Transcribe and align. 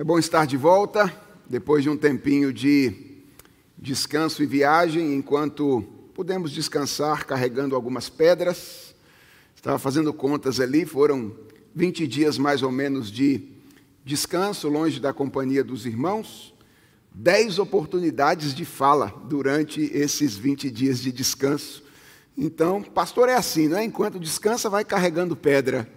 É 0.00 0.04
bom 0.04 0.16
estar 0.16 0.46
de 0.46 0.56
volta, 0.56 1.12
depois 1.50 1.82
de 1.82 1.90
um 1.90 1.96
tempinho 1.96 2.52
de 2.52 3.16
descanso 3.76 4.44
e 4.44 4.46
viagem, 4.46 5.12
enquanto 5.12 5.82
pudemos 6.14 6.52
descansar 6.52 7.26
carregando 7.26 7.74
algumas 7.74 8.08
pedras. 8.08 8.94
Estava 9.56 9.76
fazendo 9.76 10.12
contas 10.12 10.60
ali, 10.60 10.86
foram 10.86 11.34
20 11.74 12.06
dias 12.06 12.38
mais 12.38 12.62
ou 12.62 12.70
menos 12.70 13.10
de 13.10 13.48
descanso, 14.04 14.68
longe 14.68 15.00
da 15.00 15.12
companhia 15.12 15.64
dos 15.64 15.84
irmãos. 15.84 16.54
Dez 17.12 17.58
oportunidades 17.58 18.54
de 18.54 18.64
fala 18.64 19.12
durante 19.24 19.80
esses 19.92 20.36
20 20.36 20.70
dias 20.70 21.00
de 21.00 21.10
descanso. 21.10 21.82
Então, 22.36 22.84
pastor 22.84 23.28
é 23.28 23.34
assim, 23.34 23.66
não 23.66 23.78
é? 23.78 23.82
Enquanto 23.82 24.20
descansa, 24.20 24.70
vai 24.70 24.84
carregando 24.84 25.34
pedra. 25.34 25.90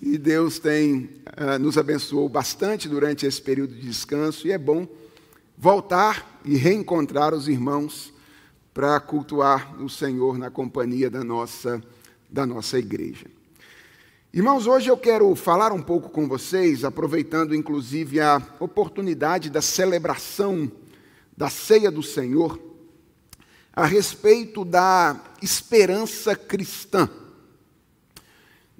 E 0.00 0.16
Deus 0.16 0.58
tem 0.58 1.10
uh, 1.38 1.58
nos 1.60 1.76
abençoou 1.76 2.26
bastante 2.28 2.88
durante 2.88 3.26
esse 3.26 3.40
período 3.42 3.74
de 3.74 3.82
descanso 3.82 4.46
e 4.46 4.52
é 4.52 4.56
bom 4.56 4.88
voltar 5.58 6.40
e 6.42 6.56
reencontrar 6.56 7.34
os 7.34 7.48
irmãos 7.48 8.12
para 8.72 8.98
cultuar 8.98 9.78
o 9.82 9.90
Senhor 9.90 10.38
na 10.38 10.50
companhia 10.50 11.10
da 11.10 11.22
nossa 11.22 11.82
da 12.30 12.46
nossa 12.46 12.78
igreja. 12.78 13.26
Irmãos, 14.32 14.66
hoje 14.66 14.88
eu 14.88 14.96
quero 14.96 15.34
falar 15.34 15.72
um 15.72 15.82
pouco 15.82 16.08
com 16.08 16.28
vocês, 16.28 16.84
aproveitando 16.84 17.54
inclusive 17.54 18.20
a 18.20 18.40
oportunidade 18.60 19.50
da 19.50 19.60
celebração 19.60 20.70
da 21.36 21.50
ceia 21.50 21.90
do 21.90 22.02
Senhor, 22.02 22.58
a 23.72 23.84
respeito 23.84 24.64
da 24.64 25.20
esperança 25.42 26.36
cristã. 26.36 27.08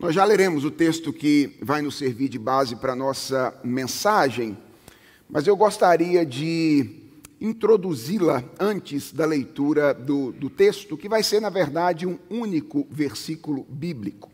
Nós 0.01 0.15
já 0.15 0.25
leremos 0.25 0.65
o 0.65 0.71
texto 0.71 1.13
que 1.13 1.59
vai 1.61 1.83
nos 1.83 1.99
servir 1.99 2.31
de 2.31 2.39
base 2.39 2.75
para 2.75 2.95
a 2.95 2.97
nossa 2.97 3.53
mensagem, 3.63 4.57
mas 5.29 5.47
eu 5.47 5.55
gostaria 5.55 6.25
de 6.25 7.03
introduzi-la 7.39 8.43
antes 8.59 9.13
da 9.13 9.27
leitura 9.27 9.93
do, 9.93 10.33
do, 10.33 10.49
texto, 10.49 10.97
que 10.97 11.07
vai 11.07 11.23
ser, 11.23 11.39
na 11.39 11.51
verdade, 11.51 12.07
um 12.07 12.19
único 12.31 12.89
versículo 12.91 13.67
bíblico. 13.69 14.31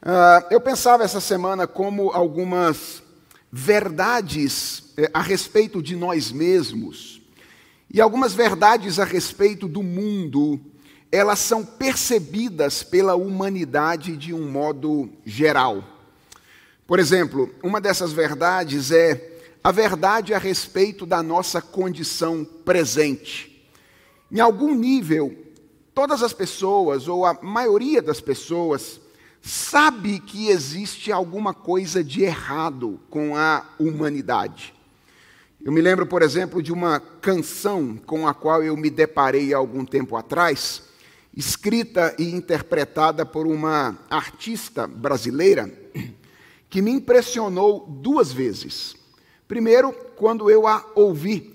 Uh, 0.00 0.48
eu 0.50 0.62
pensava 0.62 1.04
essa 1.04 1.20
semana 1.20 1.66
como 1.66 2.10
algumas 2.12 3.02
verdades 3.52 4.94
eh, 4.96 5.10
a 5.12 5.20
respeito 5.20 5.82
de 5.82 5.94
nós 5.94 6.32
mesmos 6.32 7.20
e 7.92 8.00
algumas 8.00 8.32
verdades 8.32 8.98
a 8.98 9.04
respeito 9.04 9.68
do 9.68 9.82
mundo 9.82 10.58
elas 11.12 11.40
são 11.40 11.64
percebidas 11.64 12.82
pela 12.82 13.16
humanidade 13.16 14.16
de 14.16 14.32
um 14.32 14.48
modo 14.48 15.10
geral. 15.24 15.82
Por 16.86 16.98
exemplo, 16.98 17.52
uma 17.62 17.80
dessas 17.80 18.12
verdades 18.12 18.90
é 18.90 19.38
a 19.62 19.72
verdade 19.72 20.32
a 20.32 20.38
respeito 20.38 21.04
da 21.04 21.22
nossa 21.22 21.60
condição 21.60 22.44
presente. 22.64 23.68
Em 24.30 24.40
algum 24.40 24.74
nível, 24.74 25.36
todas 25.94 26.22
as 26.22 26.32
pessoas, 26.32 27.08
ou 27.08 27.26
a 27.26 27.38
maioria 27.42 28.00
das 28.00 28.20
pessoas, 28.20 29.00
sabe 29.42 30.20
que 30.20 30.48
existe 30.48 31.10
alguma 31.10 31.52
coisa 31.52 32.02
de 32.04 32.22
errado 32.22 33.00
com 33.10 33.36
a 33.36 33.64
humanidade. 33.78 34.72
Eu 35.62 35.72
me 35.72 35.80
lembro, 35.80 36.06
por 36.06 36.22
exemplo, 36.22 36.62
de 36.62 36.72
uma 36.72 37.00
canção 37.00 37.98
com 38.06 38.26
a 38.26 38.32
qual 38.32 38.62
eu 38.62 38.76
me 38.76 38.88
deparei 38.88 39.52
há 39.52 39.58
algum 39.58 39.84
tempo 39.84 40.16
atrás, 40.16 40.89
escrita 41.36 42.14
e 42.18 42.30
interpretada 42.34 43.24
por 43.24 43.46
uma 43.46 43.98
artista 44.10 44.86
brasileira 44.86 45.72
que 46.68 46.82
me 46.82 46.90
impressionou 46.90 47.86
duas 47.86 48.32
vezes. 48.32 48.94
Primeiro, 49.46 49.92
quando 50.16 50.50
eu 50.50 50.66
a 50.66 50.84
ouvi, 50.94 51.54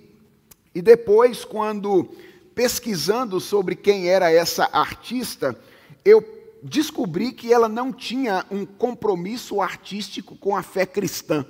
e 0.74 0.82
depois, 0.82 1.46
quando 1.46 2.10
pesquisando 2.54 3.40
sobre 3.40 3.76
quem 3.76 4.10
era 4.10 4.32
essa 4.32 4.70
artista, 4.72 5.58
eu 6.04 6.24
descobri 6.62 7.32
que 7.32 7.54
ela 7.54 7.70
não 7.70 7.94
tinha 7.94 8.46
um 8.50 8.66
compromisso 8.66 9.62
artístico 9.62 10.36
com 10.36 10.56
a 10.56 10.64
fé 10.64 10.86
cristã. 10.86 11.46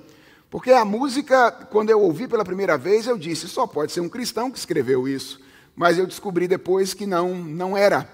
Porque 0.50 0.70
a 0.70 0.84
música, 0.84 1.50
quando 1.50 1.90
eu 1.90 2.00
ouvi 2.00 2.28
pela 2.28 2.44
primeira 2.44 2.78
vez, 2.78 3.06
eu 3.06 3.18
disse, 3.18 3.48
só 3.48 3.66
pode 3.66 3.92
ser 3.92 4.00
um 4.00 4.08
cristão 4.08 4.50
que 4.50 4.58
escreveu 4.58 5.08
isso. 5.08 5.40
Mas 5.74 5.98
eu 5.98 6.06
descobri 6.06 6.46
depois 6.46 6.94
que 6.94 7.06
não, 7.06 7.34
não 7.34 7.76
era. 7.76 8.08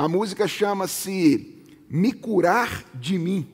A 0.00 0.08
música 0.08 0.48
chama-se 0.48 1.62
Me 1.90 2.10
Curar 2.10 2.86
de 2.94 3.18
Mim. 3.18 3.46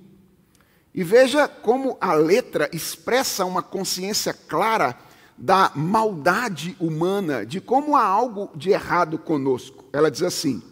E 0.95 1.03
veja 1.03 1.49
como 1.49 1.99
a 2.01 2.15
letra 2.15 2.71
expressa 2.73 3.45
uma 3.45 3.65
consciência 3.65 4.33
clara 4.33 4.97
da 5.37 5.73
maldade 5.75 6.77
humana, 6.79 7.45
de 7.45 7.61
como 7.61 7.97
há 7.97 8.05
algo 8.05 8.49
de 8.55 8.71
errado 8.71 9.19
conosco. 9.19 9.87
Ela 9.93 10.09
diz 10.09 10.23
assim: 10.23 10.63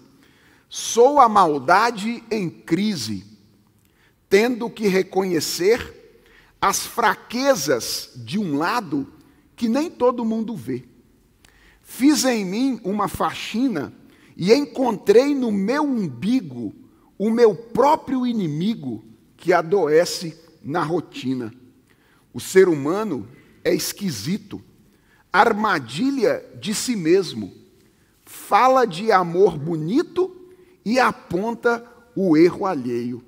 Sou 0.69 1.19
a 1.19 1.29
maldade 1.29 2.23
em 2.31 2.49
crise, 2.49 3.27
tendo 4.29 4.71
que 4.71 4.87
reconhecer 4.87 6.23
as 6.61 6.87
fraquezas 6.87 8.13
de 8.15 8.39
um 8.39 8.57
lado 8.57 9.13
que 9.57 9.69
nem 9.69 9.91
todo 9.91 10.25
mundo 10.25 10.55
vê. 10.55 10.85
Fiz 11.83 12.25
em 12.25 12.45
mim 12.45 12.81
uma 12.85 13.09
faxina 13.09 13.93
e 14.37 14.53
encontrei 14.53 15.35
no 15.35 15.53
meu 15.53 15.85
umbigo 15.85 16.75
o 17.19 17.31
meu 17.31 17.55
próprio 17.55 18.27
inimigo 18.27 19.05
que 19.37 19.53
adoece 19.53 20.37
na 20.63 20.83
rotina. 20.83 21.53
O 22.33 22.41
ser 22.41 22.69
humano 22.69 23.29
é 23.63 23.75
esquisito, 23.75 24.61
armadilha 25.33 26.45
de 26.61 26.75
si 26.75 26.97
mesmo, 26.97 27.53
fala 28.25 28.85
de 28.85 29.13
amor 29.13 29.57
bonito 29.57 30.35
e 30.85 30.99
aponta 30.99 31.85
o 32.17 32.37
erro 32.37 32.67
alheio. 32.67 33.23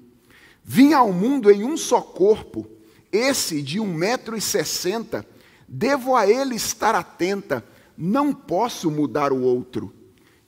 Vim 0.65 0.93
ao 0.93 1.13
mundo 1.13 1.51
em 1.51 1.63
um 1.63 1.77
só 1.77 2.01
corpo, 2.01 2.67
esse 3.13 3.63
de 3.63 3.79
um 3.79 3.95
metro 3.95 4.37
e 4.37 4.41
sessenta, 4.41 5.25
devo 5.69 6.17
a 6.17 6.29
ele 6.29 6.57
estar 6.57 6.95
atenta, 6.95 7.65
não 7.97 8.33
posso 8.35 8.91
mudar 8.91 9.33
o 9.33 9.43
outro. 9.43 9.93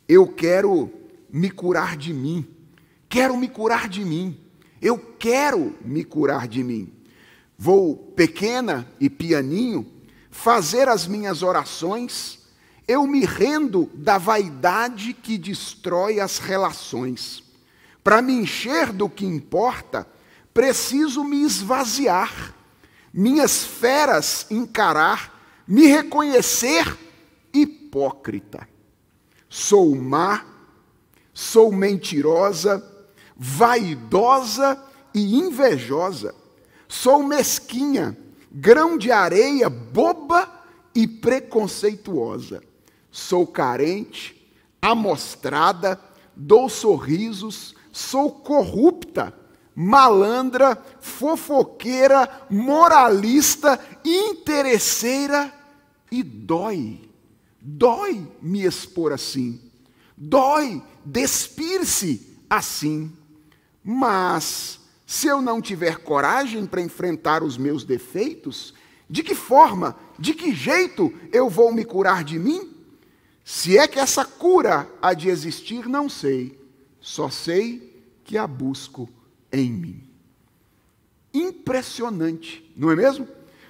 Eu 0.08 0.26
quero 0.26 0.90
me 1.30 1.50
curar 1.50 1.96
de 1.96 2.14
mim. 2.14 2.48
Quero 3.08 3.36
me 3.36 3.46
curar 3.46 3.88
de 3.88 4.04
mim. 4.04 4.40
Eu 4.80 4.98
quero 4.98 5.76
me 5.84 6.02
curar 6.02 6.48
de 6.48 6.64
mim. 6.64 6.92
Vou, 7.58 7.96
pequena 7.96 8.90
e 8.98 9.10
pianinho, 9.10 9.86
fazer 10.30 10.88
as 10.88 11.06
minhas 11.06 11.42
orações. 11.42 12.38
Eu 12.86 13.06
me 13.06 13.24
rendo 13.24 13.90
da 13.92 14.16
vaidade 14.16 15.12
que 15.12 15.36
destrói 15.36 16.20
as 16.20 16.38
relações. 16.38 17.42
Para 18.02 18.22
me 18.22 18.32
encher 18.32 18.92
do 18.92 19.10
que 19.10 19.26
importa, 19.26 20.06
preciso 20.54 21.22
me 21.22 21.42
esvaziar, 21.42 22.54
minhas 23.12 23.64
feras 23.64 24.46
encarar, 24.50 25.62
me 25.66 25.86
reconhecer 25.86 26.96
hipócrita. 27.52 28.66
Sou 29.48 29.94
má, 29.94 30.44
sou 31.32 31.72
mentirosa, 31.72 32.84
vaidosa 33.36 34.82
e 35.14 35.36
invejosa. 35.36 36.34
Sou 36.86 37.22
mesquinha, 37.22 38.16
grão 38.50 38.98
de 38.98 39.10
areia, 39.10 39.70
boba 39.70 40.48
e 40.94 41.06
preconceituosa. 41.06 42.62
Sou 43.10 43.46
carente, 43.46 44.52
amostrada, 44.82 45.98
dou 46.36 46.68
sorrisos, 46.68 47.74
sou 47.90 48.30
corrupta, 48.30 49.32
malandra, 49.74 50.76
fofoqueira, 51.00 52.46
moralista, 52.50 53.80
interesseira 54.04 55.52
e 56.10 56.22
dói 56.22 57.07
Dói 57.70 58.26
me 58.40 58.64
expor 58.64 59.12
assim, 59.12 59.60
dói 60.16 60.82
despir-se 61.04 62.38
assim. 62.48 63.12
Mas, 63.84 64.80
se 65.06 65.26
eu 65.26 65.42
não 65.42 65.60
tiver 65.60 65.98
coragem 65.98 66.64
para 66.64 66.80
enfrentar 66.80 67.42
os 67.42 67.58
meus 67.58 67.84
defeitos, 67.84 68.72
de 69.08 69.22
que 69.22 69.34
forma, 69.34 69.94
de 70.18 70.32
que 70.32 70.54
jeito 70.54 71.12
eu 71.30 71.50
vou 71.50 71.70
me 71.70 71.84
curar 71.84 72.24
de 72.24 72.38
mim? 72.38 72.74
Se 73.44 73.76
é 73.76 73.86
que 73.86 73.98
essa 73.98 74.24
cura 74.24 74.90
há 75.02 75.12
de 75.12 75.28
existir, 75.28 75.86
não 75.86 76.08
sei, 76.08 76.58
só 77.00 77.28
sei 77.28 78.02
que 78.24 78.38
a 78.38 78.46
busco 78.46 79.10
em 79.52 79.70
mim. 79.70 80.08
Impressionante, 81.34 82.72
não 82.74 82.90
é 82.90 82.96
mesmo? 82.96 83.28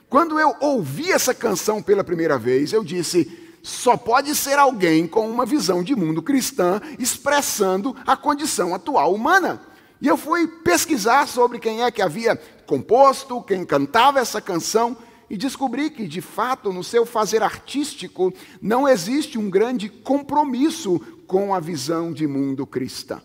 Quando 0.08 0.38
eu 0.38 0.54
ouvi 0.60 1.10
essa 1.10 1.34
canção 1.34 1.82
pela 1.82 2.04
primeira 2.04 2.38
vez, 2.38 2.72
eu 2.72 2.84
disse: 2.84 3.47
só 3.62 3.96
pode 3.96 4.34
ser 4.34 4.58
alguém 4.58 5.06
com 5.06 5.28
uma 5.28 5.44
visão 5.44 5.82
de 5.82 5.94
mundo 5.94 6.22
cristã 6.22 6.80
expressando 6.98 7.96
a 8.06 8.16
condição 8.16 8.74
atual 8.74 9.14
humana. 9.14 9.60
E 10.00 10.06
eu 10.06 10.16
fui 10.16 10.46
pesquisar 10.46 11.26
sobre 11.26 11.58
quem 11.58 11.82
é 11.82 11.90
que 11.90 12.00
havia 12.00 12.36
composto, 12.66 13.42
quem 13.42 13.64
cantava 13.64 14.20
essa 14.20 14.40
canção, 14.40 14.96
e 15.30 15.36
descobri 15.36 15.90
que, 15.90 16.06
de 16.06 16.20
fato, 16.20 16.72
no 16.72 16.82
seu 16.82 17.04
fazer 17.04 17.42
artístico, 17.42 18.32
não 18.62 18.88
existe 18.88 19.38
um 19.38 19.50
grande 19.50 19.88
compromisso 19.88 20.98
com 21.26 21.54
a 21.54 21.60
visão 21.60 22.12
de 22.12 22.26
mundo 22.26 22.66
cristã. 22.66 23.20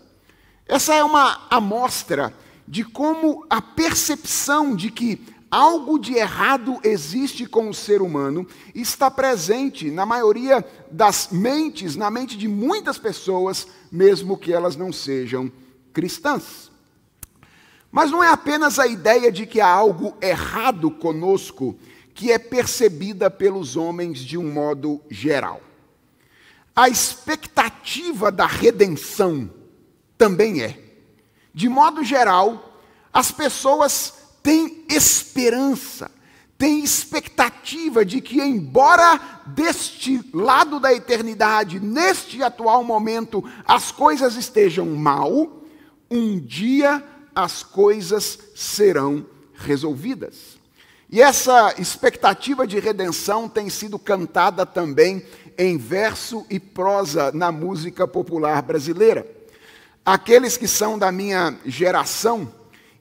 Essa 0.67 0.93
é 0.95 1.03
uma 1.03 1.47
amostra 1.49 2.33
de 2.67 2.83
como 2.83 3.45
a 3.49 3.61
percepção 3.61 4.75
de 4.75 4.89
que 4.89 5.21
algo 5.53 5.99
de 5.99 6.15
errado 6.15 6.79
existe 6.83 7.45
com 7.45 7.69
o 7.69 7.73
ser 7.75 8.01
humano 8.01 8.47
está 8.73 9.11
presente 9.11 9.91
na 9.91 10.03
maioria 10.03 10.65
das 10.89 11.27
mentes, 11.31 11.95
na 11.95 12.09
mente 12.09 12.35
de 12.35 12.47
muitas 12.47 12.97
pessoas, 12.97 13.67
mesmo 13.91 14.35
que 14.35 14.51
elas 14.51 14.75
não 14.75 14.91
sejam 14.91 15.51
cristãs. 15.93 16.71
Mas 17.91 18.09
não 18.09 18.23
é 18.23 18.29
apenas 18.29 18.79
a 18.79 18.87
ideia 18.87 19.31
de 19.31 19.45
que 19.45 19.61
há 19.61 19.67
algo 19.67 20.17
errado 20.19 20.89
conosco 20.89 21.77
que 22.15 22.31
é 22.31 22.39
percebida 22.39 23.29
pelos 23.29 23.75
homens 23.75 24.21
de 24.21 24.39
um 24.39 24.51
modo 24.51 24.99
geral. 25.07 25.61
A 26.75 26.89
expectativa 26.89 28.31
da 28.31 28.47
redenção 28.47 29.47
também 30.17 30.63
é. 30.63 30.79
De 31.53 31.69
modo 31.69 32.03
geral, 32.03 32.79
as 33.13 33.31
pessoas 33.31 34.22
têm 34.43 34.83
esperança, 34.89 36.11
têm 36.57 36.83
expectativa 36.83 38.05
de 38.05 38.19
que, 38.19 38.41
embora 38.41 39.19
deste 39.47 40.21
lado 40.33 40.79
da 40.79 40.93
eternidade, 40.93 41.79
neste 41.79 42.43
atual 42.43 42.83
momento, 42.83 43.43
as 43.65 43.91
coisas 43.91 44.35
estejam 44.35 44.85
mal, 44.87 45.63
um 46.11 46.37
dia 46.39 47.03
as 47.33 47.63
coisas 47.63 48.37
serão 48.53 49.25
resolvidas. 49.55 50.61
E 51.09 51.21
essa 51.21 51.73
expectativa 51.77 52.67
de 52.67 52.79
redenção 52.79 53.47
tem 53.47 53.69
sido 53.69 53.97
cantada 53.97 54.65
também 54.65 55.23
em 55.57 55.77
verso 55.77 56.45
e 56.49 56.59
prosa 56.59 57.31
na 57.31 57.51
música 57.51 58.07
popular 58.07 58.61
brasileira. 58.61 59.27
Aqueles 60.05 60.57
que 60.57 60.67
são 60.67 60.97
da 60.97 61.11
minha 61.11 61.55
geração 61.65 62.51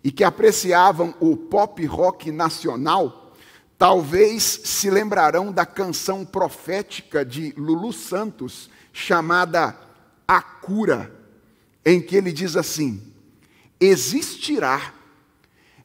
e 0.03 0.11
que 0.11 0.25
apreciavam 0.25 1.15
o 1.21 1.37
pop 1.37 1.85
rock 1.87 2.31
nacional, 2.31 3.33
talvez 3.79 4.43
se 4.65 4.91
lembrarão 4.91 5.53
da 5.53 5.65
canção 5.65 6.25
profética 6.25 7.25
de 7.25 7.53
Lulu 7.57 7.93
Santos, 7.93 8.69
chamada 8.93 9.77
A 10.27 10.41
Cura, 10.41 11.13
em 11.85 12.01
que 12.01 12.17
ele 12.17 12.33
diz 12.33 12.57
assim: 12.57 13.03
Existirá 13.81 14.93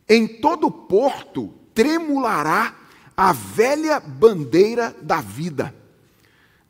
em 0.08 0.26
todo 0.28 0.72
porto 0.72 1.54
tremulará 1.74 2.74
a 3.16 3.34
velha 3.34 4.00
bandeira 4.00 4.96
da 5.02 5.20
vida. 5.20 5.76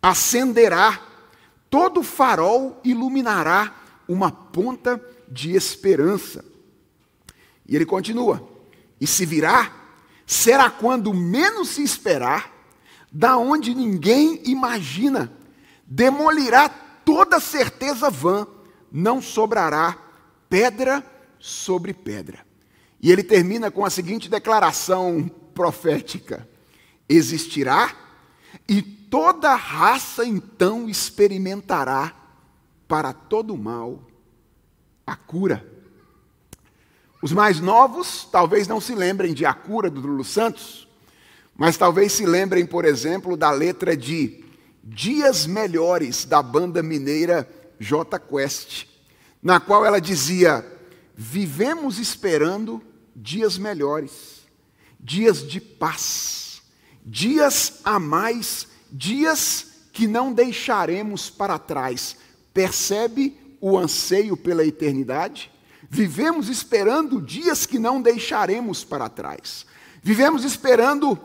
Acenderá, 0.01 0.99
todo 1.69 2.01
farol 2.01 2.79
iluminará 2.83 3.75
uma 4.07 4.31
ponta 4.31 5.01
de 5.27 5.55
esperança. 5.55 6.43
E 7.67 7.75
ele 7.75 7.85
continua: 7.85 8.47
e 8.99 9.05
se 9.05 9.25
virá, 9.25 9.71
será 10.25 10.69
quando 10.69 11.13
menos 11.13 11.69
se 11.69 11.83
esperar, 11.83 12.53
da 13.11 13.37
onde 13.37 13.73
ninguém 13.73 14.41
imagina, 14.45 15.31
demolirá 15.85 16.69
toda 16.69 17.39
certeza 17.39 18.09
vã, 18.09 18.47
não 18.91 19.21
sobrará 19.21 19.97
pedra 20.49 21.03
sobre 21.39 21.93
pedra. 21.93 22.45
E 23.01 23.11
ele 23.11 23.23
termina 23.23 23.69
com 23.69 23.85
a 23.85 23.89
seguinte 23.89 24.29
declaração 24.29 25.29
profética: 25.53 26.47
existirá 27.07 27.95
e 28.67 28.81
toda 28.81 29.55
raça 29.55 30.25
então 30.25 30.89
experimentará 30.89 32.13
para 32.87 33.13
todo 33.13 33.55
mal 33.57 34.01
a 35.05 35.15
cura. 35.15 35.76
Os 37.21 37.31
mais 37.31 37.59
novos 37.59 38.27
talvez 38.31 38.67
não 38.67 38.79
se 38.79 38.93
lembrem 38.93 39.33
de 39.33 39.45
A 39.45 39.53
Cura 39.53 39.89
do 39.89 40.01
Lulu 40.01 40.23
Santos, 40.23 40.87
mas 41.55 41.75
talvez 41.75 42.11
se 42.11 42.25
lembrem, 42.25 42.65
por 42.65 42.85
exemplo, 42.85 43.35
da 43.35 43.49
letra 43.49 43.97
de 43.97 44.43
Dias 44.83 45.47
Melhores 45.47 46.23
da 46.23 46.41
banda 46.41 46.83
mineira 46.83 47.49
J 47.79 48.19
Quest, 48.19 48.85
na 49.41 49.59
qual 49.59 49.83
ela 49.83 49.99
dizia: 49.99 50.65
Vivemos 51.15 51.97
esperando 51.97 52.81
dias 53.15 53.57
melhores, 53.57 54.47
dias 54.99 55.45
de 55.45 55.59
paz, 55.59 56.61
dias 57.03 57.81
a 57.83 57.99
mais, 57.99 58.67
dias 58.91 59.67
que 59.91 60.05
não 60.05 60.31
deixaremos 60.31 61.31
para 61.31 61.57
trás. 61.57 62.15
Percebe 62.53 63.35
o 63.59 63.77
anseio 63.77 64.37
pela 64.37 64.63
eternidade? 64.63 65.51
Vivemos 65.89 66.49
esperando 66.49 67.21
dias 67.21 67.65
que 67.65 67.79
não 67.79 68.01
deixaremos 68.01 68.83
para 68.83 69.09
trás. 69.09 69.65
Vivemos 70.03 70.43
esperando 70.43 71.17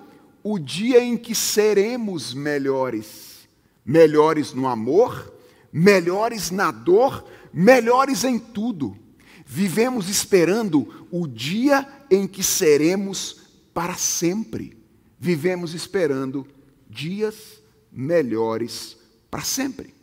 o 0.43 0.59
dia 0.59 1.03
em 1.03 1.17
que 1.17 1.35
seremos 1.35 2.32
melhores. 2.32 3.49
Melhores 3.85 4.53
no 4.53 4.69
amor, 4.69 5.32
melhores 5.73 6.50
na 6.50 6.70
dor, 6.70 7.25
melhores 7.53 8.25
em 8.25 8.38
tudo. 8.38 8.97
Vivemos 9.44 10.09
esperando 10.09 11.06
o 11.11 11.26
dia 11.26 11.87
em 12.11 12.26
que 12.26 12.43
seremos 12.43 13.43
para 13.75 13.94
sempre. 13.94 14.76
Vivemos 15.19 15.75
esperando 15.75 16.47
dias 16.88 17.61
melhores 17.91 18.97
para 19.31 19.43
sempre. 19.43 19.94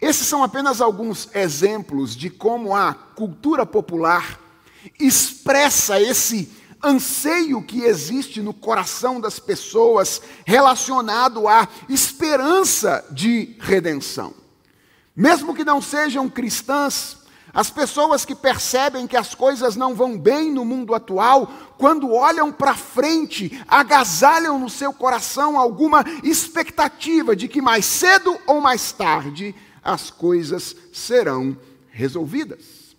Esses 0.00 0.26
são 0.26 0.42
apenas 0.42 0.80
alguns 0.80 1.28
exemplos 1.34 2.14
de 2.14 2.28
como 2.28 2.74
a 2.74 2.92
cultura 2.92 3.64
popular 3.64 4.38
expressa 5.00 6.00
esse 6.00 6.50
anseio 6.84 7.62
que 7.62 7.80
existe 7.80 8.40
no 8.40 8.52
coração 8.52 9.20
das 9.20 9.38
pessoas 9.38 10.20
relacionado 10.44 11.48
à 11.48 11.66
esperança 11.88 13.04
de 13.10 13.56
redenção. 13.58 14.34
Mesmo 15.14 15.54
que 15.54 15.64
não 15.64 15.80
sejam 15.80 16.28
cristãs, 16.28 17.16
as 17.52 17.70
pessoas 17.70 18.26
que 18.26 18.34
percebem 18.34 19.06
que 19.06 19.16
as 19.16 19.34
coisas 19.34 19.76
não 19.76 19.94
vão 19.94 20.18
bem 20.18 20.52
no 20.52 20.62
mundo 20.62 20.94
atual, 20.94 21.50
quando 21.78 22.12
olham 22.12 22.52
para 22.52 22.74
frente, 22.74 23.64
agasalham 23.66 24.58
no 24.58 24.68
seu 24.68 24.92
coração 24.92 25.58
alguma 25.58 26.04
expectativa 26.22 27.34
de 27.34 27.48
que 27.48 27.62
mais 27.62 27.86
cedo 27.86 28.38
ou 28.46 28.60
mais 28.60 28.92
tarde 28.92 29.54
as 29.86 30.10
coisas 30.10 30.74
serão 30.92 31.56
resolvidas. 31.90 32.96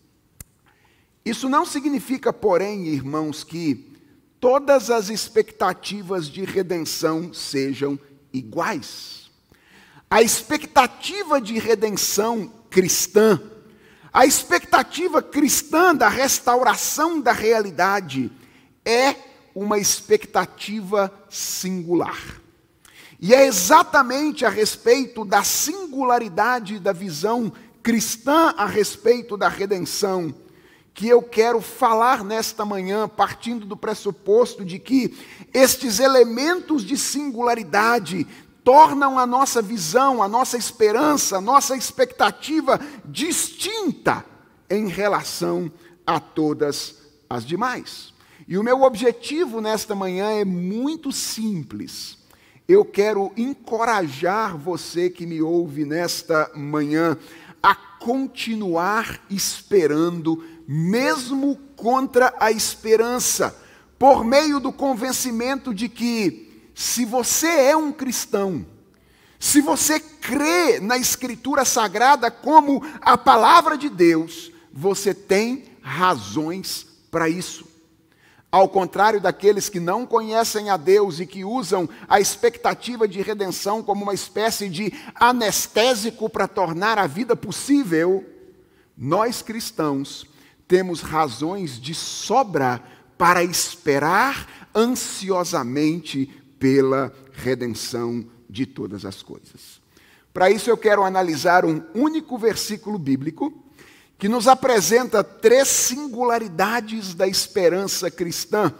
Isso 1.26 1.50
não 1.50 1.66
significa, 1.66 2.32
porém, 2.32 2.88
irmãos, 2.88 3.44
que 3.44 3.94
todas 4.40 4.90
as 4.90 5.10
expectativas 5.10 6.30
de 6.30 6.46
redenção 6.46 7.34
sejam 7.34 8.00
iguais. 8.32 9.30
A 10.10 10.22
expectativa 10.22 11.42
de 11.42 11.60
redenção 11.60 12.50
cristã, 12.70 13.42
a 14.14 14.26
expectativa 14.26 15.22
cristã 15.22 15.94
da 15.94 16.08
restauração 16.08 17.20
da 17.20 17.34
realidade 17.34 18.32
é 18.86 19.14
uma 19.54 19.78
expectativa 19.78 21.12
singular. 21.30 22.42
E 23.20 23.34
é 23.34 23.48
exatamente 23.48 24.46
a 24.46 24.50
respeito 24.50 25.26
da 25.26 25.44
singularidade 25.44 26.80
da 26.80 26.94
visão 26.94 27.52
cristã 27.82 28.54
a 28.58 28.66
respeito 28.66 29.38
da 29.38 29.48
redenção 29.48 30.34
que 30.94 31.08
eu 31.08 31.22
quero 31.22 31.62
falar 31.62 32.24
nesta 32.24 32.66
manhã, 32.66 33.08
partindo 33.08 33.66
do 33.66 33.78
pressuposto 33.78 34.66
de 34.66 34.80
que 34.80 35.16
estes 35.54 36.00
elementos 36.00 36.84
de 36.84 36.98
singularidade 36.98 38.26
tornam 38.64 39.18
a 39.18 39.26
nossa 39.26 39.62
visão, 39.62 40.22
a 40.22 40.28
nossa 40.28 40.58
esperança, 40.58 41.38
a 41.38 41.42
nossa 41.42 41.78
expectativa 41.78 42.80
distinta 43.06 44.26
em 44.70 44.88
relação 44.88 45.72
a 46.06 46.20
todas 46.20 46.96
as 47.30 47.46
demais. 47.46 48.12
E 48.48 48.58
o 48.58 48.64
meu 48.64 48.82
objetivo 48.82 49.62
nesta 49.62 49.94
manhã 49.94 50.32
é 50.32 50.44
muito 50.44 51.12
simples 51.12 52.17
eu 52.68 52.84
quero 52.84 53.32
encorajar 53.38 54.58
você 54.58 55.10
que 55.10 55.26
me 55.26 55.42
ouve 55.42 55.86
nesta 55.86 56.52
manhã 56.54 57.18
a 57.64 57.74
continuar 57.74 59.22
esperando, 59.30 60.44
mesmo 60.68 61.58
contra 61.76 62.34
a 62.40 62.52
esperança, 62.52 63.56
por 63.98 64.26
meio 64.26 64.60
do 64.60 64.72
convencimento 64.74 65.74
de 65.74 65.88
que, 65.88 66.70
se 66.76 67.06
você 67.06 67.48
é 67.48 67.78
um 67.78 67.92
cristão, 67.92 68.66
se 69.40 69.62
você 69.62 70.00
crê 70.00 70.80
na 70.80 70.98
Escritura 70.98 71.64
Sagrada 71.64 72.30
como 72.30 72.84
a 73.02 73.18
palavra 73.18 73.78
de 73.78 73.88
Deus, 73.88 74.52
você 74.74 75.14
tem 75.14 75.66
razões 75.82 76.86
para 77.10 77.30
isso. 77.30 77.77
Ao 78.58 78.68
contrário 78.68 79.22
daqueles 79.22 79.70
que 79.70 79.80
não 79.80 80.06
conhecem 80.06 80.70
a 80.70 80.78
Deus 80.78 81.20
e 81.20 81.28
que 81.28 81.46
usam 81.46 81.88
a 82.08 82.20
expectativa 82.20 83.08
de 83.08 83.22
redenção 83.22 83.84
como 83.84 84.04
uma 84.04 84.14
espécie 84.14 84.68
de 84.68 84.92
anestésico 85.14 86.28
para 86.28 86.48
tornar 86.48 86.98
a 86.98 87.06
vida 87.06 87.36
possível, 87.36 88.26
nós 88.98 89.44
cristãos 89.44 90.26
temos 90.68 91.02
razões 91.02 91.80
de 91.80 91.94
sobra 91.94 92.82
para 93.18 93.44
esperar 93.44 94.70
ansiosamente 94.76 96.26
pela 96.60 97.14
redenção 97.34 98.26
de 98.50 98.66
todas 98.66 99.06
as 99.06 99.22
coisas. 99.22 99.80
Para 100.34 100.50
isso, 100.50 100.70
eu 100.70 100.78
quero 100.78 101.04
analisar 101.04 101.64
um 101.64 101.84
único 101.94 102.38
versículo 102.38 102.98
bíblico 102.98 103.67
que 104.18 104.28
nos 104.28 104.48
apresenta 104.48 105.24
três 105.24 105.68
singularidades 105.68 107.14
da 107.14 107.28
esperança 107.28 108.10
cristã. 108.10 108.74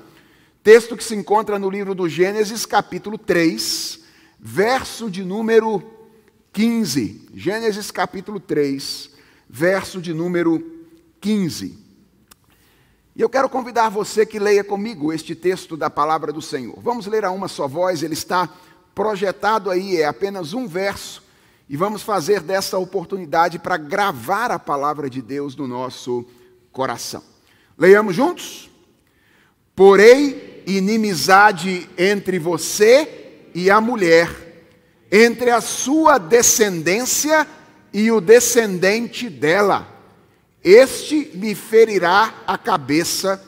Texto 0.64 0.98
que 0.98 1.04
se 1.04 1.16
encontra 1.16 1.60
no 1.60 1.70
livro 1.70 1.94
do 1.94 2.10
Gênesis, 2.10 2.66
capítulo 2.66 3.18
3, 3.18 4.00
verso 4.40 5.10
de 5.10 5.24
número 5.24 5.84
15. 6.52 7.30
Gênesis, 7.34 7.92
capítulo 7.92 8.40
3, 8.40 9.12
verso 9.48 10.02
de 10.02 10.14
número 10.14 10.88
15. 11.22 11.86
E 13.16 13.22
eu 13.22 13.30
quero 13.30 13.48
convidar 13.48 13.90
você 13.90 14.26
que 14.26 14.40
leia 14.40 14.64
comigo 14.64 15.14
este 15.14 15.36
texto 15.36 15.78
da 15.78 15.90
palavra 15.90 16.34
do 16.34 16.42
Senhor. 16.42 16.80
Vamos 16.82 17.06
ler 17.06 17.24
a 17.24 17.32
uma 17.32 17.48
só 17.48 17.68
voz, 17.68 18.02
ele 18.02 18.14
está 18.14 18.50
projetado 18.94 19.70
aí, 19.70 19.98
é 19.98 20.06
apenas 20.06 20.54
um 20.54 20.68
verso 20.68 21.27
e 21.70 21.76
vamos 21.76 22.02
fazer 22.02 22.42
dessa 22.42 22.78
oportunidade 22.78 23.60
para 23.60 23.78
gravar 23.78 24.52
a 24.52 24.60
palavra 24.60 25.10
de 25.10 25.22
Deus 25.22 25.56
no 25.56 25.68
nosso 25.68 26.26
coração. 26.72 27.24
Leiamos 27.78 28.16
juntos? 28.16 28.70
Porém, 29.76 30.64
inimizade 30.66 31.90
entre 31.98 32.40
você 32.40 33.50
e 33.54 33.70
a 33.70 33.82
mulher, 33.82 34.30
entre 35.12 35.52
a 35.52 35.62
sua 35.62 36.18
descendência 36.18 37.46
e 37.94 38.12
o 38.12 38.22
descendente 38.22 39.30
dela. 39.30 39.88
Este 40.64 41.26
lhe 41.34 41.54
ferirá 41.54 42.34
a 42.48 42.58
cabeça 42.58 43.44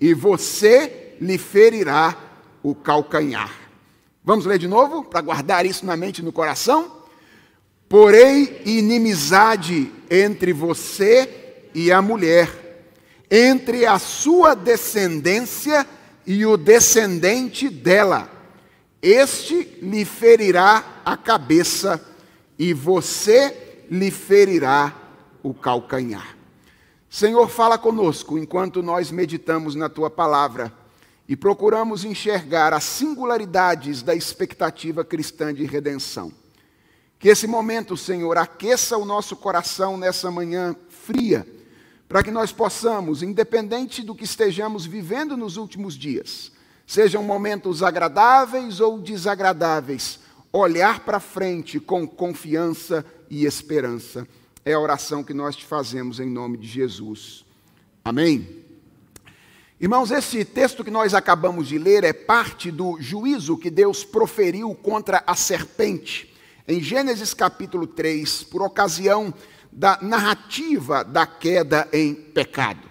e 0.00 0.12
você 0.12 1.16
lhe 1.20 1.38
ferirá 1.38 2.16
o 2.62 2.74
calcanhar. 2.74 3.52
Vamos 4.22 4.44
ler 4.44 4.58
de 4.58 4.68
novo 4.68 5.04
para 5.04 5.20
guardar 5.20 5.64
isso 5.64 5.86
na 5.86 5.96
mente 5.96 6.18
e 6.18 6.24
no 6.24 6.32
coração? 6.32 6.99
Porém, 7.90 8.60
inimizade 8.64 9.92
entre 10.08 10.52
você 10.52 11.68
e 11.74 11.90
a 11.90 12.00
mulher, 12.00 12.86
entre 13.28 13.84
a 13.84 13.98
sua 13.98 14.54
descendência 14.54 15.84
e 16.24 16.46
o 16.46 16.56
descendente 16.56 17.68
dela. 17.68 18.30
Este 19.02 19.76
lhe 19.82 20.04
ferirá 20.04 21.02
a 21.04 21.16
cabeça 21.16 22.00
e 22.56 22.72
você 22.72 23.84
lhe 23.90 24.12
ferirá 24.12 24.94
o 25.42 25.52
calcanhar. 25.52 26.36
Senhor, 27.08 27.48
fala 27.48 27.76
conosco 27.76 28.38
enquanto 28.38 28.84
nós 28.84 29.10
meditamos 29.10 29.74
na 29.74 29.88
tua 29.88 30.08
palavra 30.08 30.72
e 31.28 31.34
procuramos 31.34 32.04
enxergar 32.04 32.72
as 32.72 32.84
singularidades 32.84 34.00
da 34.00 34.14
expectativa 34.14 35.04
cristã 35.04 35.52
de 35.52 35.64
redenção. 35.64 36.32
Que 37.20 37.28
esse 37.28 37.46
momento, 37.46 37.98
Senhor, 37.98 38.38
aqueça 38.38 38.96
o 38.96 39.04
nosso 39.04 39.36
coração 39.36 39.98
nessa 39.98 40.30
manhã 40.30 40.74
fria, 40.88 41.46
para 42.08 42.22
que 42.22 42.30
nós 42.30 42.50
possamos, 42.50 43.22
independente 43.22 44.02
do 44.02 44.14
que 44.14 44.24
estejamos 44.24 44.86
vivendo 44.86 45.36
nos 45.36 45.58
últimos 45.58 45.94
dias, 45.94 46.50
sejam 46.86 47.22
momentos 47.22 47.82
agradáveis 47.82 48.80
ou 48.80 48.98
desagradáveis, 48.98 50.18
olhar 50.50 51.00
para 51.00 51.20
frente 51.20 51.78
com 51.78 52.08
confiança 52.08 53.04
e 53.28 53.44
esperança. 53.44 54.26
É 54.64 54.72
a 54.72 54.80
oração 54.80 55.22
que 55.22 55.34
nós 55.34 55.54
te 55.54 55.66
fazemos 55.66 56.20
em 56.20 56.30
nome 56.30 56.56
de 56.56 56.66
Jesus. 56.66 57.44
Amém. 58.02 58.64
Irmãos, 59.78 60.10
esse 60.10 60.42
texto 60.42 60.82
que 60.82 60.90
nós 60.90 61.12
acabamos 61.12 61.68
de 61.68 61.76
ler 61.76 62.02
é 62.02 62.14
parte 62.14 62.70
do 62.70 62.98
juízo 62.98 63.58
que 63.58 63.70
Deus 63.70 64.04
proferiu 64.04 64.74
contra 64.74 65.22
a 65.26 65.34
serpente 65.34 66.29
em 66.66 66.80
Gênesis 66.80 67.34
capítulo 67.34 67.86
3, 67.86 68.44
por 68.44 68.62
ocasião 68.62 69.32
da 69.72 69.98
narrativa 70.00 71.04
da 71.04 71.26
queda 71.26 71.88
em 71.92 72.14
pecado. 72.14 72.88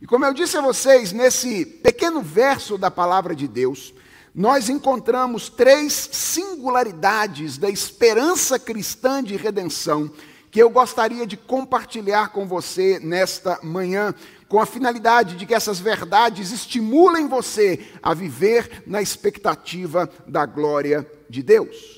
E 0.00 0.06
como 0.06 0.24
eu 0.24 0.32
disse 0.32 0.56
a 0.56 0.60
vocês, 0.60 1.12
nesse 1.12 1.64
pequeno 1.64 2.22
verso 2.22 2.78
da 2.78 2.90
palavra 2.90 3.34
de 3.34 3.48
Deus, 3.48 3.92
nós 4.34 4.68
encontramos 4.68 5.48
três 5.48 5.92
singularidades 6.12 7.58
da 7.58 7.68
esperança 7.68 8.58
cristã 8.58 9.22
de 9.22 9.36
redenção 9.36 10.10
que 10.50 10.62
eu 10.62 10.70
gostaria 10.70 11.26
de 11.26 11.36
compartilhar 11.36 12.28
com 12.28 12.46
você 12.46 12.98
nesta 13.00 13.58
manhã, 13.62 14.14
com 14.48 14.60
a 14.60 14.66
finalidade 14.66 15.36
de 15.36 15.44
que 15.44 15.54
essas 15.54 15.78
verdades 15.78 16.52
estimulem 16.52 17.28
você 17.28 17.86
a 18.02 18.14
viver 18.14 18.82
na 18.86 19.02
expectativa 19.02 20.08
da 20.26 20.46
glória 20.46 21.06
de 21.28 21.42
Deus. 21.42 21.97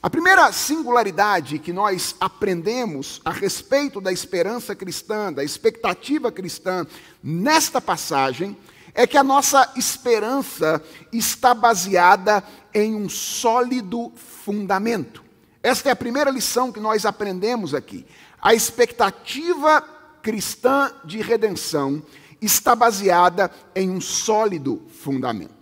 A 0.00 0.08
primeira 0.08 0.52
singularidade 0.52 1.58
que 1.58 1.72
nós 1.72 2.14
aprendemos 2.20 3.20
a 3.24 3.32
respeito 3.32 4.00
da 4.00 4.12
esperança 4.12 4.72
cristã, 4.72 5.32
da 5.32 5.42
expectativa 5.42 6.30
cristã, 6.30 6.86
nesta 7.20 7.80
passagem, 7.80 8.56
é 8.94 9.08
que 9.08 9.16
a 9.16 9.24
nossa 9.24 9.72
esperança 9.74 10.80
está 11.12 11.52
baseada 11.52 12.44
em 12.72 12.94
um 12.94 13.08
sólido 13.08 14.12
fundamento. 14.14 15.24
Esta 15.60 15.88
é 15.88 15.92
a 15.92 15.96
primeira 15.96 16.30
lição 16.30 16.70
que 16.70 16.78
nós 16.78 17.04
aprendemos 17.04 17.74
aqui. 17.74 18.06
A 18.40 18.54
expectativa 18.54 19.80
cristã 20.22 20.92
de 21.04 21.20
redenção 21.20 22.00
está 22.40 22.76
baseada 22.76 23.50
em 23.74 23.90
um 23.90 24.00
sólido 24.00 24.80
fundamento. 25.02 25.57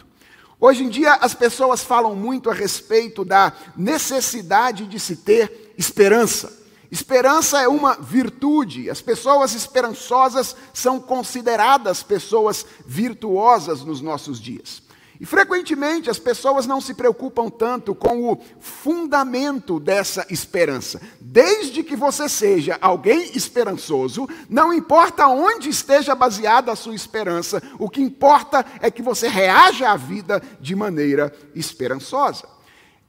Hoje 0.59 0.85
em 0.85 0.89
dia, 0.89 1.15
as 1.15 1.35
pessoas 1.35 1.83
falam 1.83 2.15
muito 2.15 2.51
a 2.51 2.55
respeito 2.55 3.25
da 3.25 3.53
necessidade 3.77 4.87
de 4.87 4.99
se 4.99 5.17
ter 5.17 5.75
esperança. 5.77 6.65
Esperança 6.91 7.61
é 7.61 7.69
uma 7.69 7.95
virtude. 7.97 8.89
As 8.89 9.03
pessoas 9.03 9.55
esperançosas 9.55 10.57
são 10.73 10.99
consideradas 10.99 12.03
pessoas 12.03 12.65
virtuosas 12.87 13.83
nos 13.83 14.01
nossos 14.01 14.41
dias. 14.41 14.86
E 15.19 15.25
frequentemente 15.25 16.11
as 16.11 16.19
pessoas 16.19 16.67
não 16.67 16.81
se 16.81 16.95
preocupam 16.95 17.49
tanto 17.49 17.95
com 17.95 18.33
o 18.33 18.39
fundamento 18.61 19.81
dessa 19.81 20.27
esperança. 20.29 21.01
Desde 21.21 21.83
que 21.83 21.97
você 21.97 22.29
seja 22.29 22.79
alguém 22.81 23.31
esperançoso, 23.35 24.29
não 24.49 24.73
importa 24.73 25.27
onde 25.27 25.71
esteja 25.71 26.15
baseada 26.15 26.73
a 26.73 26.77
sua 26.77 26.95
esperança, 26.95 27.63
o 27.79 27.89
que 27.89 28.03
importa 28.03 28.65
é 28.81 28.91
que 28.91 29.03
você 29.03 29.29
reaja 29.29 29.91
à 29.91 29.97
vida 29.97 30.43
de 30.61 30.77
maneira 30.77 31.33
esperançosa. 31.55 32.47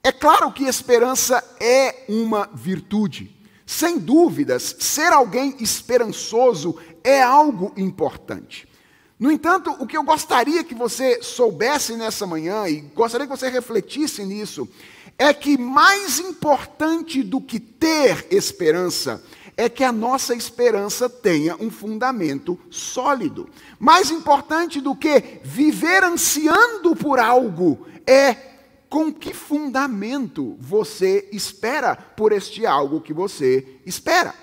É 0.04 0.12
claro 0.12 0.52
que 0.54 0.64
esperança 0.64 1.44
é 1.60 2.06
uma 2.08 2.50
virtude. 2.54 3.36
Sem 3.66 4.00
dúvidas, 4.00 4.78
ser 4.80 5.12
alguém 5.12 5.58
esperançoso 5.60 6.78
é 7.04 7.22
algo 7.22 7.74
importante. 7.76 8.66
No 9.20 9.32
entanto, 9.32 9.76
o 9.80 9.88
que 9.88 9.98
eu 9.98 10.04
gostaria 10.04 10.64
que 10.64 10.76
você 10.76 11.24
soubesse 11.24 11.94
nessa 11.94 12.28
manhã, 12.28 12.68
e 12.68 12.82
gostaria 12.82 13.26
que 13.26 13.36
você 13.36 13.50
refletisse 13.50 14.24
nisso, 14.24 14.70
é 15.18 15.34
que 15.34 15.58
mais 15.58 16.20
importante 16.20 17.24
do 17.24 17.42
que 17.42 17.60
ter 17.60 18.28
esperança, 18.30 19.24
é 19.56 19.68
que 19.68 19.84
a 19.84 19.92
nossa 19.92 20.36
esperança 20.36 21.10
tenha 21.10 21.56
um 21.56 21.72
fundamento 21.72 22.60
sólido. 22.70 23.50
Mais 23.80 24.12
importante 24.12 24.80
do 24.80 24.96
que 24.96 25.40
viver 25.44 26.04
ansiando 26.04 26.96
por 26.96 27.18
algo, 27.18 27.88
é 28.06 28.36
com 28.88 29.12
que 29.12 29.34
fundamento 29.34 30.56
você 30.60 31.28
espera 31.32 31.96
por 31.96 32.32
este 32.32 32.68
algo 32.68 33.02
que 33.02 33.14
você 33.14 33.80
espera. 33.84 34.34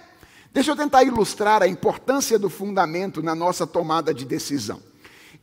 Deixa 0.54 0.70
eu 0.70 0.76
tentar 0.76 1.02
ilustrar 1.02 1.64
a 1.64 1.66
importância 1.66 2.38
do 2.38 2.49
fundamento 2.49 3.20
na 3.20 3.34
nossa 3.34 3.66
tomada 3.66 4.14
de 4.14 4.25
decisão. 4.25 4.80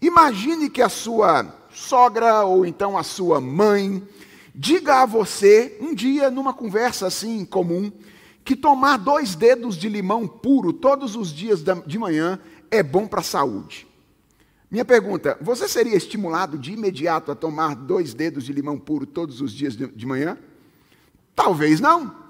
Imagine 0.02 0.70
que 0.70 0.82
a 0.82 0.88
sua 0.88 1.54
sogra 1.70 2.46
ou 2.46 2.66
então 2.66 2.98
a 2.98 3.04
sua 3.04 3.42
mãe 3.42 4.02
diga 4.56 5.02
a 5.02 5.06
você, 5.06 5.78
um 5.82 5.94
dia, 5.94 6.32
numa 6.32 6.54
conversa 6.54 7.08
assim 7.08 7.44
comum, 7.44 7.92
que 8.46 8.56
tomar 8.56 8.98
dois 8.98 9.36
dedos 9.36 9.76
de 9.76 9.90
limão 9.90 10.26
puro 10.26 10.72
todos 10.72 11.18
os 11.18 11.34
dias 11.34 11.62
de 11.62 12.00
manhã 12.00 12.40
é 12.72 12.82
bom 12.82 13.06
para 13.06 13.20
a 13.20 13.24
saúde. 13.24 13.86
Minha 14.72 14.86
pergunta: 14.86 15.38
você 15.42 15.68
seria 15.68 15.98
estimulado 15.98 16.58
de 16.58 16.72
imediato 16.72 17.34
a 17.34 17.36
tomar 17.36 17.76
dois 17.76 18.14
dedos 18.14 18.46
de 18.46 18.54
limão 18.54 18.80
puro 18.80 19.06
todos 19.06 19.42
os 19.42 19.52
dias 19.52 19.76
de 19.76 20.06
manhã? 20.06 20.38
Talvez 21.36 21.82
não. 21.82 22.21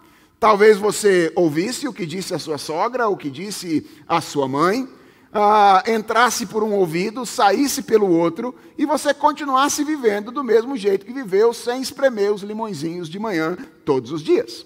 Talvez 0.42 0.80
você 0.80 1.32
ouvisse 1.36 1.88
o 1.88 1.94
que 1.94 2.04
disse 2.04 2.34
a 2.34 2.40
sua 2.40 2.58
sogra, 2.58 3.08
o 3.08 3.16
que 3.16 3.30
disse 3.30 3.86
a 4.08 4.20
sua 4.20 4.48
mãe, 4.48 4.90
ah, 5.32 5.84
entrasse 5.86 6.48
por 6.48 6.64
um 6.64 6.74
ouvido, 6.74 7.28
saísse 7.28 7.84
pelo 7.84 8.10
outro 8.10 8.56
e 8.76 8.84
você 8.84 9.14
continuasse 9.14 9.84
vivendo 9.84 10.32
do 10.32 10.44
mesmo 10.44 10.76
jeito 10.76 11.06
que 11.06 11.14
viveu, 11.14 11.54
sem 11.54 11.80
espremer 11.80 12.34
os 12.34 12.42
limõezinhos 12.42 13.08
de 13.08 13.20
manhã 13.20 13.56
todos 13.86 14.12
os 14.12 14.24
dias. 14.24 14.66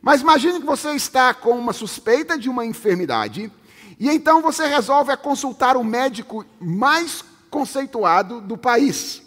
Mas 0.00 0.20
imagine 0.20 0.60
que 0.60 0.64
você 0.64 0.92
está 0.92 1.34
com 1.34 1.58
uma 1.58 1.72
suspeita 1.72 2.38
de 2.38 2.48
uma 2.48 2.64
enfermidade 2.64 3.50
e 3.98 4.08
então 4.08 4.40
você 4.40 4.64
resolve 4.68 5.16
consultar 5.16 5.76
o 5.76 5.82
médico 5.82 6.46
mais 6.60 7.24
conceituado 7.50 8.40
do 8.40 8.56
país. 8.56 9.25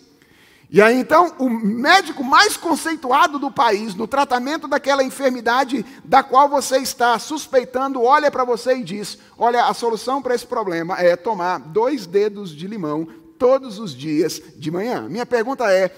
E 0.71 0.83
aí 0.83 0.99
então, 0.99 1.33
o 1.39 1.49
médico 1.49 2.23
mais 2.23 2.55
conceituado 2.55 3.39
do 3.39 3.49
país 3.49 3.95
no 3.95 4.07
tratamento 4.07 4.67
daquela 4.67 5.03
enfermidade 5.03 5.83
da 6.05 6.21
qual 6.21 6.47
você 6.47 6.77
está 6.77 7.17
suspeitando, 7.17 8.03
olha 8.03 8.29
para 8.29 8.43
você 8.43 8.75
e 8.75 8.83
diz: 8.83 9.17
Olha, 9.35 9.65
a 9.65 9.73
solução 9.73 10.21
para 10.21 10.35
esse 10.35 10.45
problema 10.45 10.95
é 10.99 11.15
tomar 11.15 11.59
dois 11.59 12.05
dedos 12.05 12.51
de 12.51 12.67
limão 12.67 13.07
todos 13.39 13.79
os 13.79 13.95
dias 13.95 14.39
de 14.57 14.69
manhã. 14.69 15.07
Minha 15.09 15.25
pergunta 15.25 15.71
é: 15.71 15.89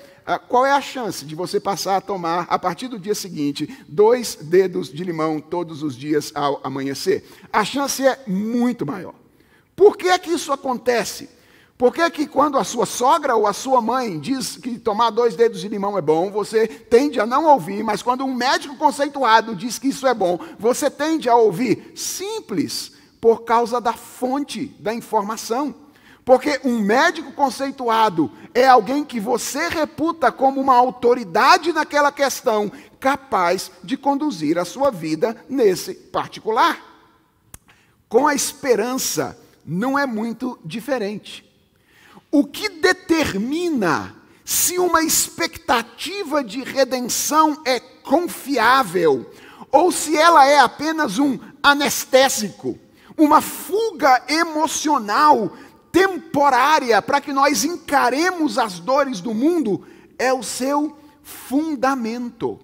qual 0.48 0.66
é 0.66 0.72
a 0.72 0.80
chance 0.80 1.26
de 1.26 1.36
você 1.36 1.60
passar 1.60 1.98
a 1.98 2.02
tomar, 2.02 2.46
a 2.50 2.58
partir 2.58 2.88
do 2.88 2.98
dia 2.98 3.16
seguinte, 3.16 3.68
dois 3.90 4.36
dedos 4.36 4.88
de 4.88 5.04
limão 5.04 5.42
todos 5.42 5.84
os 5.84 5.98
dias 5.98 6.32
ao 6.34 6.62
amanhecer? 6.64 7.26
A 7.52 7.66
chance 7.66 8.06
é 8.06 8.20
muito 8.26 8.86
maior. 8.86 9.16
Por 9.76 9.98
que 9.98 10.08
é 10.08 10.18
que 10.18 10.32
isso 10.32 10.54
acontece? 10.54 11.41
Por 11.82 11.92
que, 11.92 12.08
que 12.12 12.28
quando 12.28 12.60
a 12.60 12.64
sua 12.64 12.86
sogra 12.86 13.36
ou 13.36 13.48
a 13.48 13.54
sua 13.54 13.82
mãe 13.82 14.20
diz 14.20 14.56
que 14.56 14.78
tomar 14.78 15.10
dois 15.10 15.36
dedos 15.36 15.62
de 15.62 15.68
limão 15.68 15.98
é 15.98 16.02
bom, 16.02 16.30
você 16.30 16.68
tende 16.68 17.20
a 17.20 17.26
não 17.26 17.46
ouvir, 17.46 17.84
mas 17.84 18.04
quando 18.04 18.24
um 18.24 18.36
médico 18.36 18.76
conceituado 18.76 19.56
diz 19.56 19.80
que 19.80 19.88
isso 19.88 20.06
é 20.06 20.14
bom, 20.14 20.38
você 20.60 20.92
tende 20.92 21.28
a 21.28 21.36
ouvir? 21.36 21.94
Simples, 21.96 22.92
por 23.20 23.42
causa 23.46 23.82
da 23.82 23.94
fonte 23.94 24.68
da 24.80 24.94
informação. 24.94 25.74
Porque 26.24 26.62
um 26.64 26.78
médico 26.82 27.32
conceituado 27.32 28.32
é 28.54 28.68
alguém 28.68 29.04
que 29.04 29.20
você 29.20 29.68
reputa 29.68 30.32
como 30.32 30.62
uma 30.62 30.76
autoridade 30.76 31.74
naquela 31.74 32.12
questão, 32.12 32.72
capaz 33.00 33.72
de 33.84 33.98
conduzir 33.98 34.60
a 34.60 34.66
sua 34.66 34.92
vida 34.92 35.36
nesse 35.50 35.96
particular. 35.96 36.78
Com 38.08 38.28
a 38.28 38.36
esperança, 38.36 39.36
não 39.66 39.98
é 39.98 40.06
muito 40.06 40.60
diferente. 40.64 41.50
O 42.32 42.46
que 42.46 42.70
determina 42.70 44.16
se 44.46 44.80
uma 44.80 45.04
expectativa 45.04 46.44
de 46.44 46.64
redenção 46.64 47.62
é 47.66 47.80
confiável 47.80 49.30
ou 49.72 49.92
se 49.92 50.18
ela 50.18 50.46
é 50.46 50.60
apenas 50.60 51.20
um 51.20 51.38
anestésico, 51.62 52.78
uma 53.18 53.42
fuga 53.42 54.24
emocional 54.28 55.52
temporária 55.92 57.02
para 57.02 57.22
que 57.22 57.34
nós 57.34 57.64
encaremos 57.64 58.58
as 58.58 58.80
dores 58.80 59.20
do 59.20 59.34
mundo, 59.34 59.86
é 60.18 60.34
o 60.34 60.42
seu 60.44 60.98
fundamento. 61.22 62.60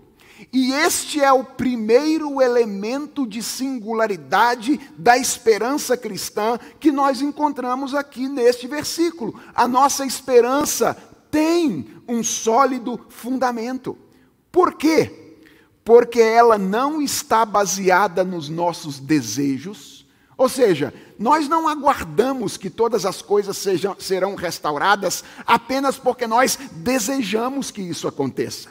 E 0.52 0.72
este 0.72 1.22
é 1.22 1.32
o 1.32 1.44
primeiro 1.44 2.42
elemento 2.42 3.28
de 3.28 3.44
singularidade 3.44 4.80
da 4.98 5.18
esperança 5.18 5.98
cristã 5.98 6.58
que 6.80 6.92
nós 6.92 7.22
encontramos 7.22 7.94
aqui 7.94 8.30
neste 8.30 8.68
versículo. 8.68 9.40
A 9.54 9.68
nossa 9.68 10.06
esperança 10.06 10.96
tem 11.30 11.88
um 12.08 12.24
sólido 12.24 13.00
fundamento. 13.10 13.98
Por 14.52 14.74
quê? 14.74 15.38
Porque 15.84 16.22
ela 16.22 16.58
não 16.58 17.02
está 17.02 17.46
baseada 17.46 18.24
nos 18.24 18.50
nossos 18.50 19.00
desejos, 19.00 19.98
ou 20.38 20.48
seja, 20.48 20.94
nós 21.18 21.50
não 21.50 21.68
aguardamos 21.68 22.58
que 22.58 22.70
todas 22.70 23.06
as 23.06 23.22
coisas 23.22 23.58
sejam, 23.58 23.96
serão 23.98 24.36
restauradas 24.36 25.24
apenas 25.46 25.98
porque 25.98 26.28
nós 26.28 26.58
desejamos 26.74 27.72
que 27.72 27.82
isso 27.82 28.08
aconteça. 28.08 28.70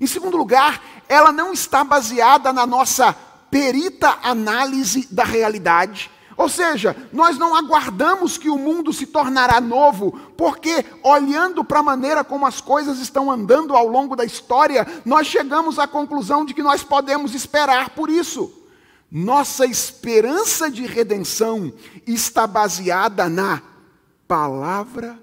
Em 0.00 0.06
segundo 0.08 0.36
lugar, 0.36 0.82
ela 1.08 1.32
não 1.32 1.52
está 1.52 1.84
baseada 1.84 2.52
na 2.52 2.66
nossa 2.66 3.14
perita 3.50 4.18
análise 4.22 5.06
da 5.10 5.24
realidade. 5.24 6.10
Ou 6.36 6.48
seja, 6.48 6.96
nós 7.12 7.38
não 7.38 7.54
aguardamos 7.54 8.36
que 8.36 8.48
o 8.50 8.58
mundo 8.58 8.92
se 8.92 9.06
tornará 9.06 9.60
novo, 9.60 10.12
porque 10.36 10.84
olhando 11.02 11.64
para 11.64 11.78
a 11.78 11.82
maneira 11.82 12.24
como 12.24 12.44
as 12.46 12.60
coisas 12.60 12.98
estão 12.98 13.30
andando 13.30 13.76
ao 13.76 13.86
longo 13.86 14.16
da 14.16 14.24
história, 14.24 14.86
nós 15.04 15.28
chegamos 15.28 15.78
à 15.78 15.86
conclusão 15.86 16.44
de 16.44 16.52
que 16.52 16.62
nós 16.62 16.82
podemos 16.82 17.34
esperar 17.34 17.90
por 17.90 18.10
isso. 18.10 18.52
Nossa 19.10 19.64
esperança 19.64 20.68
de 20.68 20.84
redenção 20.86 21.72
está 22.04 22.48
baseada 22.48 23.28
na 23.28 23.62
palavra 24.26 25.16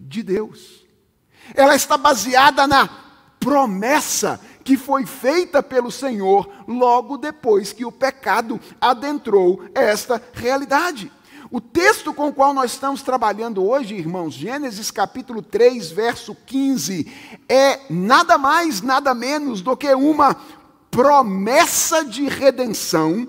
de 0.00 0.22
Deus. 0.22 0.82
Ela 1.54 1.76
está 1.76 1.98
baseada 1.98 2.66
na 2.66 2.88
promessa 3.38 4.40
que 4.64 4.76
foi 4.76 5.04
feita 5.04 5.62
pelo 5.62 5.92
Senhor 5.92 6.48
logo 6.66 7.18
depois 7.18 7.72
que 7.72 7.84
o 7.84 7.92
pecado 7.92 8.58
adentrou 8.80 9.62
esta 9.74 10.20
realidade. 10.32 11.12
O 11.50 11.60
texto 11.60 12.12
com 12.12 12.28
o 12.28 12.32
qual 12.32 12.52
nós 12.52 12.72
estamos 12.72 13.02
trabalhando 13.02 13.64
hoje, 13.64 13.94
irmãos, 13.94 14.34
Gênesis 14.34 14.90
capítulo 14.90 15.42
3, 15.42 15.90
verso 15.92 16.34
15, 16.46 17.06
é 17.48 17.80
nada 17.90 18.38
mais, 18.38 18.80
nada 18.80 19.14
menos 19.14 19.60
do 19.60 19.76
que 19.76 19.94
uma 19.94 20.34
promessa 20.90 22.04
de 22.04 22.28
redenção 22.28 23.28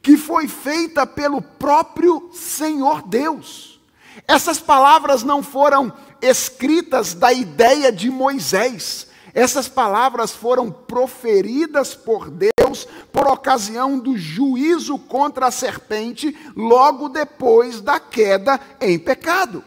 que 0.00 0.16
foi 0.16 0.46
feita 0.46 1.04
pelo 1.04 1.42
próprio 1.42 2.30
Senhor 2.32 3.02
Deus. 3.02 3.80
Essas 4.26 4.58
palavras 4.58 5.22
não 5.22 5.42
foram 5.42 5.92
escritas 6.22 7.12
da 7.12 7.32
ideia 7.32 7.90
de 7.92 8.08
Moisés, 8.08 9.05
essas 9.36 9.68
palavras 9.68 10.30
foram 10.30 10.70
proferidas 10.70 11.94
por 11.94 12.30
Deus 12.30 12.88
por 13.12 13.28
ocasião 13.28 13.98
do 13.98 14.16
juízo 14.16 14.98
contra 14.98 15.48
a 15.48 15.50
serpente, 15.50 16.34
logo 16.56 17.10
depois 17.10 17.82
da 17.82 18.00
queda 18.00 18.58
em 18.80 18.98
pecado. 18.98 19.62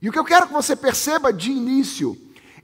E 0.00 0.08
o 0.08 0.12
que 0.12 0.18
eu 0.18 0.24
quero 0.24 0.46
que 0.46 0.54
você 0.54 0.74
perceba 0.74 1.30
de 1.30 1.50
início 1.50 2.16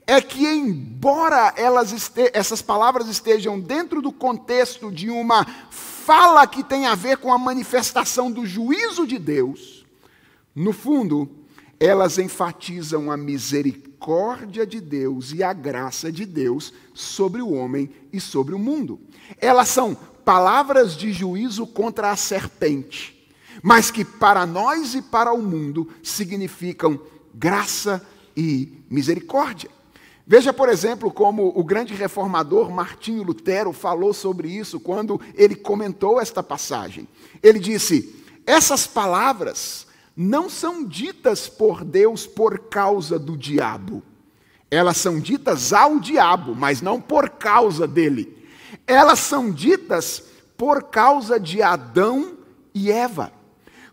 é 0.07 0.19
que, 0.19 0.47
embora 0.47 1.53
este 1.93 2.31
essas 2.33 2.63
palavras 2.63 3.07
estejam 3.07 3.59
dentro 3.59 4.01
do 4.01 4.11
contexto 4.11 4.91
de 4.91 5.11
uma 5.11 5.45
fala 5.69 6.47
que 6.47 6.63
tem 6.63 6.87
a 6.87 6.95
ver 6.95 7.17
com 7.17 7.31
a 7.31 7.37
manifestação 7.37 8.31
do 8.31 8.47
juízo 8.47 9.05
de 9.05 9.19
Deus, 9.19 9.85
no 10.55 10.73
fundo, 10.73 11.29
elas 11.79 12.17
enfatizam 12.17 13.09
a 13.09 13.15
misericórdia 13.15 14.67
de 14.67 14.81
Deus 14.81 15.31
e 15.31 15.41
a 15.41 15.53
graça 15.53 16.11
de 16.11 16.25
Deus 16.25 16.73
sobre 16.93 17.41
o 17.41 17.51
homem 17.51 17.89
e 18.11 18.19
sobre 18.19 18.53
o 18.53 18.59
mundo. 18.59 18.99
Elas 19.39 19.69
são 19.69 19.95
palavras 20.25 20.95
de 20.95 21.13
juízo 21.13 21.65
contra 21.65 22.11
a 22.11 22.15
serpente, 22.15 23.29
mas 23.63 23.89
que 23.89 24.03
para 24.03 24.45
nós 24.45 24.93
e 24.93 25.01
para 25.01 25.31
o 25.31 25.41
mundo 25.41 25.89
significam 26.03 26.99
graça 27.33 28.05
e 28.35 28.83
misericórdia. 28.89 29.69
Veja, 30.27 30.53
por 30.53 30.69
exemplo, 30.69 31.09
como 31.11 31.51
o 31.55 31.63
grande 31.63 31.95
reformador 31.95 32.69
Martinho 32.69 33.23
Lutero 33.23 33.73
falou 33.73 34.13
sobre 34.13 34.49
isso 34.49 34.79
quando 34.79 35.19
ele 35.33 35.55
comentou 35.55 36.21
esta 36.21 36.43
passagem. 36.43 37.07
Ele 37.41 37.57
disse: 37.57 38.15
essas 38.45 38.85
palavras 38.85 39.87
não 40.21 40.49
são 40.49 40.83
ditas 40.83 41.47
por 41.47 41.85
Deus 41.85 42.27
por 42.27 42.59
causa 42.67 43.17
do 43.17 43.37
diabo. 43.37 44.03
Elas 44.69 44.97
são 44.97 45.17
ditas 45.17 45.71
ao 45.71 45.97
diabo, 45.97 46.53
mas 46.53 46.81
não 46.81 46.99
por 46.99 47.29
causa 47.29 47.87
dele. 47.87 48.37
Elas 48.85 49.19
são 49.19 49.49
ditas 49.49 50.21
por 50.57 50.83
causa 50.83 51.39
de 51.39 51.61
Adão 51.61 52.37
e 52.73 52.91
Eva, 52.91 53.31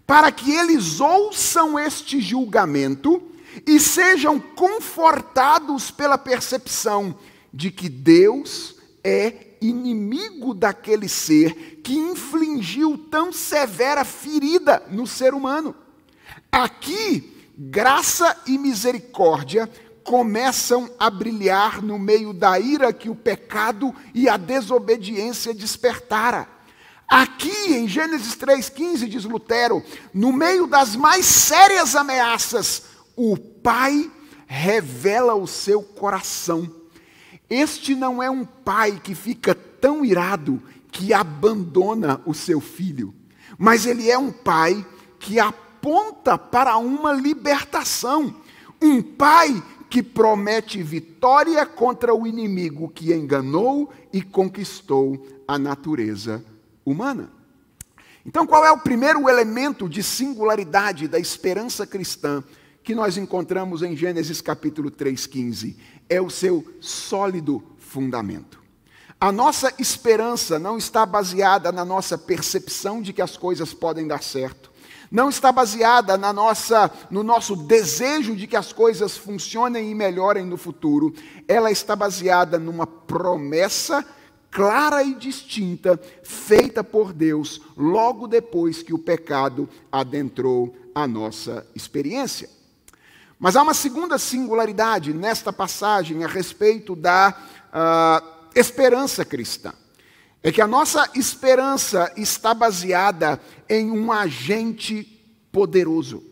para 0.04 0.32
que 0.32 0.50
eles 0.50 0.98
ouçam 0.98 1.78
este 1.78 2.20
julgamento 2.20 3.22
e 3.64 3.78
sejam 3.78 4.40
confortados 4.40 5.92
pela 5.92 6.18
percepção 6.18 7.16
de 7.54 7.70
que 7.70 7.88
Deus 7.88 8.74
é 9.04 9.54
inimigo 9.60 10.54
daquele 10.54 11.08
ser 11.08 11.80
que 11.84 11.96
infligiu 11.96 12.98
tão 12.98 13.32
severa 13.32 14.04
ferida 14.04 14.82
no 14.90 15.06
ser 15.06 15.32
humano. 15.32 15.72
Aqui, 16.56 17.44
graça 17.54 18.34
e 18.46 18.56
misericórdia 18.56 19.70
começam 20.02 20.90
a 20.98 21.10
brilhar 21.10 21.82
no 21.82 21.98
meio 21.98 22.32
da 22.32 22.58
ira 22.58 22.94
que 22.94 23.10
o 23.10 23.14
pecado 23.14 23.94
e 24.14 24.26
a 24.26 24.38
desobediência 24.38 25.52
despertara. 25.52 26.48
Aqui 27.06 27.74
em 27.74 27.86
Gênesis 27.86 28.34
3,15, 28.36 29.06
diz 29.06 29.24
Lutero, 29.26 29.84
no 30.14 30.32
meio 30.32 30.66
das 30.66 30.96
mais 30.96 31.26
sérias 31.26 31.94
ameaças, 31.94 32.84
o 33.14 33.36
pai 33.36 34.10
revela 34.46 35.34
o 35.34 35.46
seu 35.46 35.82
coração. 35.82 36.74
Este 37.50 37.94
não 37.94 38.22
é 38.22 38.30
um 38.30 38.46
pai 38.46 38.98
que 39.04 39.14
fica 39.14 39.54
tão 39.54 40.02
irado 40.02 40.62
que 40.90 41.12
abandona 41.12 42.18
o 42.24 42.32
seu 42.32 42.62
filho, 42.62 43.14
mas 43.58 43.84
ele 43.84 44.10
é 44.10 44.16
um 44.16 44.32
pai 44.32 44.86
que 45.18 45.38
apoia 45.38 45.65
aponta 45.86 46.36
para 46.36 46.76
uma 46.78 47.12
libertação. 47.12 48.34
Um 48.82 49.00
pai 49.00 49.62
que 49.88 50.02
promete 50.02 50.82
vitória 50.82 51.64
contra 51.64 52.12
o 52.12 52.26
inimigo 52.26 52.88
que 52.88 53.14
enganou 53.14 53.92
e 54.12 54.20
conquistou 54.20 55.24
a 55.46 55.56
natureza 55.56 56.44
humana. 56.84 57.30
Então, 58.24 58.44
qual 58.44 58.66
é 58.66 58.72
o 58.72 58.80
primeiro 58.80 59.28
elemento 59.28 59.88
de 59.88 60.02
singularidade 60.02 61.06
da 61.06 61.20
esperança 61.20 61.86
cristã 61.86 62.42
que 62.82 62.92
nós 62.92 63.16
encontramos 63.16 63.82
em 63.82 63.96
Gênesis 63.96 64.40
capítulo 64.40 64.90
3,15? 64.90 65.76
É 66.08 66.20
o 66.20 66.28
seu 66.28 66.64
sólido 66.80 67.62
fundamento. 67.78 68.60
A 69.20 69.30
nossa 69.30 69.72
esperança 69.78 70.58
não 70.58 70.76
está 70.76 71.06
baseada 71.06 71.70
na 71.70 71.84
nossa 71.84 72.18
percepção 72.18 73.00
de 73.00 73.12
que 73.12 73.22
as 73.22 73.36
coisas 73.36 73.72
podem 73.72 74.08
dar 74.08 74.22
certo 74.22 74.74
não 75.10 75.28
está 75.28 75.52
baseada 75.52 76.16
na 76.16 76.32
nossa, 76.32 76.90
no 77.10 77.22
nosso 77.22 77.54
desejo 77.54 78.34
de 78.34 78.46
que 78.46 78.56
as 78.56 78.72
coisas 78.72 79.16
funcionem 79.16 79.90
e 79.90 79.94
melhorem 79.94 80.44
no 80.44 80.56
futuro, 80.56 81.14
ela 81.46 81.70
está 81.70 81.94
baseada 81.94 82.58
numa 82.58 82.86
promessa 82.86 84.04
clara 84.50 85.02
e 85.02 85.14
distinta 85.14 86.00
feita 86.22 86.82
por 86.82 87.12
Deus 87.12 87.60
logo 87.76 88.26
depois 88.26 88.82
que 88.82 88.94
o 88.94 88.98
pecado 88.98 89.68
adentrou 89.92 90.74
a 90.94 91.06
nossa 91.06 91.66
experiência. 91.74 92.48
Mas 93.38 93.54
há 93.54 93.62
uma 93.62 93.74
segunda 93.74 94.16
singularidade 94.16 95.12
nesta 95.12 95.52
passagem 95.52 96.24
a 96.24 96.26
respeito 96.26 96.96
da 96.96 97.36
uh, 97.68 98.48
esperança 98.54 99.24
cristã 99.24 99.74
é 100.46 100.52
que 100.52 100.62
a 100.62 100.66
nossa 100.68 101.10
esperança 101.16 102.12
está 102.16 102.54
baseada 102.54 103.40
em 103.68 103.90
um 103.90 104.12
agente 104.12 105.02
poderoso. 105.50 106.22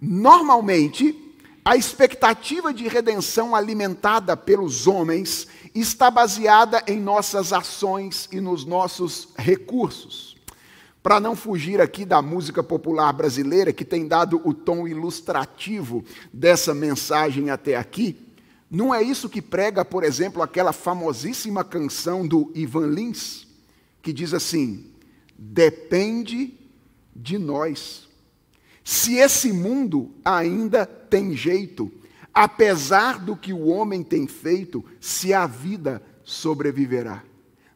Normalmente, 0.00 1.16
a 1.64 1.76
expectativa 1.76 2.74
de 2.74 2.88
redenção 2.88 3.54
alimentada 3.54 4.36
pelos 4.36 4.88
homens 4.88 5.46
está 5.72 6.10
baseada 6.10 6.82
em 6.84 6.98
nossas 6.98 7.52
ações 7.52 8.28
e 8.32 8.40
nos 8.40 8.64
nossos 8.64 9.28
recursos. 9.36 10.36
Para 11.00 11.20
não 11.20 11.36
fugir 11.36 11.80
aqui 11.80 12.04
da 12.04 12.20
música 12.20 12.60
popular 12.60 13.12
brasileira, 13.12 13.72
que 13.72 13.84
tem 13.84 14.08
dado 14.08 14.42
o 14.44 14.52
tom 14.52 14.88
ilustrativo 14.88 16.04
dessa 16.32 16.74
mensagem 16.74 17.50
até 17.50 17.76
aqui, 17.76 18.25
não 18.70 18.94
é 18.94 19.02
isso 19.02 19.28
que 19.28 19.40
prega, 19.40 19.84
por 19.84 20.02
exemplo, 20.02 20.42
aquela 20.42 20.72
famosíssima 20.72 21.62
canção 21.62 22.26
do 22.26 22.50
Ivan 22.54 22.88
Lins, 22.88 23.46
que 24.02 24.12
diz 24.12 24.34
assim: 24.34 24.90
depende 25.38 26.54
de 27.14 27.38
nós. 27.38 28.08
Se 28.84 29.16
esse 29.16 29.52
mundo 29.52 30.12
ainda 30.24 30.86
tem 30.86 31.36
jeito, 31.36 31.90
apesar 32.32 33.18
do 33.18 33.36
que 33.36 33.52
o 33.52 33.66
homem 33.66 34.02
tem 34.02 34.26
feito, 34.26 34.84
se 35.00 35.32
a 35.32 35.46
vida 35.46 36.02
sobreviverá. 36.22 37.22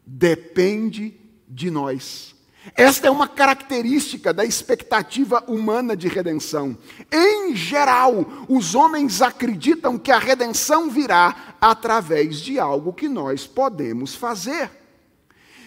Depende 0.05 1.19
de 1.47 1.71
nós. 1.71 2.35
Esta 2.75 3.07
é 3.07 3.11
uma 3.11 3.27
característica 3.27 4.31
da 4.31 4.45
expectativa 4.45 5.43
humana 5.47 5.95
de 5.95 6.07
redenção. 6.07 6.77
Em 7.11 7.55
geral, 7.55 8.25
os 8.47 8.75
homens 8.75 9.21
acreditam 9.21 9.97
que 9.97 10.11
a 10.11 10.19
redenção 10.19 10.89
virá 10.89 11.55
através 11.59 12.39
de 12.39 12.59
algo 12.59 12.93
que 12.93 13.09
nós 13.09 13.47
podemos 13.47 14.13
fazer. 14.13 14.69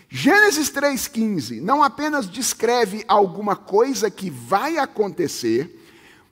Gênesis 0.08 0.70
3,15 0.70 1.60
não 1.60 1.82
apenas 1.82 2.30
descreve 2.30 3.04
alguma 3.08 3.56
coisa 3.56 4.08
que 4.08 4.30
vai 4.30 4.78
acontecer, 4.78 5.80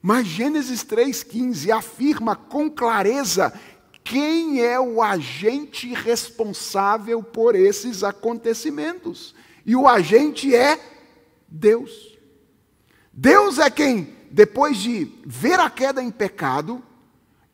mas 0.01 0.29
Gênesis 0.29 0.85
3,15 0.85 1.70
afirma 1.70 2.37
com 2.37 2.70
clareza 2.70 3.53
quem 4.05 4.61
é 4.61 4.79
o 4.79 5.03
agente 5.03 5.92
responsável 5.92 7.20
por 7.20 7.57
esses 7.57 8.05
acontecimentos. 8.05 9.35
E 9.64 9.77
o 9.77 9.87
agente 9.87 10.55
é 10.55 10.81
Deus. 11.48 12.18
Deus 13.12 13.59
é 13.59 13.70
quem, 13.70 14.14
depois 14.31 14.79
de 14.79 15.11
ver 15.25 15.61
a 15.61 15.68
queda 15.68 16.03
em 16.03 16.11
pecado, 16.11 16.83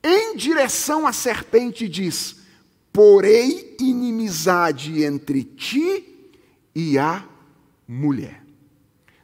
em 0.02 0.36
direção 0.36 1.06
à 1.06 1.12
serpente 1.12 1.88
diz: 1.88 2.36
Porei 2.92 3.76
inimizade 3.80 5.02
entre 5.02 5.42
ti 5.42 6.32
e 6.74 6.98
a 6.98 7.24
mulher. 7.86 8.44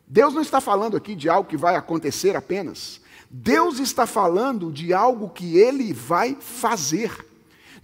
Deus 0.06 0.34
não 0.34 0.42
está 0.42 0.60
falando 0.60 0.96
aqui 0.96 1.14
de 1.14 1.28
algo 1.28 1.48
que 1.48 1.56
vai 1.56 1.76
acontecer 1.76 2.36
apenas. 2.36 3.00
Deus 3.30 3.80
está 3.80 4.06
falando 4.06 4.70
de 4.70 4.92
algo 4.92 5.28
que 5.28 5.56
ele 5.58 5.92
vai 5.92 6.36
fazer. 6.38 7.23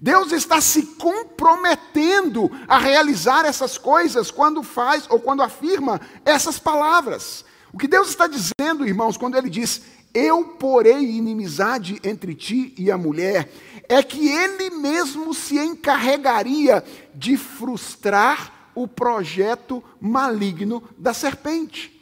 Deus 0.03 0.33
está 0.33 0.63
se 0.63 0.83
comprometendo 0.97 2.51
a 2.67 2.79
realizar 2.79 3.45
essas 3.45 3.77
coisas 3.77 4.31
quando 4.31 4.63
faz 4.63 5.05
ou 5.11 5.21
quando 5.21 5.43
afirma 5.43 6.01
essas 6.25 6.59
palavras. 6.59 7.45
O 7.71 7.77
que 7.77 7.87
Deus 7.87 8.09
está 8.09 8.27
dizendo, 8.27 8.87
irmãos, 8.87 9.19
quando 9.19 9.37
Ele 9.37 9.51
diz: 9.51 9.83
Eu 10.15 10.43
porei 10.43 11.05
inimizade 11.05 12.01
entre 12.03 12.35
ti 12.35 12.75
e 12.79 12.91
a 12.91 12.97
mulher, 12.97 13.53
é 13.91 14.03
que 14.03 14.27
Ele 14.27 14.71
mesmo 14.71 15.35
se 15.35 15.59
encarregaria 15.59 16.83
de 17.15 17.37
frustrar 17.37 18.71
o 18.75 18.89
projeto 18.89 19.85
maligno 20.01 20.83
da 20.97 21.13
serpente. 21.13 22.01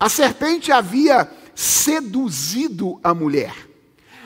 A 0.00 0.08
serpente 0.08 0.72
havia 0.72 1.30
seduzido 1.54 2.98
a 3.04 3.14
mulher. 3.14 3.54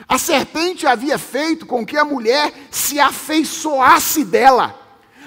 A 0.07 0.17
serpente 0.17 0.85
havia 0.85 1.17
feito 1.17 1.65
com 1.65 1.85
que 1.85 1.97
a 1.97 2.05
mulher 2.05 2.53
se 2.69 2.99
afeiçoasse 2.99 4.25
dela. 4.25 4.77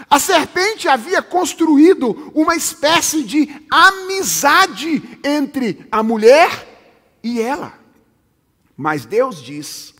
A 0.08 0.18
serpente 0.18 0.88
havia 0.88 1.22
construído 1.22 2.30
uma 2.34 2.54
espécie 2.54 3.22
de 3.22 3.48
amizade 3.70 5.02
entre 5.24 5.86
a 5.90 6.02
mulher 6.02 7.18
e 7.22 7.40
ela. 7.40 7.78
Mas 8.76 9.04
Deus 9.04 9.42
diz 9.42 9.94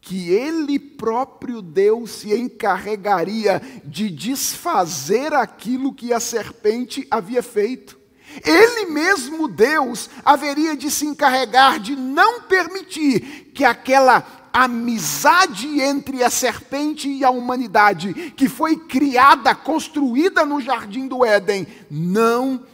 que 0.00 0.30
Ele 0.30 0.78
próprio 0.78 1.60
Deus 1.60 2.10
se 2.10 2.34
encarregaria 2.34 3.60
de 3.84 4.08
desfazer 4.08 5.34
aquilo 5.34 5.92
que 5.92 6.12
a 6.12 6.20
serpente 6.20 7.06
havia 7.10 7.42
feito. 7.42 7.97
Ele 8.44 8.86
mesmo, 8.86 9.48
Deus, 9.48 10.08
haveria 10.24 10.76
de 10.76 10.90
se 10.90 11.06
encarregar 11.06 11.80
de 11.80 11.96
não 11.96 12.42
permitir 12.42 13.50
que 13.54 13.64
aquela 13.64 14.50
amizade 14.52 15.80
entre 15.80 16.22
a 16.22 16.30
serpente 16.30 17.08
e 17.08 17.24
a 17.24 17.30
humanidade, 17.30 18.32
que 18.36 18.48
foi 18.48 18.76
criada, 18.76 19.54
construída 19.54 20.44
no 20.44 20.60
jardim 20.60 21.06
do 21.06 21.24
Éden, 21.24 21.66
não 21.90 22.64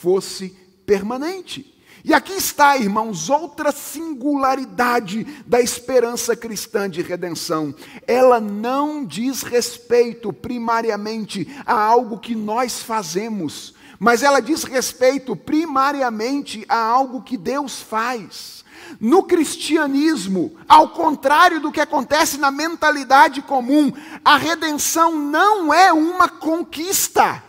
fosse 0.00 0.56
permanente. 0.86 1.74
E 2.06 2.14
aqui 2.14 2.34
está, 2.34 2.78
irmãos, 2.78 3.28
outra 3.28 3.72
singularidade 3.72 5.24
da 5.44 5.60
esperança 5.60 6.36
cristã 6.36 6.88
de 6.88 7.02
redenção. 7.02 7.74
Ela 8.06 8.38
não 8.38 9.04
diz 9.04 9.42
respeito 9.42 10.32
primariamente 10.32 11.48
a 11.66 11.74
algo 11.74 12.20
que 12.20 12.36
nós 12.36 12.80
fazemos, 12.80 13.74
mas 13.98 14.22
ela 14.22 14.40
diz 14.40 14.64
respeito 14.64 15.34
primariamente 15.34 16.64
a 16.68 16.78
algo 16.78 17.22
que 17.22 17.36
Deus 17.36 17.80
faz. 17.80 18.64
No 19.00 19.22
cristianismo, 19.22 20.56
ao 20.68 20.90
contrário 20.90 21.60
do 21.60 21.72
que 21.72 21.80
acontece 21.80 22.38
na 22.38 22.50
mentalidade 22.50 23.42
comum, 23.42 23.92
a 24.24 24.36
redenção 24.36 25.16
não 25.16 25.72
é 25.72 25.92
uma 25.92 26.28
conquista, 26.28 27.42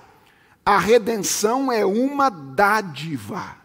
a 0.65 0.77
redenção 0.77 1.71
é 1.71 1.85
uma 1.85 2.29
dádiva. 2.29 3.55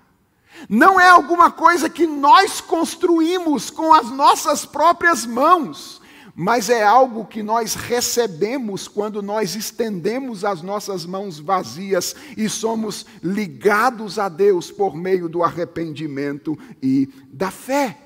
Não 0.68 1.01
é 1.01 1.09
alguma 1.09 1.51
coisa 1.51 1.88
que 1.88 2.07
nós 2.07 2.61
construímos 2.61 3.71
com 3.71 3.92
as 3.92 4.11
nossas 4.11 4.64
próprias 4.64 5.25
mãos 5.25 6.02
mas 6.35 6.71
é 6.71 6.83
algo 6.83 7.27
que 7.27 7.42
nós 7.42 7.75
recebemos 7.75 8.88
quando 8.88 9.21
nós 9.23 9.55
estendemos 9.55 10.42
as 10.45 10.62
nossas 10.62 11.05
mãos 11.05 11.38
vazias 11.38 12.16
e 12.37 12.49
somos 12.49 13.05
ligados 13.23 14.18
a 14.18 14.31
Deus 14.31 14.71
por 14.71 14.97
meio 14.97 15.29
do 15.29 15.42
arrependimento 15.42 16.59
e 16.83 17.11
da 17.31 17.51
fé. 17.51 17.99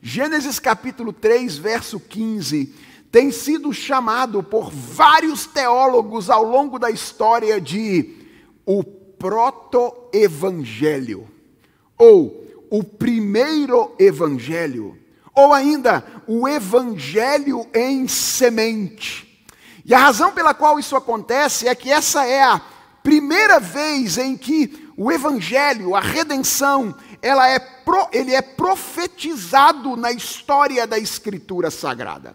Gênesis 0.00 0.60
capítulo 0.60 1.12
3, 1.12 1.58
verso 1.58 1.98
15, 1.98 2.72
tem 3.10 3.32
sido 3.32 3.72
chamado 3.72 4.40
por 4.42 4.70
vários 4.70 5.44
teólogos 5.44 6.30
ao 6.30 6.44
longo 6.44 6.78
da 6.78 6.88
história 6.90 7.60
de 7.60 8.14
o 8.64 8.84
proto-evangelho, 8.84 11.26
ou 11.96 12.46
o 12.70 12.84
primeiro 12.84 13.92
evangelho 13.98 14.96
ou 15.38 15.52
ainda 15.52 16.04
o 16.26 16.48
evangelho 16.48 17.64
em 17.72 18.08
semente. 18.08 19.46
E 19.84 19.94
a 19.94 19.98
razão 19.98 20.32
pela 20.32 20.52
qual 20.52 20.80
isso 20.80 20.96
acontece 20.96 21.68
é 21.68 21.74
que 21.76 21.92
essa 21.92 22.26
é 22.26 22.42
a 22.42 22.60
primeira 23.04 23.60
vez 23.60 24.18
em 24.18 24.36
que 24.36 24.90
o 24.96 25.12
evangelho, 25.12 25.94
a 25.94 26.00
redenção, 26.00 26.92
ela 27.22 27.48
é 27.48 27.60
pro, 27.60 28.08
ele 28.12 28.34
é 28.34 28.42
profetizado 28.42 29.96
na 29.96 30.10
história 30.10 30.88
da 30.88 30.98
Escritura 30.98 31.70
Sagrada. 31.70 32.34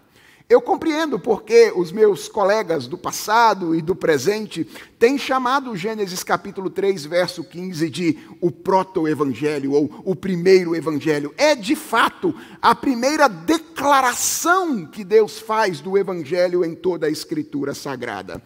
Eu 0.53 0.61
compreendo 0.61 1.17
porque 1.17 1.73
os 1.75 1.91
meus 1.91 2.27
colegas 2.27 2.85
do 2.85 2.95
passado 2.95 3.73
e 3.73 3.81
do 3.81 3.95
presente 3.95 4.63
têm 4.99 5.17
chamado 5.17 5.75
Gênesis 5.75 6.23
capítulo 6.23 6.69
3, 6.69 7.07
verso 7.07 7.43
15 7.43 7.89
de 7.89 8.19
o 8.39 8.51
proto-evangelho 8.51 9.71
ou 9.71 9.89
o 10.05 10.15
primeiro 10.15 10.75
evangelho. 10.75 11.33
É 11.39 11.55
de 11.55 11.75
fato 11.75 12.35
a 12.61 12.75
primeira 12.75 13.27
declaração 13.27 14.85
que 14.85 15.03
Deus 15.03 15.39
faz 15.39 15.81
do 15.81 15.97
evangelho 15.97 16.63
em 16.63 16.75
toda 16.75 17.07
a 17.07 17.09
escritura 17.09 17.73
sagrada. 17.73 18.39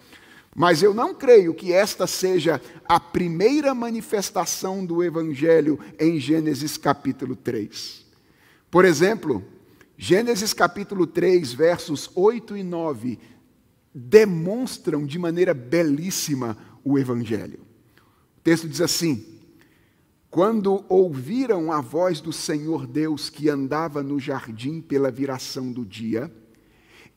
Mas 0.56 0.82
eu 0.82 0.94
não 0.94 1.14
creio 1.14 1.54
que 1.54 1.74
esta 1.74 2.08
seja 2.08 2.62
a 2.88 3.02
primeira 3.02 3.76
manifestação 3.76 4.86
do 4.86 5.04
evangelho 5.04 5.78
em 6.00 6.22
Gênesis 6.22 6.78
capítulo 6.78 7.36
3. 7.36 8.06
Por 8.72 8.86
exemplo, 8.86 9.44
Gênesis 10.00 10.54
capítulo 10.54 11.08
3, 11.08 11.54
versos 11.54 12.08
8 12.14 12.56
e 12.56 12.62
9, 12.62 13.18
demonstram 13.92 15.04
de 15.04 15.18
maneira 15.18 15.56
belíssima 15.56 16.56
o 16.84 17.00
Evangelho. 17.00 17.62
O 18.38 18.42
texto 18.44 18.70
diz 18.70 18.80
assim: 18.80 19.26
Quando 20.30 20.86
ouviram 20.88 21.72
a 21.72 21.82
voz 21.82 22.22
do 22.22 22.32
Senhor 22.32 22.86
Deus 22.86 23.28
que 23.28 23.50
andava 23.50 24.04
no 24.04 24.20
jardim 24.20 24.82
pela 24.82 25.10
viração 25.10 25.72
do 25.72 25.84
dia, 25.84 26.32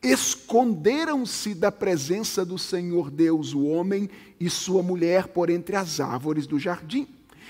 esconderam-se 0.02 1.54
da 1.54 1.70
presença 1.70 2.46
do 2.46 2.56
Senhor 2.56 3.10
Deus, 3.10 3.52
o 3.52 3.66
homem 3.66 4.08
e 4.40 4.48
sua 4.48 4.82
mulher, 4.82 5.28
por 5.28 5.50
entre 5.50 5.76
as 5.76 6.00
árvores 6.00 6.46
do 6.46 6.58
jardim. 6.58 7.06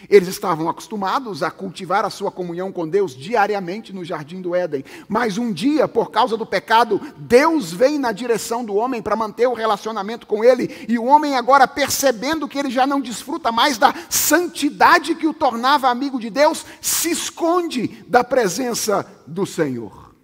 Eles 0.09 0.29
estavam 0.29 0.69
acostumados 0.69 1.43
a 1.43 1.51
cultivar 1.51 2.05
a 2.05 2.11
sua 2.11 2.31
comunhão 2.31 2.73
com 2.73 2.89
Deus 2.89 3.15
diariamente 3.15 3.93
no 3.93 4.05
jardim 4.05 4.41
do 4.41 4.55
Éden. 4.55 4.85
Mas 5.09 5.39
um 5.39 5.53
dia, 5.53 5.87
por 5.87 6.11
causa 6.11 6.37
do 6.37 6.47
pecado, 6.47 7.01
Deus 7.17 7.73
vem 7.73 7.99
na 7.99 8.13
direção 8.13 8.65
do 8.65 8.75
homem 8.75 9.03
para 9.03 9.17
manter 9.17 9.47
o 9.47 9.55
relacionamento 9.55 10.27
com 10.27 10.45
ele, 10.45 10.87
e 10.89 10.99
o 10.99 11.05
homem 11.05 11.37
agora 11.37 11.67
percebendo 11.67 12.49
que 12.49 12.59
ele 12.59 12.71
já 12.71 12.87
não 12.87 13.01
desfruta 13.01 13.53
mais 13.53 13.79
da 13.79 13.95
santidade 14.09 15.15
que 15.15 15.27
o 15.27 15.35
tornava 15.35 15.89
amigo 15.89 16.19
de 16.19 16.31
Deus, 16.31 16.65
se 16.81 17.11
esconde 17.11 18.05
da 18.07 18.23
presença 18.23 19.07
do 19.27 19.45
Senhor. 19.45 20.15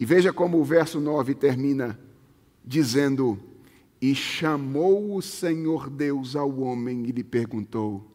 E 0.00 0.04
veja 0.04 0.32
como 0.32 0.58
o 0.58 0.64
verso 0.64 1.00
9 1.00 1.34
termina 1.34 1.98
dizendo: 2.64 3.38
e 4.00 4.14
chamou 4.14 5.16
o 5.16 5.22
Senhor 5.22 5.90
Deus 5.90 6.36
ao 6.36 6.60
homem 6.60 7.06
e 7.06 7.12
lhe 7.12 7.24
perguntou: 7.24 8.10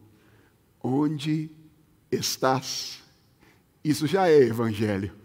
Onde 0.82 1.50
estás? 2.12 3.04
Isso 3.84 4.08
já 4.08 4.30
é 4.30 4.38
evangelho. 4.38 5.23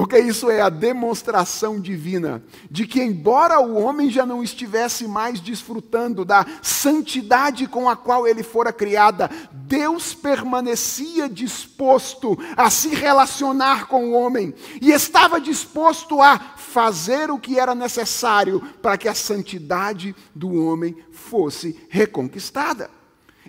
Porque 0.00 0.18
isso 0.18 0.50
é 0.50 0.62
a 0.62 0.70
demonstração 0.70 1.78
divina 1.78 2.42
de 2.70 2.86
que, 2.86 3.02
embora 3.02 3.60
o 3.60 3.74
homem 3.74 4.08
já 4.08 4.24
não 4.24 4.42
estivesse 4.42 5.06
mais 5.06 5.40
desfrutando 5.40 6.24
da 6.24 6.46
santidade 6.62 7.66
com 7.66 7.86
a 7.86 7.94
qual 7.94 8.26
ele 8.26 8.42
fora 8.42 8.72
criada, 8.72 9.30
Deus 9.52 10.14
permanecia 10.14 11.28
disposto 11.28 12.34
a 12.56 12.70
se 12.70 12.94
relacionar 12.94 13.88
com 13.88 14.08
o 14.08 14.12
homem 14.14 14.54
e 14.80 14.90
estava 14.90 15.38
disposto 15.38 16.22
a 16.22 16.38
fazer 16.56 17.30
o 17.30 17.38
que 17.38 17.58
era 17.58 17.74
necessário 17.74 18.58
para 18.80 18.96
que 18.96 19.06
a 19.06 19.14
santidade 19.14 20.16
do 20.34 20.64
homem 20.64 20.96
fosse 21.12 21.78
reconquistada. 21.90 22.88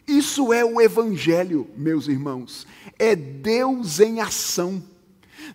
Isso 0.06 0.52
é 0.52 0.66
o 0.66 0.82
Evangelho, 0.82 1.70
meus 1.78 2.10
irmãos. 2.10 2.68
É 3.00 3.16
Deus 3.16 4.02
em 4.02 4.20
ação 4.20 4.91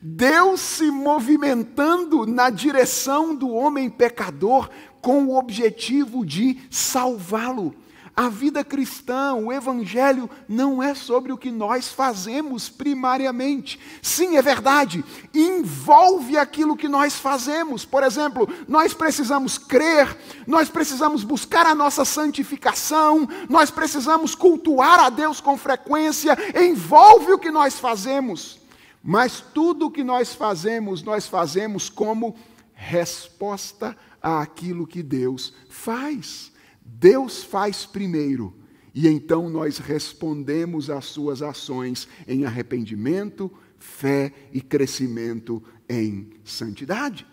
Deus 0.00 0.60
se 0.60 0.90
movimentando 0.90 2.26
na 2.26 2.50
direção 2.50 3.34
do 3.34 3.50
homem 3.50 3.88
pecador 3.88 4.68
com 5.00 5.26
o 5.26 5.38
objetivo 5.38 6.24
de 6.24 6.58
salvá-lo. 6.70 7.74
A 8.16 8.30
vida 8.30 8.64
cristã, 8.64 9.34
o 9.34 9.52
Evangelho, 9.52 10.30
não 10.48 10.82
é 10.82 10.94
sobre 10.94 11.32
o 11.32 11.36
que 11.36 11.50
nós 11.50 11.88
fazemos 11.88 12.66
primariamente. 12.66 13.78
Sim, 14.00 14.38
é 14.38 14.42
verdade, 14.42 15.04
envolve 15.34 16.38
aquilo 16.38 16.78
que 16.78 16.88
nós 16.88 17.16
fazemos. 17.16 17.84
Por 17.84 18.02
exemplo, 18.02 18.48
nós 18.66 18.94
precisamos 18.94 19.58
crer, 19.58 20.16
nós 20.46 20.70
precisamos 20.70 21.24
buscar 21.24 21.66
a 21.66 21.74
nossa 21.74 22.06
santificação, 22.06 23.28
nós 23.50 23.70
precisamos 23.70 24.34
cultuar 24.34 24.98
a 24.98 25.10
Deus 25.10 25.38
com 25.38 25.58
frequência, 25.58 26.38
envolve 26.58 27.34
o 27.34 27.38
que 27.38 27.50
nós 27.50 27.78
fazemos. 27.78 28.58
Mas 29.06 29.40
tudo 29.40 29.86
o 29.86 29.90
que 29.90 30.02
nós 30.02 30.34
fazemos, 30.34 31.00
nós 31.00 31.28
fazemos 31.28 31.88
como 31.88 32.34
resposta 32.74 33.96
àquilo 34.20 34.84
que 34.84 35.00
Deus 35.00 35.54
faz. 35.68 36.50
Deus 36.84 37.44
faz 37.44 37.86
primeiro, 37.86 38.52
e 38.92 39.06
então 39.06 39.48
nós 39.48 39.78
respondemos 39.78 40.90
às 40.90 41.04
suas 41.04 41.40
ações 41.40 42.08
em 42.26 42.44
arrependimento, 42.44 43.48
fé 43.78 44.32
e 44.52 44.60
crescimento 44.60 45.62
em 45.88 46.30
santidade. 46.42 47.24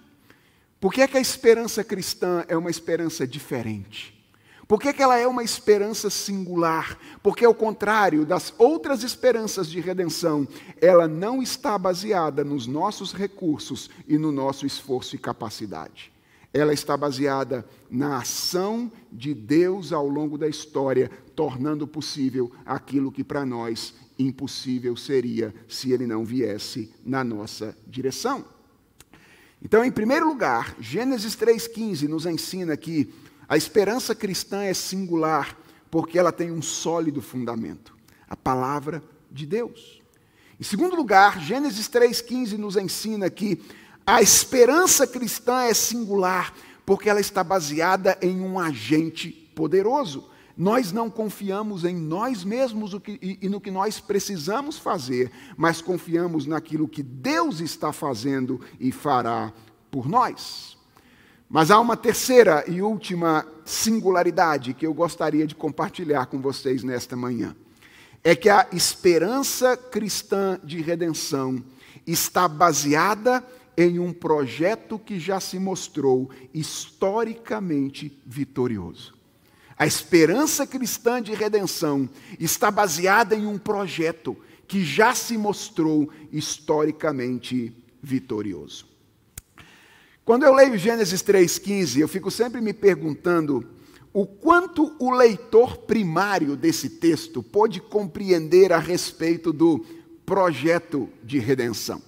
Por 0.80 0.94
que, 0.94 1.02
é 1.02 1.08
que 1.08 1.18
a 1.18 1.22
esperança 1.22 1.84
cristã 1.84 2.46
é 2.48 2.56
uma 2.56 2.70
esperança 2.70 3.26
diferente? 3.26 4.23
Por 4.68 4.80
que, 4.80 4.94
que 4.94 5.02
ela 5.02 5.18
é 5.18 5.28
uma 5.28 5.44
esperança 5.44 6.10
singular? 6.10 6.98
Porque, 7.22 7.44
ao 7.44 7.54
contrário 7.54 8.26
das 8.26 8.54
outras 8.58 9.04
esperanças 9.04 9.68
de 9.68 9.80
redenção, 9.80 10.48
ela 10.80 11.08
não 11.08 11.42
está 11.42 11.78
baseada 11.78 12.44
nos 12.44 12.66
nossos 12.66 13.14
recursos 13.14 13.90
e 14.08 14.18
no 14.18 14.32
nosso 14.32 14.66
esforço 14.66 15.16
e 15.16 15.20
capacidade. 15.20 16.12
Ela 16.54 16.74
está 16.74 16.96
baseada 16.96 17.66
na 17.90 18.18
ação 18.20 18.92
de 19.12 19.34
Deus 19.34 19.92
ao 19.92 20.08
longo 20.08 20.38
da 20.38 20.48
história, 20.48 21.10
tornando 21.36 21.88
possível 21.88 22.52
aquilo 22.66 23.12
que 23.12 23.24
para 23.24 23.46
nós 23.46 23.94
impossível 24.18 24.96
seria 24.96 25.54
se 25.68 25.92
ele 25.92 26.06
não 26.06 26.24
viesse 26.24 26.94
na 27.04 27.24
nossa 27.24 27.76
direção. 27.88 28.46
Então, 29.64 29.84
em 29.84 29.92
primeiro 29.92 30.28
lugar, 30.28 30.76
Gênesis 30.80 31.36
3,15 31.36 32.08
nos 32.08 32.26
ensina 32.26 32.76
que 32.76 33.14
a 33.48 33.58
esperança 33.58 34.16
cristã 34.16 34.64
é 34.64 34.74
singular 34.74 35.58
porque 35.92 36.18
ela 36.18 36.32
tem 36.32 36.52
um 36.52 36.62
sólido 36.62 37.22
fundamento 37.22 37.94
a 38.34 38.36
palavra 38.36 39.04
de 39.32 39.46
Deus. 39.46 40.02
Em 40.60 40.64
segundo 40.64 40.96
lugar, 40.96 41.40
Gênesis 41.40 41.88
3,15 41.88 42.58
nos 42.58 42.76
ensina 42.76 43.30
que 43.30 43.62
a 44.06 44.24
esperança 44.24 45.06
cristã 45.06 45.62
é 45.62 45.74
singular 45.74 46.52
porque 46.84 47.10
ela 47.10 47.22
está 47.22 47.44
baseada 47.44 48.18
em 48.24 48.42
um 48.42 48.60
agente 48.60 49.30
poderoso. 49.56 50.28
Nós 50.58 50.92
não 50.92 51.12
confiamos 51.12 51.84
em 51.84 51.96
nós 51.96 52.44
mesmos 52.44 52.94
e 53.22 53.48
no 53.48 53.62
que 53.62 53.70
nós 53.70 54.00
precisamos 54.00 54.80
fazer, 54.80 55.32
mas 55.56 55.80
confiamos 55.80 56.48
naquilo 56.48 56.88
que 56.88 57.04
Deus 57.04 57.60
está 57.60 57.94
fazendo 57.94 58.60
e 58.80 58.92
fará 58.92 59.54
por 59.92 60.10
nós. 60.10 60.76
Mas 61.54 61.70
há 61.70 61.80
uma 61.80 61.96
terceira 61.96 62.66
e 62.68 62.82
última 62.82 63.46
singularidade 63.64 64.74
que 64.74 64.88
eu 64.88 64.92
gostaria 64.92 65.46
de 65.46 65.54
compartilhar 65.54 66.26
com 66.26 66.42
vocês 66.42 66.82
nesta 66.82 67.16
manhã. 67.16 67.56
É 68.24 68.36
que 68.36 68.50
a 68.50 68.68
esperança 68.74 69.78
cristã 69.78 70.60
de 70.64 70.82
redenção 70.82 71.64
está 72.08 72.48
baseada 72.48 73.46
em 73.78 74.00
um 74.00 74.12
projeto 74.12 74.98
que 74.98 75.20
já 75.20 75.40
se 75.40 75.60
mostrou 75.60 76.32
historicamente 76.52 78.20
vitorioso. 78.26 79.14
A 79.78 79.86
esperança 79.86 80.66
cristã 80.66 81.22
de 81.22 81.36
redenção 81.36 82.10
está 82.40 82.72
baseada 82.72 83.36
em 83.36 83.46
um 83.46 83.60
projeto 83.60 84.36
que 84.68 84.84
já 84.84 85.14
se 85.14 85.38
mostrou 85.38 86.10
historicamente 86.32 87.72
vitorioso. 88.02 88.93
Quando 90.26 90.44
eu 90.44 90.54
leio 90.54 90.78
Gênesis 90.78 91.22
3,15, 91.22 92.00
eu 92.00 92.08
fico 92.08 92.32
sempre 92.32 92.62
me 92.62 92.72
perguntando 92.72 93.68
o 94.14 94.26
quanto 94.26 94.96
o 94.98 95.12
leitor 95.12 95.80
primário 95.80 96.56
desse 96.56 96.90
texto 96.90 97.44
pôde 97.44 97.82
compreender 97.82 98.72
a 98.72 98.78
respeito 98.78 99.52
do 99.52 99.86
projeto 100.26 101.10
de 101.22 101.40
redenção. 101.40 102.02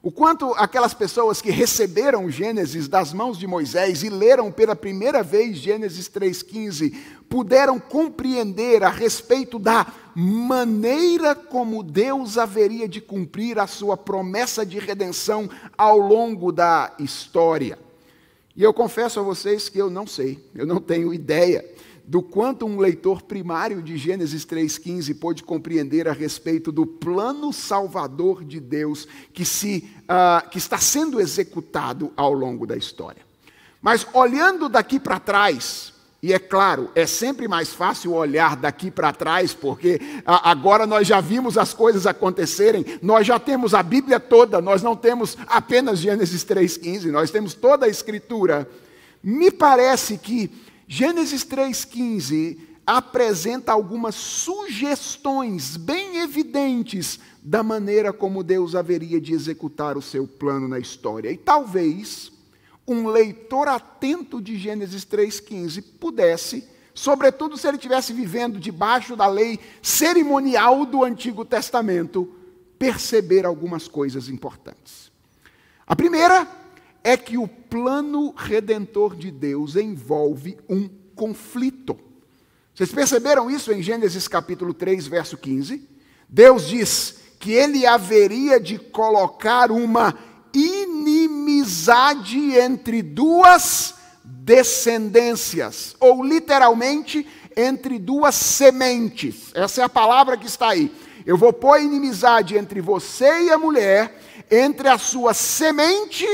O 0.00 0.12
quanto 0.12 0.52
aquelas 0.54 0.94
pessoas 0.94 1.42
que 1.42 1.50
receberam 1.50 2.30
Gênesis 2.30 2.86
das 2.86 3.12
mãos 3.12 3.36
de 3.36 3.46
Moisés 3.48 4.04
e 4.04 4.08
leram 4.08 4.52
pela 4.52 4.76
primeira 4.76 5.20
vez 5.22 5.56
Gênesis 5.56 6.08
3,15 6.08 6.94
puderam 7.28 7.80
compreender 7.80 8.84
a 8.84 8.88
respeito 8.88 9.58
da 9.58 9.84
maneira 10.14 11.34
como 11.34 11.82
Deus 11.82 12.38
haveria 12.38 12.88
de 12.88 13.00
cumprir 13.00 13.58
a 13.58 13.66
sua 13.66 13.96
promessa 13.96 14.64
de 14.64 14.78
redenção 14.78 15.48
ao 15.76 15.98
longo 15.98 16.52
da 16.52 16.92
história. 16.98 17.78
E 18.54 18.62
eu 18.62 18.74
confesso 18.74 19.18
a 19.18 19.22
vocês 19.22 19.68
que 19.68 19.78
eu 19.78 19.88
não 19.88 20.06
sei, 20.06 20.38
eu 20.54 20.66
não 20.66 20.80
tenho 20.80 21.14
ideia 21.14 21.64
do 22.04 22.20
quanto 22.20 22.66
um 22.66 22.78
leitor 22.78 23.22
primário 23.22 23.80
de 23.80 23.96
Gênesis 23.96 24.44
3,15 24.44 25.18
pôde 25.18 25.42
compreender 25.42 26.08
a 26.08 26.12
respeito 26.12 26.72
do 26.72 26.84
plano 26.84 27.52
salvador 27.52 28.44
de 28.44 28.60
Deus 28.60 29.06
que, 29.32 29.44
se, 29.44 29.88
uh, 30.02 30.48
que 30.50 30.58
está 30.58 30.78
sendo 30.78 31.20
executado 31.20 32.12
ao 32.16 32.32
longo 32.32 32.66
da 32.66 32.76
história. 32.76 33.22
Mas 33.80 34.06
olhando 34.12 34.68
daqui 34.68 35.00
para 35.00 35.18
trás, 35.18 35.91
e 36.22 36.32
é 36.32 36.38
claro, 36.38 36.88
é 36.94 37.04
sempre 37.04 37.48
mais 37.48 37.74
fácil 37.74 38.12
olhar 38.12 38.54
daqui 38.54 38.92
para 38.92 39.12
trás, 39.12 39.52
porque 39.52 40.00
agora 40.24 40.86
nós 40.86 41.04
já 41.08 41.20
vimos 41.20 41.58
as 41.58 41.74
coisas 41.74 42.06
acontecerem, 42.06 42.84
nós 43.02 43.26
já 43.26 43.40
temos 43.40 43.74
a 43.74 43.82
Bíblia 43.82 44.20
toda, 44.20 44.60
nós 44.60 44.84
não 44.84 44.94
temos 44.94 45.36
apenas 45.48 45.98
Gênesis 45.98 46.44
3,15, 46.44 47.10
nós 47.10 47.32
temos 47.32 47.54
toda 47.54 47.86
a 47.86 47.88
Escritura. 47.88 48.70
Me 49.20 49.50
parece 49.50 50.16
que 50.16 50.48
Gênesis 50.86 51.44
3,15 51.44 52.56
apresenta 52.86 53.72
algumas 53.72 54.14
sugestões 54.14 55.76
bem 55.76 56.18
evidentes 56.18 57.18
da 57.42 57.64
maneira 57.64 58.12
como 58.12 58.44
Deus 58.44 58.76
haveria 58.76 59.20
de 59.20 59.32
executar 59.32 59.96
o 59.96 60.02
seu 60.02 60.28
plano 60.28 60.68
na 60.68 60.78
história. 60.78 61.32
E 61.32 61.36
talvez 61.36 62.30
um 62.86 63.06
leitor 63.06 63.68
atento 63.68 64.40
de 64.40 64.56
Gênesis 64.58 65.04
3,15 65.04 65.84
pudesse, 66.00 66.68
sobretudo 66.94 67.56
se 67.56 67.66
ele 67.66 67.76
estivesse 67.76 68.12
vivendo 68.12 68.58
debaixo 68.58 69.16
da 69.16 69.26
lei 69.26 69.58
cerimonial 69.80 70.84
do 70.84 71.04
Antigo 71.04 71.44
Testamento, 71.44 72.34
perceber 72.78 73.46
algumas 73.46 73.86
coisas 73.86 74.28
importantes. 74.28 75.12
A 75.86 75.94
primeira 75.94 76.46
é 77.04 77.16
que 77.16 77.36
o 77.38 77.46
plano 77.46 78.32
redentor 78.36 79.16
de 79.16 79.30
Deus 79.30 79.76
envolve 79.76 80.58
um 80.68 80.88
conflito. 81.14 81.98
Vocês 82.74 82.92
perceberam 82.92 83.50
isso 83.50 83.72
em 83.72 83.82
Gênesis 83.82 84.26
capítulo 84.26 84.72
3, 84.72 85.06
verso 85.06 85.36
15? 85.36 85.88
Deus 86.28 86.66
diz 86.66 87.20
que 87.38 87.52
ele 87.52 87.84
haveria 87.84 88.58
de 88.58 88.78
colocar 88.78 89.70
uma 89.70 90.16
inimizade 90.54 92.58
entre 92.58 93.02
duas 93.02 93.94
descendências, 94.24 95.94
ou 96.00 96.24
literalmente 96.24 97.26
entre 97.56 97.98
duas 97.98 98.34
sementes. 98.34 99.50
Essa 99.54 99.82
é 99.82 99.84
a 99.84 99.88
palavra 99.88 100.36
que 100.36 100.46
está 100.46 100.70
aí. 100.70 100.92
Eu 101.24 101.36
vou 101.36 101.52
pôr 101.52 101.80
inimizade 101.80 102.56
entre 102.56 102.80
você 102.80 103.44
e 103.44 103.50
a 103.50 103.58
mulher, 103.58 104.20
entre 104.50 104.88
a 104.88 104.98
sua 104.98 105.34
semente 105.34 106.26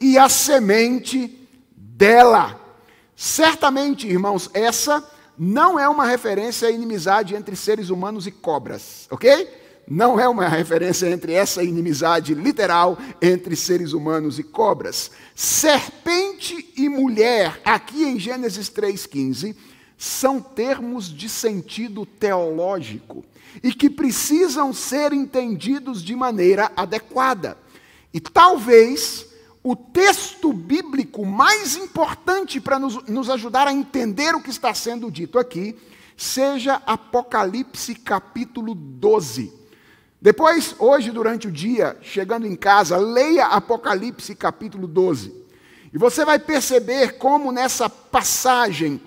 e 0.00 0.18
a 0.18 0.28
semente 0.28 1.48
dela. 1.76 2.60
Certamente, 3.16 4.06
irmãos, 4.06 4.50
essa 4.52 5.08
não 5.38 5.78
é 5.78 5.88
uma 5.88 6.06
referência 6.06 6.68
à 6.68 6.70
inimizade 6.70 7.34
entre 7.34 7.56
seres 7.56 7.90
humanos 7.90 8.26
e 8.26 8.30
cobras, 8.30 9.06
ok? 9.10 9.48
Não 9.88 10.18
é 10.18 10.26
uma 10.28 10.48
referência 10.48 11.08
entre 11.08 11.32
essa 11.32 11.62
inimizade 11.62 12.34
literal 12.34 12.98
entre 13.20 13.54
seres 13.54 13.92
humanos 13.92 14.38
e 14.38 14.42
cobras. 14.42 15.10
Serpente 15.34 16.72
e 16.76 16.88
mulher, 16.88 17.60
aqui 17.64 18.04
em 18.04 18.18
Gênesis 18.18 18.70
3,15, 18.70 19.54
são 19.96 20.40
termos 20.40 21.08
de 21.08 21.28
sentido 21.28 22.06
teológico 22.06 23.24
e 23.62 23.72
que 23.72 23.88
precisam 23.88 24.72
ser 24.72 25.12
entendidos 25.12 26.02
de 26.02 26.16
maneira 26.16 26.72
adequada. 26.76 27.56
E 28.12 28.20
talvez 28.20 29.26
o 29.62 29.74
texto 29.76 30.52
bíblico 30.52 31.24
mais 31.24 31.76
importante 31.76 32.60
para 32.60 32.78
nos, 32.78 33.02
nos 33.06 33.30
ajudar 33.30 33.66
a 33.66 33.72
entender 33.72 34.34
o 34.34 34.42
que 34.42 34.50
está 34.50 34.74
sendo 34.74 35.10
dito 35.10 35.38
aqui 35.38 35.76
seja 36.16 36.82
Apocalipse 36.86 37.94
capítulo 37.94 38.74
12. 38.74 39.63
Depois, 40.24 40.74
hoje, 40.78 41.10
durante 41.10 41.48
o 41.48 41.52
dia, 41.52 41.98
chegando 42.00 42.46
em 42.46 42.56
casa, 42.56 42.96
leia 42.96 43.44
Apocalipse 43.44 44.34
capítulo 44.34 44.86
12. 44.86 45.34
E 45.92 45.98
você 45.98 46.24
vai 46.24 46.38
perceber 46.38 47.18
como 47.18 47.52
nessa 47.52 47.90
passagem 47.90 48.98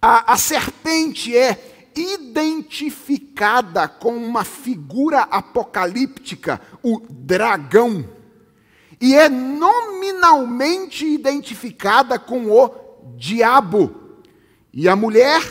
a, 0.00 0.32
a 0.32 0.38
serpente 0.38 1.36
é 1.36 1.90
identificada 1.94 3.86
com 3.86 4.16
uma 4.16 4.44
figura 4.44 5.20
apocalíptica, 5.20 6.58
o 6.82 7.02
dragão. 7.06 8.08
E 8.98 9.14
é 9.14 9.28
nominalmente 9.28 11.04
identificada 11.04 12.18
com 12.18 12.50
o 12.50 13.14
diabo. 13.18 14.16
E 14.72 14.88
a 14.88 14.96
mulher, 14.96 15.42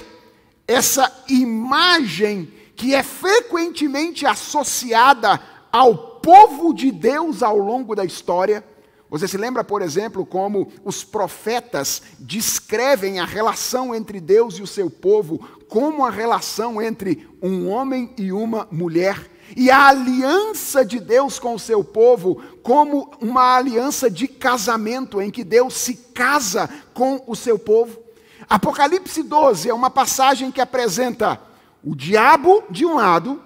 essa 0.68 1.26
imagem 1.30 2.52
que 2.76 2.94
é 2.94 3.04
frequentemente 3.04 4.26
associada 4.26 5.40
ao 5.72 5.96
povo 6.22 6.74
de 6.74 6.92
Deus 6.92 7.44
ao 7.44 7.58
longo 7.58 7.96
da 7.96 8.06
história. 8.06 8.64
Você 9.10 9.28
se 9.28 9.38
lembra, 9.38 9.64
por 9.64 9.82
exemplo, 9.82 10.26
como 10.26 10.72
os 10.84 11.04
profetas 11.04 12.02
descrevem 12.18 13.20
a 13.20 13.26
relação 13.26 13.94
entre 13.94 14.20
Deus 14.20 14.56
e 14.56 14.64
o 14.64 14.68
seu 14.68 14.90
povo 14.90 15.40
como 15.68 16.06
a 16.06 16.10
relação 16.10 16.82
entre 16.82 17.28
um 17.42 17.68
homem 17.68 18.14
e 18.18 18.32
uma 18.32 18.68
mulher, 18.72 19.30
e 19.58 19.72
a 19.72 19.88
aliança 19.88 20.86
de 20.86 21.00
Deus 21.00 21.40
com 21.40 21.56
o 21.56 21.60
seu 21.60 21.84
povo 21.84 22.42
como 22.62 23.12
uma 23.20 23.56
aliança 23.56 24.10
de 24.10 24.28
casamento, 24.28 25.22
em 25.22 25.32
que 25.32 25.44
Deus 25.44 25.74
se 25.74 25.96
casa 25.96 26.70
com 26.94 27.24
o 27.28 27.36
seu 27.36 27.58
povo. 27.58 28.00
Apocalipse 28.48 29.24
12 29.24 29.70
é 29.70 29.74
uma 29.74 29.90
passagem 29.90 30.52
que 30.52 30.62
apresenta 30.62 31.42
o 31.84 31.96
diabo 31.96 32.64
de 32.70 32.86
um 32.86 32.96
lado, 32.96 33.42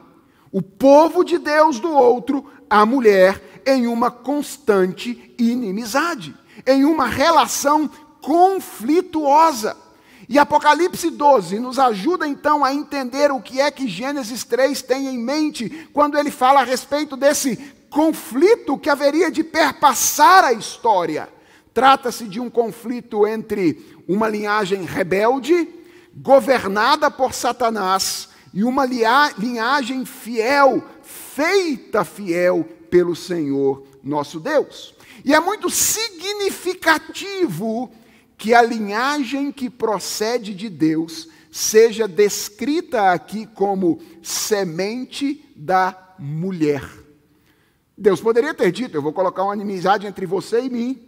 o 0.52 0.62
povo 0.62 1.24
de 1.24 1.38
Deus 1.38 1.80
do 1.80 1.92
outro, 1.92 2.46
a 2.70 2.86
mulher 2.86 3.62
em 3.66 3.88
uma 3.88 4.12
constante 4.12 5.34
inimizade, 5.38 6.36
em 6.66 6.86
uma 6.86 7.08
relação 7.08 7.90
conflituosa. 8.22 9.76
E 10.30 10.38
Apocalipse 10.38 11.10
12 11.10 11.60
nos 11.60 11.80
ajuda 11.80 12.28
então 12.28 12.64
a 12.64 12.74
entender 12.74 13.32
o 13.32 13.42
que 13.42 13.62
é 13.62 13.72
que 13.72 13.88
Gênesis 13.88 14.44
3 14.44 14.82
tem 14.82 15.08
em 15.08 15.18
mente 15.18 15.90
quando 15.94 16.18
ele 16.18 16.30
fala 16.30 16.62
a 16.62 16.66
respeito 16.66 17.16
desse 17.16 17.56
conflito 17.90 18.78
que 18.78 18.90
haveria 18.90 19.32
de 19.32 19.44
perpassar 19.44 20.44
a 20.44 20.54
história. 20.54 21.30
Trata-se 21.74 22.26
de 22.26 22.40
um 22.40 22.50
conflito 22.50 23.26
entre 23.26 24.04
uma 24.08 24.28
linhagem 24.28 24.84
rebelde 24.84 25.77
governada 26.18 27.12
por 27.12 27.34
Satanás, 27.34 28.30
e 28.54 28.64
uma 28.64 28.86
linhagem 28.86 30.06
fiel, 30.06 30.84
feita 31.04 32.04
fiel 32.04 32.68
pelo 32.90 33.16
Senhor 33.16 33.86
nosso 34.04 34.40
Deus. 34.40 34.96
E 35.24 35.34
é 35.34 35.40
muito 35.40 35.70
significativo 35.70 37.90
que 38.38 38.54
a 38.54 38.62
linhagem 38.62 39.52
que 39.52 39.70
procede 39.70 40.54
de 40.54 40.70
Deus 40.70 41.28
seja 41.52 42.08
descrita 42.08 43.12
aqui 43.12 43.46
como 43.46 44.00
semente 44.22 45.44
da 45.56 46.14
mulher. 46.18 46.84
Deus 47.98 48.22
poderia 48.22 48.54
ter 48.54 48.72
dito: 48.72 48.96
Eu 48.96 49.02
vou 49.02 49.14
colocar 49.14 49.44
uma 49.44 49.56
inimizade 49.56 50.08
entre 50.08 50.26
você 50.26 50.62
e 50.62 50.70
mim. 50.70 51.04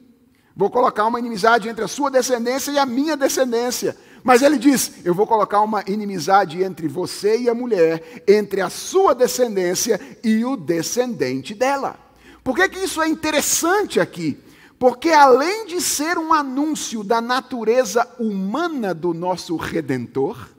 Vou 0.55 0.69
colocar 0.69 1.05
uma 1.05 1.19
inimizade 1.19 1.69
entre 1.69 1.85
a 1.85 1.87
sua 1.87 2.11
descendência 2.11 2.71
e 2.71 2.77
a 2.77 2.85
minha 2.85 3.15
descendência. 3.15 3.95
Mas 4.23 4.41
ele 4.41 4.57
diz: 4.57 4.93
Eu 5.03 5.13
vou 5.13 5.27
colocar 5.27 5.61
uma 5.61 5.83
inimizade 5.87 6.63
entre 6.63 6.87
você 6.87 7.37
e 7.37 7.49
a 7.49 7.53
mulher, 7.53 8.23
entre 8.27 8.61
a 8.61 8.69
sua 8.69 9.13
descendência 9.13 9.99
e 10.23 10.43
o 10.43 10.55
descendente 10.55 11.53
dela. 11.53 11.97
Por 12.43 12.55
que, 12.55 12.69
que 12.69 12.79
isso 12.79 13.01
é 13.01 13.07
interessante 13.07 13.99
aqui? 13.99 14.37
Porque 14.77 15.09
além 15.09 15.65
de 15.65 15.81
ser 15.81 16.17
um 16.17 16.33
anúncio 16.33 17.03
da 17.03 17.19
natureza 17.19 18.07
humana 18.17 18.93
do 18.93 19.13
nosso 19.13 19.57
redentor, 19.57 20.49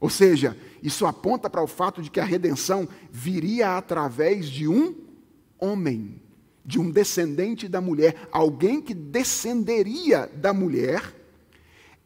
ou 0.00 0.08
seja, 0.08 0.56
isso 0.82 1.06
aponta 1.06 1.50
para 1.50 1.62
o 1.62 1.66
fato 1.66 2.00
de 2.00 2.10
que 2.10 2.20
a 2.20 2.24
redenção 2.24 2.88
viria 3.10 3.76
através 3.76 4.48
de 4.48 4.68
um 4.68 4.94
homem, 5.58 6.20
de 6.64 6.78
um 6.78 6.90
descendente 6.90 7.68
da 7.68 7.80
mulher, 7.80 8.28
alguém 8.30 8.80
que 8.80 8.94
descenderia 8.94 10.30
da 10.36 10.52
mulher. 10.52 11.02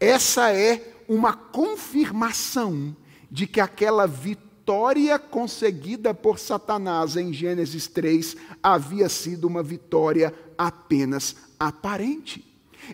Essa 0.01 0.53
é 0.55 0.95
uma 1.09 1.33
confirmação 1.33 2.95
de 3.31 3.47
que 3.47 3.61
aquela 3.61 4.07
vitória 4.07 5.19
conseguida 5.19 6.13
por 6.13 6.39
Satanás 6.39 7.17
em 7.17 7.33
Gênesis 7.33 7.87
3 7.87 8.37
havia 8.63 9.09
sido 9.09 9.47
uma 9.47 9.63
vitória 9.63 10.35
apenas 10.59 11.35
aparente. 11.59 12.45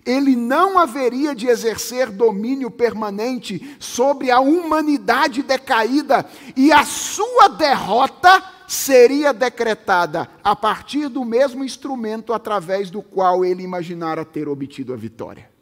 Ele 0.04 0.34
não 0.34 0.78
haveria 0.78 1.34
de 1.34 1.46
exercer 1.46 2.10
domínio 2.10 2.70
permanente 2.70 3.76
sobre 3.78 4.30
a 4.30 4.40
humanidade 4.40 5.42
decaída, 5.42 6.26
e 6.56 6.72
a 6.72 6.84
sua 6.84 7.48
derrota 7.48 8.42
seria 8.66 9.32
decretada 9.32 10.28
a 10.42 10.56
partir 10.56 11.08
do 11.08 11.24
mesmo 11.24 11.64
instrumento 11.64 12.32
através 12.32 12.90
do 12.90 13.02
qual 13.02 13.44
ele 13.44 13.62
imaginara 13.62 14.24
ter 14.24 14.48
obtido 14.48 14.92
a 14.92 14.96
vitória. 14.96 15.53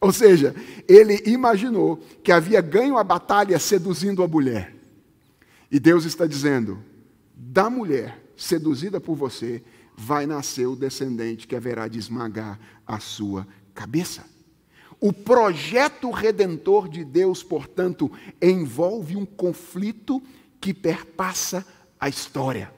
Ou 0.00 0.12
seja, 0.12 0.54
ele 0.88 1.22
imaginou 1.26 1.98
que 2.22 2.32
havia 2.32 2.60
ganho 2.60 2.96
a 2.96 3.04
batalha 3.04 3.58
seduzindo 3.58 4.22
a 4.22 4.28
mulher. 4.28 4.74
E 5.70 5.78
Deus 5.78 6.04
está 6.04 6.26
dizendo: 6.26 6.82
da 7.34 7.68
mulher 7.68 8.18
seduzida 8.36 8.98
por 8.98 9.14
você, 9.14 9.62
vai 9.94 10.24
nascer 10.24 10.66
o 10.66 10.74
descendente 10.74 11.46
que 11.46 11.54
haverá 11.54 11.86
de 11.86 11.98
esmagar 11.98 12.58
a 12.86 12.98
sua 12.98 13.46
cabeça. 13.74 14.24
O 14.98 15.12
projeto 15.12 16.10
redentor 16.10 16.88
de 16.88 17.04
Deus, 17.04 17.42
portanto, 17.42 18.10
envolve 18.40 19.16
um 19.16 19.26
conflito 19.26 20.22
que 20.60 20.74
perpassa 20.74 21.66
a 21.98 22.08
história. 22.08 22.72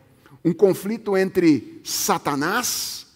Um 0.45 0.53
conflito 0.53 1.16
entre 1.16 1.81
Satanás 1.85 3.07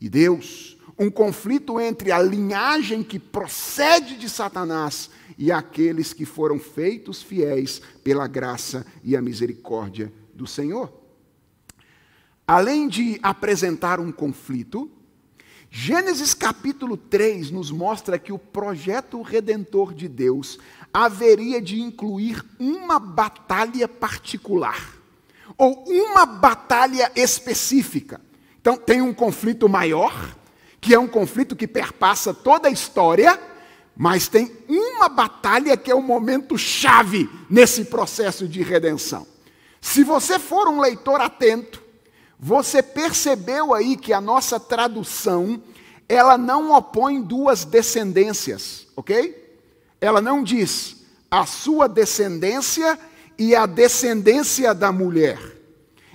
e 0.00 0.08
Deus. 0.08 0.75
Um 0.98 1.10
conflito 1.10 1.78
entre 1.78 2.10
a 2.10 2.22
linhagem 2.22 3.02
que 3.02 3.18
procede 3.18 4.16
de 4.16 4.28
Satanás 4.30 5.10
e 5.36 5.52
aqueles 5.52 6.12
que 6.12 6.24
foram 6.24 6.58
feitos 6.58 7.22
fiéis 7.22 7.82
pela 8.02 8.26
graça 8.26 8.86
e 9.04 9.14
a 9.16 9.20
misericórdia 9.20 10.10
do 10.34 10.46
Senhor. 10.46 10.92
Além 12.46 12.88
de 12.88 13.18
apresentar 13.22 14.00
um 14.00 14.10
conflito, 14.10 14.90
Gênesis 15.70 16.32
capítulo 16.32 16.96
3 16.96 17.50
nos 17.50 17.70
mostra 17.70 18.18
que 18.18 18.32
o 18.32 18.38
projeto 18.38 19.20
redentor 19.20 19.92
de 19.92 20.08
Deus 20.08 20.58
haveria 20.92 21.60
de 21.60 21.80
incluir 21.80 22.42
uma 22.58 22.98
batalha 22.98 23.86
particular, 23.86 24.96
ou 25.58 25.84
uma 25.86 26.24
batalha 26.24 27.12
específica. 27.14 28.20
Então, 28.60 28.76
tem 28.76 29.02
um 29.02 29.12
conflito 29.12 29.68
maior, 29.68 30.34
que 30.86 30.94
é 30.94 30.98
um 31.00 31.08
conflito 31.08 31.56
que 31.56 31.66
perpassa 31.66 32.32
toda 32.32 32.68
a 32.68 32.70
história, 32.70 33.36
mas 33.96 34.28
tem 34.28 34.56
uma 34.68 35.08
batalha 35.08 35.76
que 35.76 35.90
é 35.90 35.94
o 35.96 36.00
momento 36.00 36.56
chave 36.56 37.28
nesse 37.50 37.86
processo 37.86 38.46
de 38.46 38.62
redenção. 38.62 39.26
Se 39.80 40.04
você 40.04 40.38
for 40.38 40.68
um 40.68 40.80
leitor 40.80 41.20
atento, 41.20 41.82
você 42.38 42.84
percebeu 42.84 43.74
aí 43.74 43.96
que 43.96 44.12
a 44.12 44.20
nossa 44.20 44.60
tradução, 44.60 45.60
ela 46.08 46.38
não 46.38 46.72
opõe 46.72 47.20
duas 47.20 47.64
descendências, 47.64 48.86
ok? 48.94 49.58
Ela 50.00 50.20
não 50.20 50.40
diz 50.40 50.98
a 51.28 51.44
sua 51.46 51.88
descendência 51.88 52.96
e 53.36 53.56
a 53.56 53.66
descendência 53.66 54.72
da 54.72 54.92
mulher. 54.92 55.40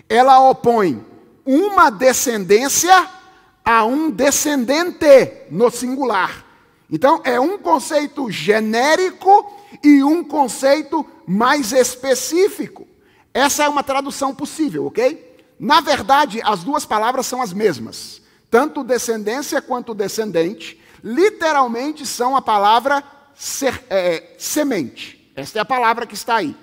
Ela 0.07 0.39
opõe 0.49 1.05
uma 1.45 1.89
descendência 1.89 3.19
a 3.63 3.85
um 3.85 4.09
descendente 4.09 5.47
no 5.49 5.69
singular. 5.69 6.45
Então, 6.89 7.21
é 7.23 7.39
um 7.39 7.57
conceito 7.57 8.29
genérico 8.29 9.51
e 9.83 10.03
um 10.03 10.23
conceito 10.23 11.05
mais 11.25 11.71
específico. 11.71 12.87
Essa 13.33 13.63
é 13.63 13.69
uma 13.69 13.83
tradução 13.83 14.35
possível, 14.35 14.87
ok? 14.87 15.37
Na 15.57 15.79
verdade, 15.79 16.41
as 16.43 16.63
duas 16.63 16.85
palavras 16.85 17.25
são 17.25 17.41
as 17.41 17.53
mesmas. 17.53 18.21
Tanto 18.49 18.83
descendência 18.83 19.61
quanto 19.61 19.93
descendente, 19.93 20.81
literalmente 21.01 22.05
são 22.05 22.35
a 22.35 22.41
palavra 22.41 23.03
ser, 23.33 23.81
é, 23.89 24.35
semente. 24.37 25.31
Esta 25.35 25.59
é 25.59 25.61
a 25.61 25.65
palavra 25.65 26.05
que 26.05 26.13
está 26.13 26.35
aí. 26.35 26.55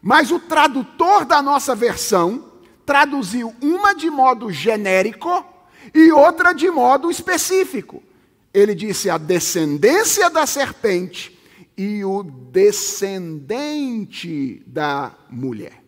Mas 0.00 0.30
o 0.30 0.38
tradutor 0.38 1.24
da 1.24 1.42
nossa 1.42 1.74
versão 1.74 2.52
traduziu 2.86 3.54
uma 3.60 3.94
de 3.94 4.10
modo 4.10 4.50
genérico 4.52 5.44
e 5.94 6.10
outra 6.12 6.52
de 6.52 6.70
modo 6.70 7.10
específico. 7.10 8.02
Ele 8.52 8.74
disse 8.74 9.08
a 9.08 9.16
descendência 9.18 10.28
da 10.28 10.46
serpente 10.46 11.38
e 11.76 12.04
o 12.04 12.22
descendente 12.22 13.52
da 14.66 15.14
mulher. 15.30 15.82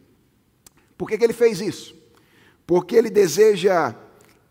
Por 0.97 1.09
que, 1.09 1.19
que 1.19 1.25
ele 1.25 1.33
fez 1.33 1.61
isso? 1.61 2.05
porque 2.67 2.97
ele 2.97 3.11
deseja 3.11 3.95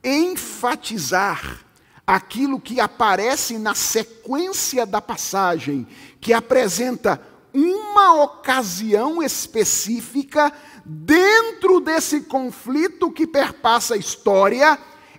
enfatizar 0.04 1.66
aquilo 2.06 2.60
que 2.60 2.80
aparece 2.80 3.58
na 3.58 3.74
sequência 3.74 4.86
da 4.86 5.01
passagem, 5.01 5.88
que 6.20 6.34
apresenta 6.34 7.22
uma 7.54 8.24
ocasião 8.24 9.22
específica 9.24 10.51
dentro 10.84 11.80
desse 11.80 12.22
conflito 12.22 13.12
que 13.12 13.26
perpassa 13.26 13.93
a 13.93 13.97
história, 13.97 14.78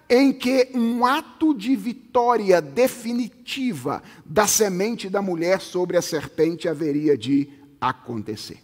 em 0.08 0.32
que 0.32 0.70
um 0.74 1.04
ato 1.04 1.54
de 1.54 1.74
vitória 1.74 2.60
definitiva 2.60 4.02
da 4.24 4.46
semente 4.46 5.08
da 5.08 5.22
mulher 5.22 5.60
sobre 5.60 5.96
a 5.96 6.02
serpente 6.02 6.68
haveria 6.68 7.16
de 7.16 7.48
acontecer. 7.80 8.62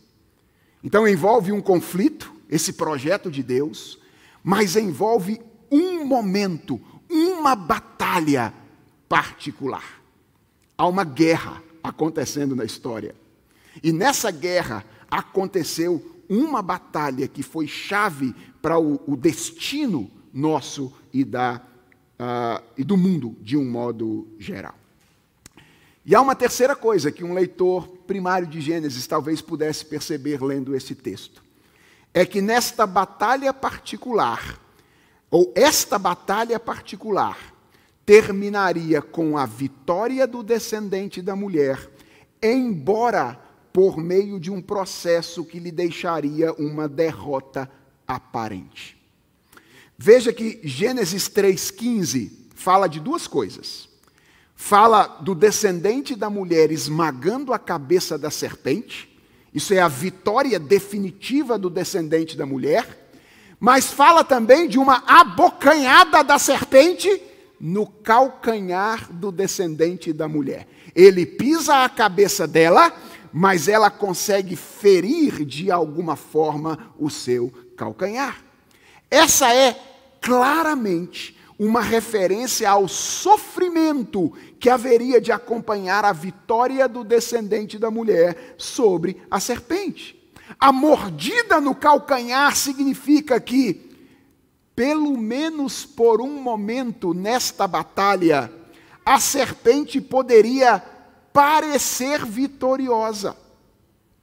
Então 0.83 1.07
envolve 1.07 1.53
um 1.53 1.61
conflito, 1.61 2.33
esse 2.49 2.73
projeto 2.73 3.31
de 3.31 3.43
Deus, 3.43 3.99
mas 4.43 4.77
envolve 4.77 5.41
um 5.71 6.05
momento, 6.05 6.81
uma 7.09 7.55
batalha 7.55 8.53
particular. 9.09 10.01
Há 10.77 10.87
uma 10.87 11.05
guerra 11.05 11.63
acontecendo 11.83 12.57
na 12.57 12.65
história. 12.65 13.15
E 13.83 13.93
nessa 13.93 14.31
guerra 14.31 14.85
aconteceu 15.11 16.17
uma 16.29 16.63
batalha 16.63 17.27
que 17.27 17.43
foi 17.43 17.67
chave 17.67 18.35
para 18.63 18.79
o, 18.79 19.01
o 19.07 19.17
destino 19.17 20.11
nosso 20.33 20.93
e, 21.13 21.25
da, 21.25 21.61
uh, 22.19 22.65
e 22.77 22.85
do 22.85 22.97
mundo 22.97 23.37
de 23.41 23.57
um 23.57 23.65
modo 23.65 24.29
geral. 24.39 24.75
E 26.05 26.15
há 26.15 26.21
uma 26.21 26.35
terceira 26.35 26.75
coisa 26.75 27.13
que 27.13 27.23
um 27.23 27.35
leitor 27.35 27.87
primário 28.07 28.47
de 28.47 28.61
Gênesis 28.61 29.07
talvez 29.07 29.41
pudesse 29.41 29.85
perceber 29.85 30.43
lendo 30.43 30.75
esse 30.75 30.95
texto 30.95 31.43
é 32.13 32.27
que 32.27 32.41
nesta 32.41 32.87
batalha 32.87 33.53
particular, 33.55 34.59
ou 35.31 35.53
esta 35.55 35.99
batalha 35.99 36.59
particular, 36.59 37.39
terminaria 38.05 39.01
com 39.01 39.39
a 39.39 39.47
vitória 39.47 40.27
do 40.27 40.43
descendente 40.43 41.23
da 41.23 41.37
mulher, 41.37 41.89
embora 42.43 43.39
por 43.73 43.97
meio 43.99 44.41
de 44.41 44.51
um 44.51 44.61
processo 44.61 45.45
que 45.45 45.61
lhe 45.61 45.71
deixaria 45.71 46.53
uma 46.55 46.89
derrota 46.89 47.71
aparente. 48.07 49.00
Veja 50.03 50.33
que 50.33 50.59
Gênesis 50.65 51.29
3,15 51.29 52.33
fala 52.55 52.89
de 52.89 52.99
duas 52.99 53.27
coisas. 53.27 53.87
Fala 54.57 55.07
do 55.21 55.35
descendente 55.35 56.17
da 56.17 56.31
mulher 56.31 56.73
esmagando 56.73 57.53
a 57.53 57.59
cabeça 57.59 58.17
da 58.17 58.31
serpente, 58.31 59.15
isso 59.53 59.75
é 59.75 59.79
a 59.79 59.89
vitória 59.89 60.59
definitiva 60.59 61.59
do 61.59 61.69
descendente 61.69 62.35
da 62.35 62.47
mulher. 62.47 63.13
Mas 63.61 63.93
fala 63.93 64.25
também 64.25 64.67
de 64.67 64.79
uma 64.79 65.03
abocanhada 65.07 66.25
da 66.25 66.39
serpente 66.39 67.21
no 67.61 67.87
calcanhar 67.87 69.13
do 69.13 69.31
descendente 69.31 70.15
da 70.15 70.27
mulher. 70.27 70.67
Ele 70.97 71.27
pisa 71.27 71.85
a 71.85 71.91
cabeça 71.91 72.47
dela, 72.47 72.91
mas 73.31 73.69
ela 73.69 73.91
consegue 73.91 74.57
ferir 74.57 75.45
de 75.45 75.71
alguma 75.71 76.17
forma 76.17 76.91
o 76.99 77.11
seu 77.11 77.53
calcanhar. 77.77 78.43
Essa 79.11 79.53
é 79.53 79.90
claramente 80.21 81.37
uma 81.59 81.83
referência 81.83 82.71
ao 82.71 82.89
sofrimento 82.89 84.33
que 84.59 84.71
haveria 84.71 85.21
de 85.21 85.31
acompanhar 85.31 86.05
a 86.07 86.13
vitória 86.13 86.89
do 86.89 87.05
descendente 87.05 87.79
da 87.79 87.91
mulher 87.91 88.55
sobre 88.57 89.23
a 89.31 89.39
serpente. 89.39 90.19
A 90.59 90.73
mordida 90.73 91.61
no 91.61 91.75
calcanhar 91.75 92.57
significa 92.57 93.39
que, 93.39 93.91
pelo 94.75 95.17
menos 95.19 95.85
por 95.85 96.23
um 96.23 96.41
momento 96.41 97.13
nesta 97.13 97.67
batalha, 97.67 98.51
a 99.05 99.21
serpente 99.21 100.01
poderia 100.01 100.83
parecer 101.31 102.25
vitoriosa. 102.25 103.37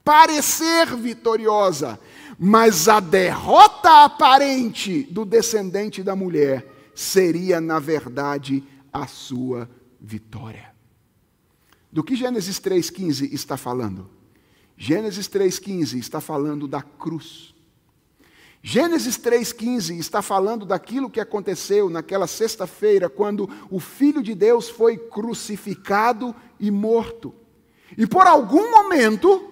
Parecer 0.03 0.95
vitoriosa. 0.95 1.99
Mas 2.37 2.87
a 2.87 2.99
derrota 2.99 4.03
aparente 4.03 5.03
do 5.03 5.25
descendente 5.25 6.03
da 6.03 6.15
mulher 6.15 6.91
seria, 6.93 7.59
na 7.59 7.79
verdade, 7.79 8.63
a 8.93 9.07
sua 9.07 9.69
vitória. 9.99 10.71
Do 11.91 12.03
que 12.03 12.15
Gênesis 12.15 12.59
3,15 12.59 13.33
está 13.33 13.57
falando? 13.57 14.09
Gênesis 14.77 15.27
3,15 15.27 15.97
está 15.97 16.21
falando 16.21 16.67
da 16.67 16.81
cruz. 16.81 17.55
Gênesis 18.61 19.17
3,15 19.17 19.97
está 19.97 20.21
falando 20.21 20.65
daquilo 20.65 21.09
que 21.09 21.19
aconteceu 21.19 21.89
naquela 21.89 22.27
sexta-feira, 22.27 23.09
quando 23.09 23.49
o 23.71 23.79
Filho 23.79 24.21
de 24.21 24.35
Deus 24.35 24.69
foi 24.69 24.97
crucificado 24.97 26.35
e 26.59 26.69
morto. 26.69 27.33
E 27.97 28.05
por 28.05 28.27
algum 28.27 28.69
momento, 28.69 29.51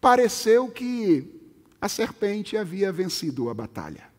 pareceu 0.00 0.68
que 0.68 1.35
a 1.80 1.88
serpente 1.88 2.56
havia 2.56 2.90
vencido 2.92 3.48
a 3.50 3.54
batalha 3.54 4.16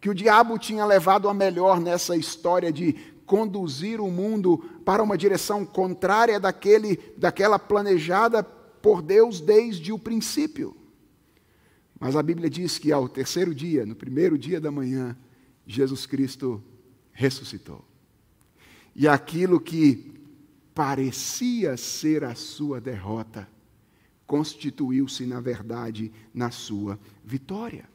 que 0.00 0.08
o 0.08 0.14
diabo 0.14 0.58
tinha 0.58 0.84
levado 0.84 1.28
a 1.28 1.34
melhor 1.34 1.80
nessa 1.80 2.16
história 2.16 2.72
de 2.72 2.92
conduzir 3.26 4.00
o 4.00 4.10
mundo 4.10 4.58
para 4.84 5.02
uma 5.02 5.18
direção 5.18 5.66
contrária 5.66 6.38
daquele, 6.38 6.98
daquela 7.16 7.58
planejada 7.58 8.42
por 8.42 9.02
Deus 9.02 9.40
desde 9.40 9.92
o 9.92 9.98
princípio. 9.98 10.74
Mas 11.98 12.14
a 12.14 12.22
Bíblia 12.22 12.48
diz 12.48 12.78
que 12.78 12.92
ao 12.92 13.08
terceiro 13.08 13.54
dia, 13.54 13.84
no 13.84 13.94
primeiro 13.94 14.38
dia 14.38 14.60
da 14.60 14.70
manhã, 14.70 15.16
Jesus 15.66 16.06
Cristo 16.06 16.62
ressuscitou. 17.12 17.84
E 18.94 19.08
aquilo 19.08 19.60
que 19.60 20.14
parecia 20.72 21.76
ser 21.76 22.22
a 22.22 22.36
sua 22.36 22.80
derrota, 22.80 23.48
constituiu-se, 24.28 25.24
na 25.24 25.40
verdade, 25.40 26.12
na 26.34 26.50
sua 26.50 27.00
vitória. 27.24 27.88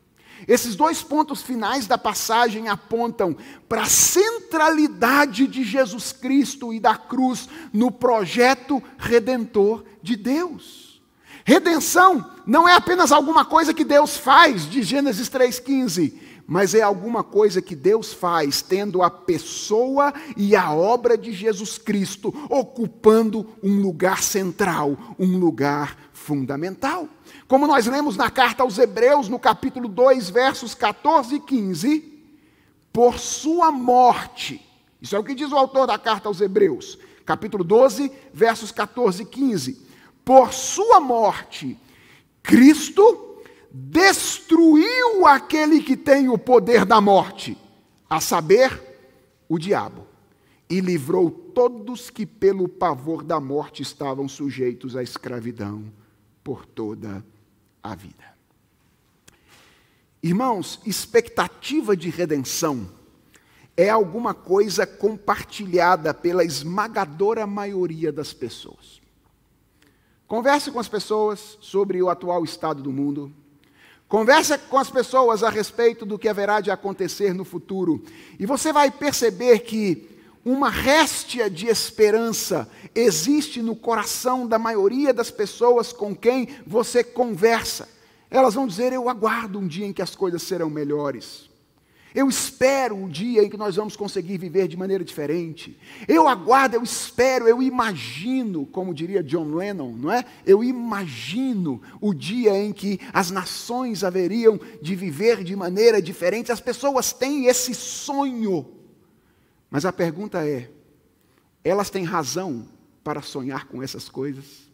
Esses 0.48 0.76
dois 0.76 1.04
pontos 1.04 1.44
finais 1.44 1.86
da 1.86 1.96
passagem 1.98 2.68
apontam 2.68 3.38
para 3.70 3.84
a 3.84 3.86
centralidade 3.86 5.48
de 5.48 5.64
Jesus 5.64 6.12
Cristo 6.12 6.74
e 6.74 6.80
da 6.80 6.98
cruz 6.98 7.48
no 7.72 7.92
projeto 7.92 8.82
redentor 8.98 9.86
de 10.02 10.16
Deus. 10.16 11.02
Redenção 11.46 12.32
não 12.48 12.68
é 12.68 12.74
apenas 12.74 13.12
alguma 13.12 13.46
coisa 13.46 13.74
que 13.74 13.86
Deus 13.86 14.18
faz, 14.18 14.68
de 14.68 14.82
Gênesis 14.82 15.30
3,15, 15.30 16.14
mas 16.48 16.74
é 16.74 16.82
alguma 16.82 17.24
coisa 17.24 17.62
que 17.62 17.76
Deus 17.76 18.14
faz 18.14 18.62
tendo 18.62 19.02
a 19.02 19.10
pessoa 19.10 20.14
e 20.36 20.56
a 20.56 20.72
obra 20.72 21.18
de 21.18 21.32
Jesus 21.32 21.78
Cristo 21.78 22.34
ocupando 22.50 23.48
um 23.62 23.82
lugar 23.82 24.22
central, 24.22 24.98
um 25.18 25.38
lugar 25.38 25.98
fundamental. 26.24 27.08
Como 27.48 27.68
nós 27.68 27.86
lemos 27.86 28.16
na 28.16 28.32
carta 28.32 28.64
aos 28.64 28.78
Hebreus, 28.78 29.28
no 29.28 29.38
capítulo 29.38 29.90
2, 29.90 30.30
versos 30.30 30.74
14 30.74 31.36
e 31.36 31.40
15, 31.40 32.14
por 32.92 33.20
sua 33.20 33.72
morte, 33.72 34.66
isso 35.02 35.16
é 35.16 35.20
o 35.20 35.24
que 35.24 35.36
diz 35.36 35.52
o 35.52 35.58
autor 35.58 35.86
da 35.86 36.00
carta 36.00 36.30
aos 36.30 36.40
Hebreus, 36.40 36.98
capítulo 37.26 37.64
12, 37.64 38.12
versos 38.34 38.72
14 38.72 39.24
e 39.24 39.26
15. 39.26 39.82
Por 40.24 40.54
sua 40.54 41.02
morte, 41.02 41.78
Cristo 42.42 43.42
destruiu 43.70 45.28
aquele 45.28 45.82
que 45.82 45.98
tem 45.98 46.30
o 46.30 46.38
poder 46.38 46.86
da 46.86 47.02
morte, 47.02 47.58
a 48.10 48.22
saber, 48.22 48.82
o 49.50 49.60
diabo, 49.60 50.08
e 50.70 50.80
livrou 50.80 51.30
todos 51.30 52.10
que 52.10 52.26
pelo 52.26 52.70
pavor 52.70 53.24
da 53.24 53.40
morte 53.40 53.82
estavam 53.82 54.30
sujeitos 54.30 54.96
à 54.96 55.04
escravidão 55.04 55.92
por 56.44 56.66
toda 56.66 57.26
a 57.82 57.96
vida. 57.96 58.34
Irmãos, 60.22 60.80
expectativa 60.86 61.98
de 61.98 62.10
redenção 62.10 62.90
é 63.76 63.90
alguma 63.90 64.34
coisa 64.34 64.86
compartilhada 64.86 66.14
pela 66.14 66.44
esmagadora 66.44 67.46
maioria 67.48 68.12
das 68.12 68.32
pessoas. 68.32 69.02
Converse 70.28 70.72
com 70.72 70.80
as 70.80 70.88
pessoas 70.88 71.58
sobre 71.60 72.02
o 72.02 72.10
atual 72.10 72.44
estado 72.44 72.82
do 72.82 72.92
mundo. 72.92 73.34
Converse 74.08 74.58
com 74.70 74.78
as 74.78 74.90
pessoas 74.90 75.44
a 75.44 75.50
respeito 75.50 76.06
do 76.06 76.20
que 76.20 76.30
haverá 76.30 76.62
de 76.62 76.72
acontecer 76.72 77.34
no 77.34 77.44
futuro. 77.44 78.04
E 78.40 78.46
você 78.46 78.72
vai 78.72 78.92
perceber 78.92 79.60
que 79.60 80.13
uma 80.46 80.70
réstia 80.70 81.50
de 81.50 81.68
esperança 81.68 82.70
existe 82.94 83.62
no 83.62 83.76
coração 83.76 84.46
da 84.46 84.60
maioria 84.60 85.14
das 85.14 85.32
pessoas 85.32 85.94
com 85.94 86.14
quem 86.14 86.50
você 86.68 87.04
conversa. 87.04 87.88
Elas 88.30 88.54
vão 88.54 88.68
dizer: 88.68 88.92
Eu 88.92 89.08
aguardo 89.08 89.60
um 89.60 89.68
dia 89.68 89.86
em 89.86 89.94
que 89.94 90.02
as 90.02 90.16
coisas 90.16 90.44
serão 90.44 90.70
melhores. 90.70 91.50
Eu 92.14 92.30
espero 92.30 93.06
o 93.06 93.10
dia 93.10 93.44
em 93.44 93.50
que 93.50 93.58
nós 93.58 93.76
vamos 93.76 93.96
conseguir 93.96 94.38
viver 94.38 94.68
de 94.68 94.78
maneira 94.78 95.04
diferente. 95.04 95.76
Eu 96.08 96.28
aguardo, 96.28 96.76
eu 96.76 96.84
espero, 96.84 97.48
eu 97.48 97.62
imagino, 97.62 98.68
como 98.68 98.94
diria 98.94 99.24
John 99.24 99.56
Lennon, 99.56 99.94
não 99.94 100.12
é? 100.12 100.24
Eu 100.46 100.64
imagino 100.64 101.82
o 102.00 102.14
dia 102.14 102.56
em 102.56 102.72
que 102.72 103.00
as 103.12 103.32
nações 103.32 104.04
haveriam 104.04 104.60
de 104.80 104.94
viver 104.94 105.44
de 105.44 105.56
maneira 105.56 106.00
diferente. 106.00 106.52
As 106.52 106.62
pessoas 106.62 107.14
têm 107.14 107.48
esse 107.48 107.74
sonho. 107.74 108.83
Mas 109.74 109.86
a 109.86 109.92
pergunta 109.92 110.48
é: 110.48 110.70
elas 111.64 111.90
têm 111.90 112.04
razão 112.04 112.68
para 113.04 113.24
sonhar 113.24 113.66
com 113.66 113.82
essas 113.82 114.08
coisas? 114.08 114.70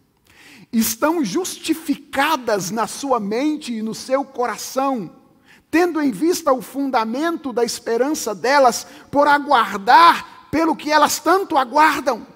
Estão 0.74 1.24
justificadas 1.24 2.70
na 2.70 2.86
sua 2.86 3.18
mente 3.18 3.74
e 3.74 3.82
no 3.82 3.96
seu 3.96 4.26
coração, 4.26 5.16
tendo 5.72 6.02
em 6.02 6.12
vista 6.12 6.52
o 6.52 6.62
fundamento 6.62 7.54
da 7.54 7.64
esperança 7.64 8.36
delas 8.36 8.86
por 9.10 9.26
aguardar 9.26 10.50
pelo 10.52 10.76
que 10.76 10.92
elas 10.92 11.18
tanto 11.18 11.58
aguardam? 11.58 12.28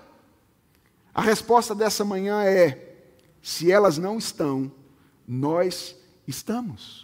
A 1.14 1.22
resposta 1.22 1.76
dessa 1.76 2.05
manhã 2.05 2.43
é: 2.43 2.95
se 3.41 3.70
elas 3.70 3.97
não 3.97 4.18
estão, 4.18 4.72
nós 5.28 5.97
estamos. 6.26 7.02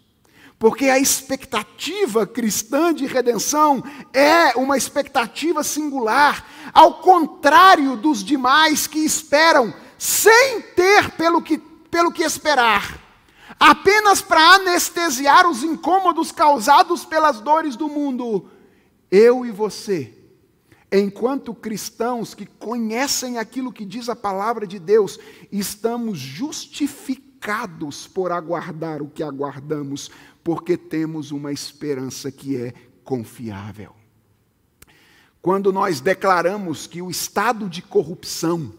Porque 0.60 0.89
a 0.89 0.99
expectativa 0.99 2.28
cristã 2.28 2.93
de 2.93 3.05
redenção 3.05 3.82
é 4.14 4.57
uma 4.57 4.76
expectativa 4.76 5.64
singular, 5.64 6.45
ao 6.74 6.95
contrário 6.95 7.95
dos 7.95 8.22
demais 8.22 8.86
que 8.86 8.99
esperam 8.99 9.74
sem 9.97 10.62
ter 10.62 11.12
pelo 11.12 11.41
que, 11.41 11.57
pelo 11.57 12.12
que 12.12 12.24
esperar, 12.24 12.99
apenas 13.57 14.22
para 14.22 14.55
anestesiar 14.55 15.49
os 15.49 15.64
incômodos 15.64 16.30
causados 16.34 17.05
pelas 17.05 17.39
dores 17.39 17.78
do 17.78 17.88
mundo. 17.88 18.49
Eu 19.10 19.45
e 19.45 19.51
você, 19.51 20.14
enquanto 20.91 21.53
cristãos 21.53 22.34
que 22.34 22.45
conhecem 22.45 23.38
aquilo 23.38 23.72
que 23.72 23.86
diz 23.86 24.10
a 24.10 24.16
palavra 24.16 24.68
de 24.68 24.78
Deus, 24.78 25.18
estamos 25.49 26.20
justificados 26.20 28.07
por 28.07 28.34
aguardar 28.34 29.01
o 29.01 29.10
que 29.10 29.24
aguardamos 29.24 30.12
porque 30.49 30.75
temos 30.75 31.29
uma 31.29 31.51
esperança 31.51 32.31
que 32.31 32.57
é 32.57 32.73
confiável. 33.03 33.93
Quando 35.43 35.71
nós 35.71 36.01
declaramos 36.01 36.87
que 36.87 37.03
o 37.03 37.11
estado 37.11 37.69
de 37.69 37.83
corrupção 37.83 38.73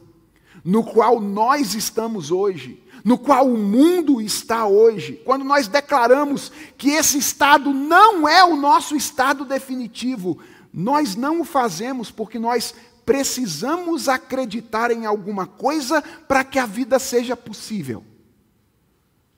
no 0.64 0.82
qual 0.82 1.20
nós 1.20 1.76
estamos 1.76 2.32
hoje, 2.32 2.82
no 3.04 3.16
qual 3.16 3.46
o 3.46 3.56
mundo 3.56 4.20
está 4.20 4.66
hoje, 4.66 5.22
quando 5.24 5.44
nós 5.44 5.68
declaramos 5.68 6.50
que 6.76 6.90
esse 6.90 7.18
estado 7.18 7.72
não 7.72 8.28
é 8.28 8.42
o 8.42 8.56
nosso 8.56 8.96
estado 8.96 9.44
definitivo, 9.44 10.40
nós 10.74 11.14
não 11.14 11.40
o 11.40 11.44
fazemos 11.44 12.10
porque 12.10 12.36
nós 12.40 12.74
precisamos 13.06 14.08
acreditar 14.08 14.90
em 14.90 15.06
alguma 15.06 15.46
coisa 15.46 16.02
para 16.02 16.42
que 16.42 16.58
a 16.58 16.66
vida 16.66 16.98
seja 16.98 17.36
possível. 17.36 18.02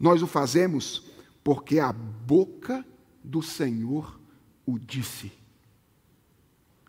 Nós 0.01 0.23
o 0.23 0.27
fazemos 0.27 1.12
porque 1.43 1.79
a 1.79 1.93
boca 1.93 2.85
do 3.23 3.43
Senhor 3.43 4.21
o 4.65 4.79
disse. 4.79 5.33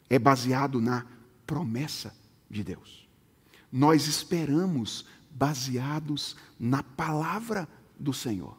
É 0.10 0.20
baseado 0.20 0.80
na 0.80 1.06
promessa 1.46 2.16
de 2.50 2.64
Deus. 2.64 3.08
Nós 3.72 4.08
esperamos 4.08 5.06
baseados 5.32 6.36
na 6.60 6.84
palavra 6.84 7.68
do 8.00 8.14
Senhor. 8.14 8.58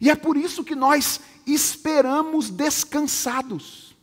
E 0.00 0.10
é 0.10 0.14
por 0.14 0.36
isso 0.36 0.64
que 0.64 0.74
nós 0.74 1.20
esperamos 1.46 2.50
descansados. 2.50 3.96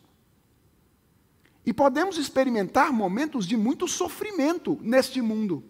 E 1.65 1.73
podemos 1.73 2.17
experimentar 2.17 2.93
momentos 2.93 3.45
de 3.45 3.57
muito 3.57 3.87
sofrimento 3.87 4.77
neste 4.81 5.21
mundo, 5.21 5.63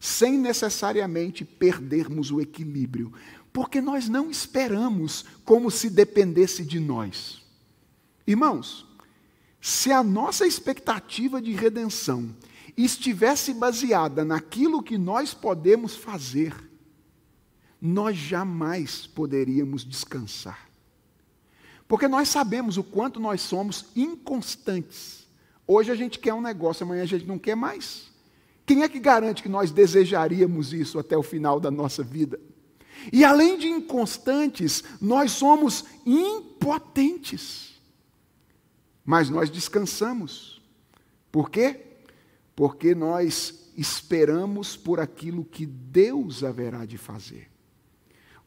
sem 0.00 0.36
necessariamente 0.36 1.44
perdermos 1.44 2.30
o 2.30 2.40
equilíbrio, 2.40 3.12
porque 3.52 3.80
nós 3.80 4.08
não 4.08 4.30
esperamos 4.30 5.24
como 5.44 5.70
se 5.70 5.90
dependesse 5.90 6.64
de 6.64 6.78
nós. 6.78 7.42
Irmãos, 8.26 8.86
se 9.60 9.90
a 9.90 10.02
nossa 10.02 10.46
expectativa 10.46 11.40
de 11.40 11.52
redenção 11.52 12.34
estivesse 12.76 13.52
baseada 13.52 14.24
naquilo 14.24 14.82
que 14.82 14.96
nós 14.96 15.34
podemos 15.34 15.96
fazer, 15.96 16.54
nós 17.80 18.16
jamais 18.16 19.06
poderíamos 19.06 19.84
descansar. 19.84 20.68
Porque 21.88 22.06
nós 22.06 22.28
sabemos 22.28 22.76
o 22.76 22.84
quanto 22.84 23.18
nós 23.18 23.40
somos 23.40 23.86
inconstantes. 23.96 25.26
Hoje 25.66 25.90
a 25.90 25.94
gente 25.94 26.18
quer 26.18 26.34
um 26.34 26.40
negócio, 26.40 26.84
amanhã 26.84 27.02
a 27.02 27.06
gente 27.06 27.26
não 27.26 27.38
quer 27.38 27.56
mais. 27.56 28.08
Quem 28.66 28.82
é 28.82 28.88
que 28.88 28.98
garante 28.98 29.42
que 29.42 29.48
nós 29.48 29.70
desejaríamos 29.70 30.74
isso 30.74 30.98
até 30.98 31.16
o 31.16 31.22
final 31.22 31.58
da 31.58 31.70
nossa 31.70 32.02
vida? 32.02 32.38
E 33.12 33.24
além 33.24 33.58
de 33.58 33.68
inconstantes, 33.68 34.82
nós 35.00 35.32
somos 35.32 35.84
impotentes. 36.04 37.74
Mas 39.04 39.30
nós 39.30 39.48
descansamos. 39.48 40.60
Por 41.32 41.50
quê? 41.50 41.80
Porque 42.54 42.94
nós 42.94 43.70
esperamos 43.76 44.76
por 44.76 44.98
aquilo 44.98 45.44
que 45.44 45.64
Deus 45.64 46.42
haverá 46.42 46.84
de 46.84 46.98
fazer. 46.98 47.48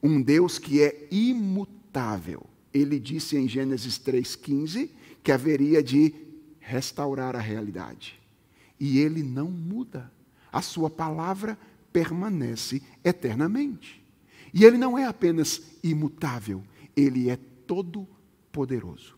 Um 0.04 0.22
Deus 0.22 0.60
que 0.60 0.82
é 0.82 1.08
imutável. 1.10 2.46
Ele 2.74 3.00
disse 3.00 3.38
em 3.38 3.48
Gênesis 3.48 3.98
3,15 4.00 4.90
que 5.24 5.32
haveria 5.32 5.82
de 5.82 6.14
restaurar 6.60 7.36
a 7.36 7.40
realidade. 7.40 8.20
E 8.80 9.00
ele 9.00 9.24
não 9.24 9.50
muda. 9.50 10.12
A 10.52 10.62
sua 10.62 10.90
palavra 10.90 11.58
permanece 11.94 12.82
eternamente. 13.04 14.01
E 14.54 14.66
ele 14.66 14.78
não 14.78 14.98
é 14.98 15.06
apenas 15.06 15.62
imutável, 15.84 16.64
ele 16.96 17.30
é 17.30 17.38
todo 17.66 18.08
poderoso. 18.52 19.18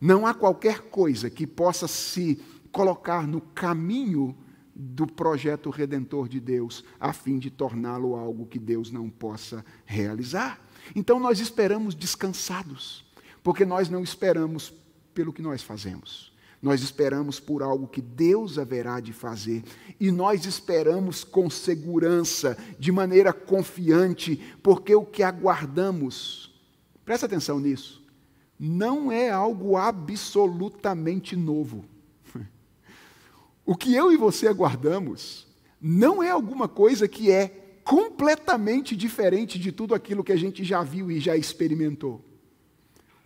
Não 0.00 0.26
há 0.26 0.34
qualquer 0.34 0.80
coisa 0.82 1.30
que 1.30 1.46
possa 1.46 1.86
se 1.86 2.40
colocar 2.72 3.26
no 3.26 3.40
caminho 3.40 4.36
do 4.74 5.06
projeto 5.06 5.70
redentor 5.70 6.28
de 6.28 6.40
Deus, 6.40 6.82
a 6.98 7.12
fim 7.12 7.38
de 7.38 7.50
torná-lo 7.50 8.16
algo 8.16 8.46
que 8.46 8.58
Deus 8.58 8.90
não 8.90 9.10
possa 9.10 9.64
realizar. 9.84 10.60
Então 10.96 11.20
nós 11.20 11.38
esperamos 11.38 11.94
descansados, 11.94 13.04
porque 13.42 13.64
nós 13.64 13.88
não 13.88 14.02
esperamos 14.02 14.72
pelo 15.14 15.32
que 15.32 15.42
nós 15.42 15.62
fazemos. 15.62 16.31
Nós 16.62 16.80
esperamos 16.80 17.40
por 17.40 17.60
algo 17.60 17.88
que 17.88 18.00
Deus 18.00 18.56
haverá 18.56 19.00
de 19.00 19.12
fazer. 19.12 19.64
E 19.98 20.12
nós 20.12 20.46
esperamos 20.46 21.24
com 21.24 21.50
segurança, 21.50 22.56
de 22.78 22.92
maneira 22.92 23.32
confiante, 23.32 24.40
porque 24.62 24.94
o 24.94 25.04
que 25.04 25.24
aguardamos, 25.24 26.54
presta 27.04 27.26
atenção 27.26 27.58
nisso, 27.58 28.00
não 28.56 29.10
é 29.10 29.28
algo 29.28 29.76
absolutamente 29.76 31.34
novo. 31.34 31.84
O 33.64 33.76
que 33.76 33.94
eu 33.94 34.10
e 34.12 34.16
você 34.16 34.48
aguardamos 34.48 35.46
não 35.80 36.20
é 36.20 36.30
alguma 36.30 36.66
coisa 36.66 37.06
que 37.06 37.30
é 37.30 37.78
completamente 37.84 38.96
diferente 38.96 39.56
de 39.56 39.70
tudo 39.70 39.94
aquilo 39.94 40.24
que 40.24 40.32
a 40.32 40.36
gente 40.36 40.64
já 40.64 40.82
viu 40.82 41.12
e 41.12 41.20
já 41.20 41.36
experimentou. 41.36 42.24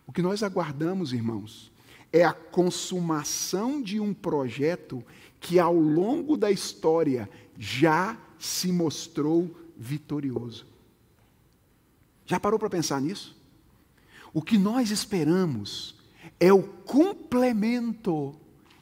O 0.07 0.12
que 0.12 0.20
nós 0.20 0.43
aguardamos, 0.43 1.14
irmãos, 1.14 1.72
é 2.16 2.24
a 2.24 2.32
consumação 2.32 3.82
de 3.82 4.00
um 4.00 4.14
projeto 4.14 5.04
que 5.38 5.58
ao 5.58 5.74
longo 5.74 6.34
da 6.34 6.50
história 6.50 7.28
já 7.58 8.18
se 8.38 8.72
mostrou 8.72 9.54
vitorioso. 9.76 10.66
Já 12.24 12.40
parou 12.40 12.58
para 12.58 12.70
pensar 12.70 13.02
nisso? 13.02 13.36
O 14.32 14.40
que 14.40 14.56
nós 14.56 14.90
esperamos 14.90 15.94
é 16.40 16.50
o 16.50 16.62
complemento 16.62 18.34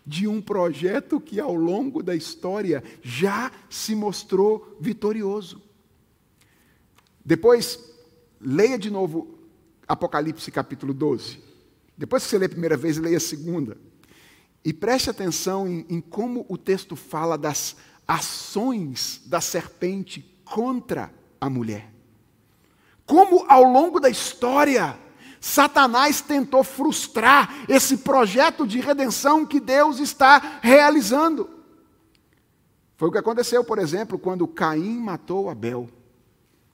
de 0.07 0.28
um 0.28 0.41
projeto 0.41 1.20
que 1.20 1.41
ao 1.41 1.57
longo 1.57 2.05
da 2.05 2.14
história 2.14 2.85
já 3.03 3.51
se 3.68 3.97
mostrou 3.97 4.76
vitorioso. 4.80 5.61
Depois, 7.24 7.80
leia 8.41 8.78
de 8.78 8.91
novo 8.91 9.41
Apocalipse 9.89 10.53
capítulo 10.53 10.95
12. 10.95 11.43
Depois 11.97 12.24
que 12.24 12.30
você 12.30 12.38
lê 12.38 12.47
a 12.47 12.51
primeira 12.51 12.76
vez, 12.76 12.99
leia 12.99 13.16
a 13.16 13.20
segunda. 13.20 13.76
E 14.64 14.72
preste 14.72 15.11
atenção 15.11 15.68
em, 15.68 15.86
em 15.88 16.01
como 16.01 16.45
o 16.49 16.57
texto 16.57 16.97
fala 16.97 17.36
das 17.36 17.76
ações 18.07 19.22
da 19.26 19.40
serpente 19.40 20.22
contra 20.45 21.12
a 21.40 21.49
mulher. 21.49 21.92
Como 23.07 23.45
ao 23.49 23.64
longo 23.64 24.01
da 24.01 24.09
história, 24.09 24.99
Satanás 25.40 26.22
tentou 26.22 26.64
frustrar 26.64 27.66
esse 27.68 27.99
projeto 27.99 28.66
de 28.66 28.80
redenção 28.80 29.45
que 29.45 29.61
Deus 29.61 29.99
está 29.99 30.59
realizando. 30.62 31.51
Foi 32.97 33.09
o 33.09 33.12
que 33.12 33.18
aconteceu, 33.18 33.62
por 33.62 33.78
exemplo, 33.78 34.18
quando 34.18 34.49
Caim 34.49 34.99
matou 34.99 35.51
Abel. 35.51 35.90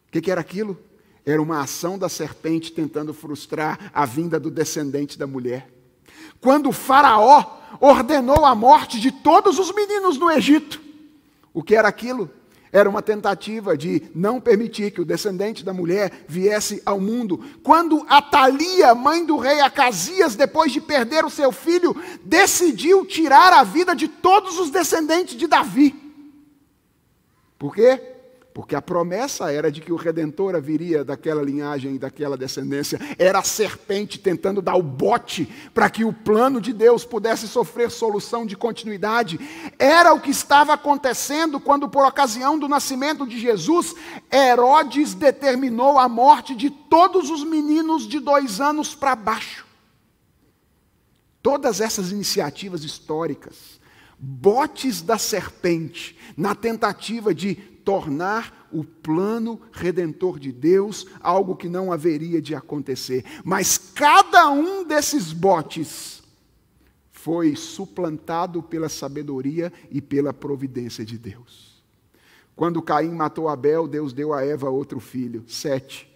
O 0.06 0.12
que, 0.12 0.20
que 0.20 0.30
era 0.30 0.40
aquilo? 0.40 0.78
Era 1.24 1.40
uma 1.40 1.60
ação 1.60 1.98
da 1.98 2.08
serpente 2.08 2.72
tentando 2.72 3.12
frustrar 3.12 3.90
a 3.92 4.06
vinda 4.06 4.40
do 4.40 4.50
descendente 4.50 5.18
da 5.18 5.26
mulher. 5.26 5.68
Quando 6.40 6.72
Faraó 6.72 7.58
ordenou 7.80 8.44
a 8.44 8.54
morte 8.54 8.98
de 8.98 9.12
todos 9.12 9.58
os 9.58 9.72
meninos 9.74 10.18
no 10.18 10.30
Egito, 10.30 10.80
o 11.52 11.62
que 11.62 11.74
era 11.74 11.88
aquilo? 11.88 12.30
Era 12.72 12.88
uma 12.88 13.02
tentativa 13.02 13.76
de 13.76 14.08
não 14.14 14.40
permitir 14.40 14.92
que 14.92 15.00
o 15.00 15.04
descendente 15.04 15.64
da 15.64 15.72
mulher 15.72 16.24
viesse 16.28 16.80
ao 16.86 17.00
mundo. 17.00 17.44
Quando 17.64 18.06
Atalia, 18.08 18.94
mãe 18.94 19.26
do 19.26 19.36
rei 19.36 19.60
Acasias, 19.60 20.36
depois 20.36 20.70
de 20.72 20.80
perder 20.80 21.24
o 21.24 21.30
seu 21.30 21.50
filho, 21.50 21.96
decidiu 22.24 23.04
tirar 23.04 23.52
a 23.52 23.64
vida 23.64 23.94
de 23.94 24.06
todos 24.06 24.58
os 24.60 24.70
descendentes 24.70 25.36
de 25.36 25.48
Davi. 25.48 25.94
Por 27.58 27.74
quê? 27.74 28.00
Porque 28.53 28.74
a 28.74 28.82
promessa 28.82 29.53
era 29.53 29.70
de 29.70 29.80
que 29.80 29.92
o 29.92 29.96
redentor 29.96 30.61
viria 30.61 31.05
daquela 31.05 31.40
linhagem 31.40 31.96
daquela 31.96 32.36
descendência. 32.36 32.98
Era 33.16 33.38
a 33.38 33.44
serpente 33.44 34.18
tentando 34.18 34.61
dar 34.61 34.74
o 34.74 34.82
bote 34.82 35.48
para 35.72 35.88
que 35.88 36.05
o 36.05 36.12
plano 36.12 36.61
de 36.61 36.72
Deus 36.72 37.05
pudesse 37.05 37.46
sofrer 37.46 37.90
solução 37.90 38.44
de 38.44 38.57
continuidade. 38.57 39.38
Era 39.78 40.12
o 40.12 40.20
que 40.20 40.30
estava 40.30 40.72
acontecendo 40.72 41.61
quando, 41.61 41.88
por 41.88 42.05
ocasião 42.05 42.59
do 42.59 42.68
nascimento 42.68 43.24
de 43.24 43.38
Jesus, 43.38 43.94
Herodes 44.32 45.14
determinou 45.14 45.98
a 45.98 46.09
morte 46.09 46.55
de 46.55 46.70
todos 46.70 47.30
os 47.30 47.44
meninos 47.44 48.09
de 48.09 48.18
dois 48.18 48.61
anos 48.61 48.96
para 48.96 49.14
baixo. 49.14 49.64
Todas 51.40 51.80
essas 51.80 52.11
iniciativas 52.11 52.82
históricas, 52.82 53.80
botes 54.18 55.01
da 55.01 55.16
serpente, 55.16 56.18
na 56.36 56.55
tentativa 56.55 57.32
de 57.34 57.70
tornar 57.85 58.68
o 58.72 58.85
plano 58.85 59.61
redentor 59.72 60.39
de 60.39 60.53
Deus 60.53 61.07
algo 61.20 61.57
que 61.57 61.68
não 61.68 61.93
haveria 61.93 62.41
de 62.41 62.55
acontecer. 62.55 63.24
Mas 63.45 63.76
cada 63.78 64.51
um 64.51 64.85
desses 64.85 65.33
botes 65.33 66.22
foi 67.11 67.55
suplantado 67.55 68.62
pela 68.62 68.89
sabedoria 68.89 69.72
e 69.91 70.01
pela 70.01 70.33
providência 70.33 71.05
de 71.05 71.18
Deus. 71.18 71.83
Quando 72.57 72.83
Caim 72.83 73.12
matou 73.12 73.49
Abel, 73.49 73.89
Deus 73.89 74.12
deu 74.12 74.33
a 74.33 74.45
Eva 74.45 74.70
outro 74.70 75.01
filho, 75.01 75.45
Sete. 75.47 76.11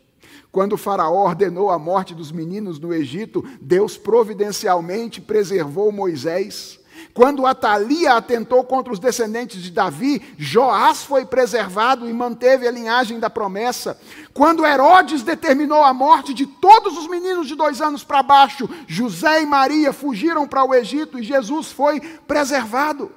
Quando 0.50 0.76
Faraó 0.76 1.24
ordenou 1.24 1.70
a 1.70 1.78
morte 1.78 2.14
dos 2.14 2.30
meninos 2.30 2.78
no 2.78 2.92
Egito, 2.94 3.44
Deus 3.60 3.96
providencialmente 3.96 5.20
preservou 5.20 5.90
Moisés. 5.90 6.80
Quando 7.14 7.46
Atalia 7.46 8.14
atentou 8.14 8.64
contra 8.64 8.92
os 8.92 8.98
descendentes 8.98 9.62
de 9.62 9.70
Davi, 9.70 10.20
Joás 10.36 11.04
foi 11.04 11.24
preservado 11.24 12.10
e 12.10 12.12
manteve 12.12 12.66
a 12.66 12.72
linhagem 12.72 13.20
da 13.20 13.30
promessa. 13.30 13.96
Quando 14.32 14.66
Herodes 14.66 15.22
determinou 15.22 15.84
a 15.84 15.94
morte 15.94 16.34
de 16.34 16.44
todos 16.44 16.98
os 16.98 17.06
meninos 17.06 17.46
de 17.46 17.54
dois 17.54 17.80
anos 17.80 18.02
para 18.02 18.20
baixo, 18.20 18.68
José 18.88 19.42
e 19.42 19.46
Maria 19.46 19.92
fugiram 19.92 20.48
para 20.48 20.64
o 20.64 20.74
Egito 20.74 21.16
e 21.16 21.22
Jesus 21.22 21.70
foi 21.70 22.00
preservado. 22.00 23.12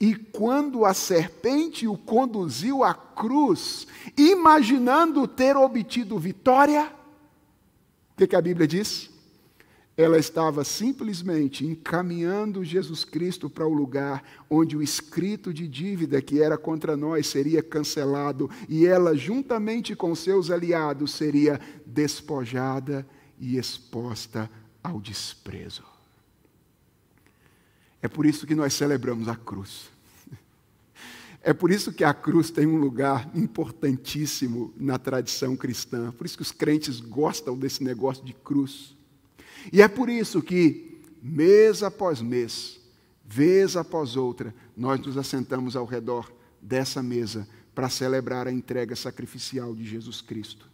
E 0.00 0.16
quando 0.16 0.84
a 0.84 0.92
serpente 0.92 1.86
o 1.86 1.96
conduziu 1.96 2.82
à 2.82 2.94
cruz, 2.94 3.86
imaginando 4.18 5.28
ter 5.28 5.56
obtido 5.56 6.18
vitória, 6.18 6.92
o 8.12 8.16
que, 8.16 8.26
que 8.26 8.34
a 8.34 8.42
Bíblia 8.42 8.66
diz? 8.66 9.13
Ela 9.96 10.18
estava 10.18 10.64
simplesmente 10.64 11.64
encaminhando 11.64 12.64
Jesus 12.64 13.04
Cristo 13.04 13.48
para 13.48 13.66
o 13.66 13.72
lugar 13.72 14.24
onde 14.50 14.76
o 14.76 14.82
escrito 14.82 15.54
de 15.54 15.68
dívida 15.68 16.20
que 16.20 16.42
era 16.42 16.58
contra 16.58 16.96
nós 16.96 17.28
seria 17.28 17.62
cancelado 17.62 18.50
e 18.68 18.86
ela, 18.86 19.16
juntamente 19.16 19.94
com 19.94 20.14
seus 20.14 20.50
aliados, 20.50 21.12
seria 21.12 21.60
despojada 21.86 23.06
e 23.38 23.56
exposta 23.56 24.50
ao 24.82 25.00
desprezo. 25.00 25.84
É 28.02 28.08
por 28.08 28.26
isso 28.26 28.46
que 28.46 28.54
nós 28.54 28.74
celebramos 28.74 29.28
a 29.28 29.36
cruz. 29.36 29.88
É 31.40 31.52
por 31.52 31.70
isso 31.70 31.92
que 31.92 32.02
a 32.02 32.12
cruz 32.12 32.50
tem 32.50 32.66
um 32.66 32.78
lugar 32.78 33.30
importantíssimo 33.34 34.72
na 34.76 34.98
tradição 34.98 35.54
cristã. 35.54 36.10
Por 36.10 36.26
isso 36.26 36.36
que 36.36 36.42
os 36.42 36.50
crentes 36.50 37.00
gostam 37.00 37.56
desse 37.56 37.84
negócio 37.84 38.24
de 38.24 38.32
cruz. 38.32 38.96
E 39.72 39.82
é 39.82 39.88
por 39.88 40.08
isso 40.08 40.42
que, 40.42 41.00
mês 41.22 41.82
após 41.82 42.20
mês, 42.20 42.80
vez 43.24 43.76
após 43.76 44.16
outra, 44.16 44.54
nós 44.76 45.00
nos 45.00 45.16
assentamos 45.16 45.76
ao 45.76 45.84
redor 45.84 46.32
dessa 46.60 47.02
mesa 47.02 47.48
para 47.74 47.88
celebrar 47.88 48.46
a 48.46 48.52
entrega 48.52 48.94
sacrificial 48.94 49.74
de 49.74 49.84
Jesus 49.84 50.20
Cristo. 50.20 50.70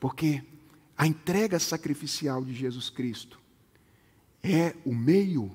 Porque 0.00 0.42
a 0.96 1.06
entrega 1.06 1.58
sacrificial 1.58 2.44
de 2.44 2.54
Jesus 2.54 2.88
Cristo 2.88 3.40
é 4.42 4.74
o 4.84 4.94
meio 4.94 5.50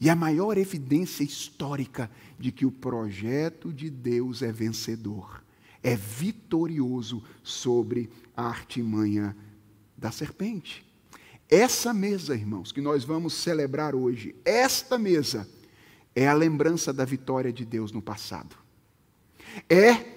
e 0.00 0.08
a 0.08 0.16
maior 0.16 0.58
evidência 0.58 1.22
histórica 1.22 2.10
de 2.38 2.50
que 2.50 2.66
o 2.66 2.70
projeto 2.70 3.72
de 3.72 3.90
Deus 3.90 4.42
é 4.42 4.50
vencedor, 4.50 5.42
é 5.82 5.94
vitorioso 5.94 7.22
sobre 7.42 8.10
a 8.36 8.44
artimanha 8.44 9.36
da 9.96 10.10
serpente. 10.10 10.83
Essa 11.54 11.94
mesa, 11.94 12.34
irmãos, 12.34 12.72
que 12.72 12.80
nós 12.80 13.04
vamos 13.04 13.32
celebrar 13.32 13.94
hoje, 13.94 14.34
esta 14.44 14.98
mesa 14.98 15.48
é 16.12 16.26
a 16.26 16.34
lembrança 16.34 16.92
da 16.92 17.04
vitória 17.04 17.52
de 17.52 17.64
Deus 17.64 17.92
no 17.92 18.02
passado. 18.02 18.56
É 19.70 20.16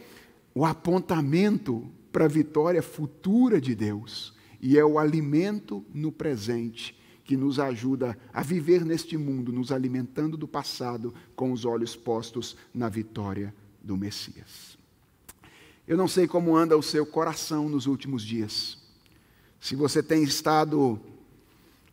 o 0.55 0.65
apontamento 0.65 1.91
para 2.11 2.25
a 2.25 2.27
vitória 2.27 2.81
futura 2.81 3.61
de 3.61 3.75
Deus 3.75 4.33
e 4.59 4.79
é 4.79 4.83
o 4.83 4.97
alimento 4.97 5.85
no 5.93 6.11
presente 6.11 6.99
que 7.23 7.37
nos 7.37 7.59
ajuda 7.59 8.17
a 8.33 8.41
viver 8.41 8.83
neste 8.83 9.15
mundo, 9.15 9.51
nos 9.51 9.71
alimentando 9.71 10.37
do 10.37 10.47
passado 10.47 11.13
com 11.35 11.51
os 11.51 11.65
olhos 11.65 11.95
postos 11.95 12.57
na 12.73 12.89
vitória 12.89 13.53
do 13.79 13.95
Messias. 13.95 14.75
Eu 15.87 15.97
não 15.97 16.07
sei 16.07 16.27
como 16.27 16.57
anda 16.57 16.75
o 16.75 16.81
seu 16.81 17.05
coração 17.05 17.69
nos 17.69 17.85
últimos 17.85 18.23
dias. 18.23 18.79
Se 19.59 19.75
você 19.75 20.01
tem 20.01 20.23
estado 20.23 20.99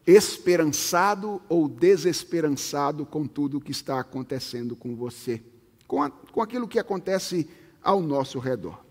esperançado 0.07 1.41
ou 1.49 1.69
desesperançado 1.69 3.07
com 3.07 3.27
tudo 3.27 3.59
o 3.59 3.61
que 3.61 3.73
está 3.73 4.01
acontecendo 4.01 4.77
com 4.77 4.95
você, 4.95 5.43
com, 5.87 6.03
a, 6.03 6.11
com 6.11 6.43
aquilo 6.43 6.69
que 6.69 6.79
acontece 6.79 7.49
ao 7.83 8.01
nosso 8.01 8.39
redor. 8.39 8.85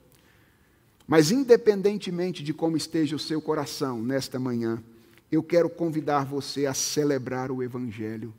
Mas, 1.08 1.32
independentemente 1.32 2.44
de 2.44 2.54
como 2.54 2.78
esteja 2.78 3.16
o 3.16 3.20
seu 3.20 3.42
coração 3.42 4.02
nesta 4.02 4.40
manhã, 4.40 4.82
eu 5.32 5.44
quero 5.44 5.70
convidar 5.70 6.26
você 6.26 6.66
a 6.66 6.74
celebrar 6.74 7.52
o 7.52 7.62
Evangelho 7.62 8.34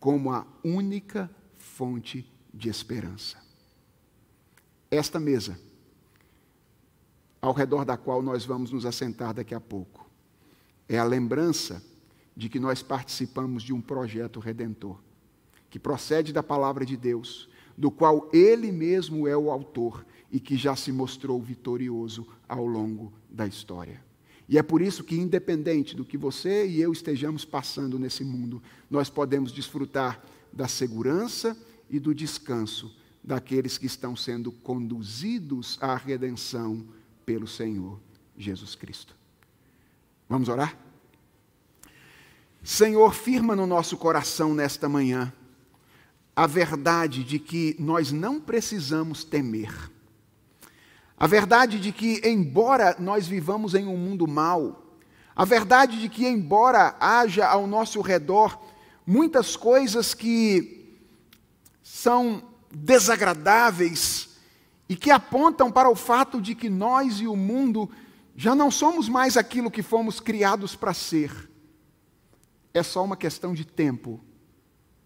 como 0.00 0.32
a 0.32 0.46
única 0.64 1.30
fonte 1.58 2.30
de 2.52 2.68
esperança. 2.68 3.38
Esta 4.90 5.20
mesa, 5.20 5.58
ao 7.40 7.52
redor 7.52 7.84
da 7.84 7.96
qual 7.96 8.22
nós 8.22 8.44
vamos 8.44 8.72
nos 8.72 8.84
assentar 8.84 9.34
daqui 9.34 9.54
a 9.54 9.60
pouco, 9.60 10.08
é 10.88 10.98
a 10.98 11.04
lembrança 11.04 11.82
de 12.38 12.48
que 12.48 12.60
nós 12.60 12.84
participamos 12.84 13.64
de 13.64 13.72
um 13.72 13.80
projeto 13.80 14.38
redentor, 14.38 15.00
que 15.68 15.76
procede 15.76 16.32
da 16.32 16.40
palavra 16.40 16.86
de 16.86 16.96
Deus, 16.96 17.48
do 17.76 17.90
qual 17.90 18.30
Ele 18.32 18.70
mesmo 18.70 19.26
é 19.26 19.36
o 19.36 19.50
autor 19.50 20.06
e 20.30 20.38
que 20.38 20.56
já 20.56 20.76
se 20.76 20.92
mostrou 20.92 21.42
vitorioso 21.42 22.24
ao 22.48 22.64
longo 22.64 23.12
da 23.28 23.44
história. 23.44 24.00
E 24.48 24.56
é 24.56 24.62
por 24.62 24.80
isso 24.80 25.02
que, 25.02 25.16
independente 25.16 25.96
do 25.96 26.04
que 26.04 26.16
você 26.16 26.64
e 26.64 26.80
eu 26.80 26.92
estejamos 26.92 27.44
passando 27.44 27.98
nesse 27.98 28.22
mundo, 28.22 28.62
nós 28.88 29.10
podemos 29.10 29.50
desfrutar 29.50 30.22
da 30.52 30.68
segurança 30.68 31.58
e 31.90 31.98
do 31.98 32.14
descanso 32.14 32.96
daqueles 33.22 33.76
que 33.76 33.86
estão 33.86 34.14
sendo 34.14 34.52
conduzidos 34.52 35.76
à 35.80 35.96
redenção 35.96 36.86
pelo 37.26 37.48
Senhor 37.48 37.98
Jesus 38.36 38.76
Cristo. 38.76 39.16
Vamos 40.28 40.48
orar? 40.48 40.87
Senhor, 42.70 43.14
firma 43.14 43.56
no 43.56 43.66
nosso 43.66 43.96
coração 43.96 44.52
nesta 44.52 44.90
manhã 44.90 45.32
a 46.36 46.46
verdade 46.46 47.24
de 47.24 47.38
que 47.38 47.74
nós 47.78 48.12
não 48.12 48.38
precisamos 48.38 49.24
temer. 49.24 49.72
A 51.16 51.26
verdade 51.26 51.80
de 51.80 51.92
que, 51.92 52.20
embora 52.22 52.94
nós 52.98 53.26
vivamos 53.26 53.74
em 53.74 53.86
um 53.86 53.96
mundo 53.96 54.28
mau, 54.28 54.84
a 55.34 55.46
verdade 55.46 55.98
de 55.98 56.10
que, 56.10 56.26
embora 56.26 56.94
haja 57.00 57.46
ao 57.46 57.66
nosso 57.66 58.02
redor 58.02 58.60
muitas 59.06 59.56
coisas 59.56 60.12
que 60.12 61.00
são 61.82 62.42
desagradáveis 62.70 64.36
e 64.90 64.94
que 64.94 65.10
apontam 65.10 65.72
para 65.72 65.88
o 65.88 65.96
fato 65.96 66.38
de 66.38 66.54
que 66.54 66.68
nós 66.68 67.18
e 67.18 67.26
o 67.26 67.34
mundo 67.34 67.88
já 68.36 68.54
não 68.54 68.70
somos 68.70 69.08
mais 69.08 69.38
aquilo 69.38 69.70
que 69.70 69.82
fomos 69.82 70.20
criados 70.20 70.76
para 70.76 70.92
ser 70.92 71.48
é 72.78 72.82
só 72.82 73.04
uma 73.04 73.16
questão 73.16 73.52
de 73.52 73.64
tempo 73.64 74.20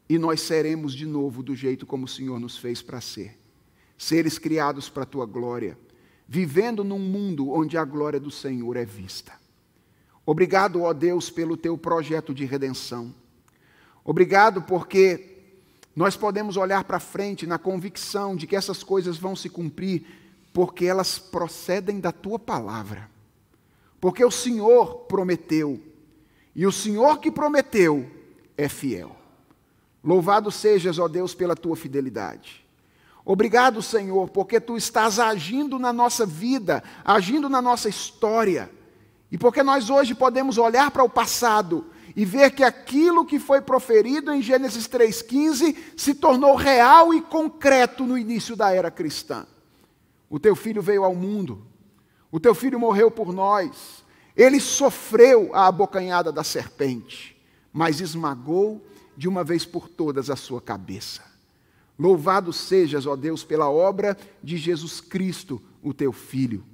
e 0.08 0.18
nós 0.18 0.40
seremos 0.42 0.94
de 0.94 1.06
novo 1.06 1.42
do 1.42 1.56
jeito 1.56 1.86
como 1.86 2.04
o 2.04 2.08
Senhor 2.08 2.38
nos 2.38 2.58
fez 2.58 2.82
para 2.82 3.00
ser. 3.00 3.38
Seres 3.96 4.38
criados 4.38 4.88
para 4.88 5.04
a 5.04 5.06
tua 5.06 5.24
glória, 5.24 5.78
vivendo 6.28 6.84
num 6.84 6.98
mundo 6.98 7.50
onde 7.50 7.78
a 7.78 7.84
glória 7.84 8.20
do 8.20 8.30
Senhor 8.30 8.76
é 8.76 8.84
vista. 8.84 9.32
Obrigado, 10.26 10.82
ó 10.82 10.92
Deus, 10.92 11.30
pelo 11.30 11.56
teu 11.56 11.78
projeto 11.78 12.34
de 12.34 12.44
redenção. 12.44 13.14
Obrigado 14.04 14.62
porque 14.62 15.38
nós 15.94 16.16
podemos 16.16 16.56
olhar 16.56 16.84
para 16.84 17.00
frente 17.00 17.46
na 17.46 17.58
convicção 17.58 18.34
de 18.34 18.46
que 18.46 18.56
essas 18.56 18.82
coisas 18.82 19.16
vão 19.16 19.36
se 19.36 19.48
cumprir, 19.48 20.04
porque 20.52 20.84
elas 20.84 21.18
procedem 21.18 22.00
da 22.00 22.12
tua 22.12 22.38
palavra. 22.38 23.10
Porque 24.00 24.24
o 24.24 24.30
Senhor 24.30 25.06
prometeu 25.06 25.80
e 26.54 26.66
o 26.66 26.72
Senhor 26.72 27.18
que 27.18 27.30
prometeu 27.30 28.10
é 28.56 28.68
fiel. 28.68 29.16
Louvado 30.04 30.50
sejas, 30.50 30.98
ó 30.98 31.08
Deus, 31.08 31.34
pela 31.34 31.54
tua 31.54 31.76
fidelidade. 31.76 32.62
Obrigado, 33.24 33.80
Senhor, 33.80 34.28
porque 34.30 34.60
tu 34.60 34.76
estás 34.76 35.18
agindo 35.18 35.78
na 35.78 35.92
nossa 35.92 36.26
vida, 36.26 36.82
agindo 37.04 37.48
na 37.48 37.62
nossa 37.62 37.88
história. 37.88 38.70
E 39.30 39.38
porque 39.38 39.62
nós 39.62 39.88
hoje 39.90 40.14
podemos 40.14 40.58
olhar 40.58 40.90
para 40.90 41.04
o 41.04 41.08
passado 41.08 41.86
e 42.14 42.24
ver 42.24 42.50
que 42.50 42.64
aquilo 42.64 43.24
que 43.24 43.38
foi 43.38 43.60
proferido 43.60 44.32
em 44.32 44.42
Gênesis 44.42 44.88
3,15 44.88 45.76
se 45.96 46.14
tornou 46.14 46.56
real 46.56 47.14
e 47.14 47.22
concreto 47.22 48.04
no 48.04 48.18
início 48.18 48.56
da 48.56 48.72
era 48.72 48.90
cristã. 48.90 49.46
O 50.28 50.38
teu 50.38 50.56
filho 50.56 50.82
veio 50.82 51.04
ao 51.04 51.14
mundo, 51.14 51.64
o 52.30 52.40
teu 52.40 52.54
filho 52.54 52.78
morreu 52.78 53.10
por 53.10 53.32
nós, 53.32 54.01
ele 54.36 54.60
sofreu 54.60 55.54
a 55.54 55.66
abocanhada 55.66 56.32
da 56.32 56.42
serpente, 56.42 57.36
mas 57.72 58.00
esmagou 58.00 58.84
de 59.16 59.28
uma 59.28 59.44
vez 59.44 59.64
por 59.64 59.88
todas 59.88 60.30
a 60.30 60.36
sua 60.36 60.60
cabeça. 60.60 61.22
Louvado 61.98 62.52
sejas, 62.52 63.06
ó 63.06 63.14
Deus, 63.14 63.44
pela 63.44 63.70
obra 63.70 64.16
de 64.42 64.56
Jesus 64.56 65.00
Cristo, 65.00 65.60
o 65.82 65.92
teu 65.92 66.12
Filho. 66.12 66.64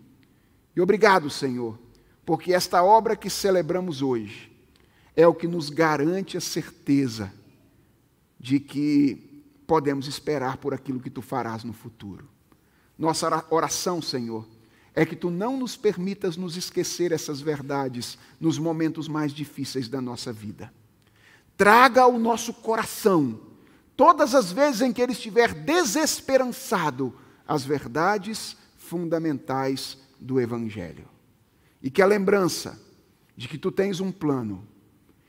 E 0.75 0.81
obrigado, 0.81 1.29
Senhor, 1.29 1.79
porque 2.25 2.53
esta 2.53 2.83
obra 2.83 3.17
que 3.17 3.29
celebramos 3.29 4.01
hoje 4.01 4.53
é 5.17 5.27
o 5.27 5.35
que 5.35 5.49
nos 5.49 5.71
garante 5.71 6.37
a 6.37 6.41
certeza 6.41 7.33
de 8.39 8.61
que 8.61 9.43
podemos 9.67 10.07
esperar 10.07 10.59
por 10.59 10.73
aquilo 10.73 11.01
que 11.01 11.11
tu 11.11 11.21
farás 11.21 11.65
no 11.65 11.73
futuro. 11.73 12.29
Nossa 12.97 13.45
oração, 13.51 14.01
Senhor, 14.01 14.47
é 14.99 15.07
que 15.07 15.15
tu 15.15 15.31
não 15.31 15.57
nos 15.57 15.77
permitas 15.77 16.37
nos 16.37 16.57
esquecer 16.57 17.13
essas 17.13 17.41
verdades 17.41 18.19
nos 18.41 18.59
momentos 18.59 19.07
mais 19.07 19.33
difíceis 19.33 19.89
da 19.89 20.01
nossa 20.01 20.33
vida. 20.33 20.75
Traga 21.57 22.03
ao 22.03 22.19
nosso 22.19 22.53
coração, 22.53 23.39
todas 23.97 24.35
as 24.35 24.51
vezes 24.51 24.81
em 24.81 24.93
que 24.93 25.01
ele 25.01 25.13
estiver 25.13 25.55
desesperançado, 25.55 27.15
as 27.47 27.65
verdades 27.65 28.57
fundamentais 28.77 29.97
do 30.19 30.41
Evangelho. 30.41 31.09
E 31.81 31.93
que 31.93 32.03
a 32.03 32.07
lembrança 32.07 32.77
de 33.37 33.47
que 33.47 33.57
tu 33.57 33.71
tens 33.71 34.01
um 34.01 34.11
plano, 34.11 34.67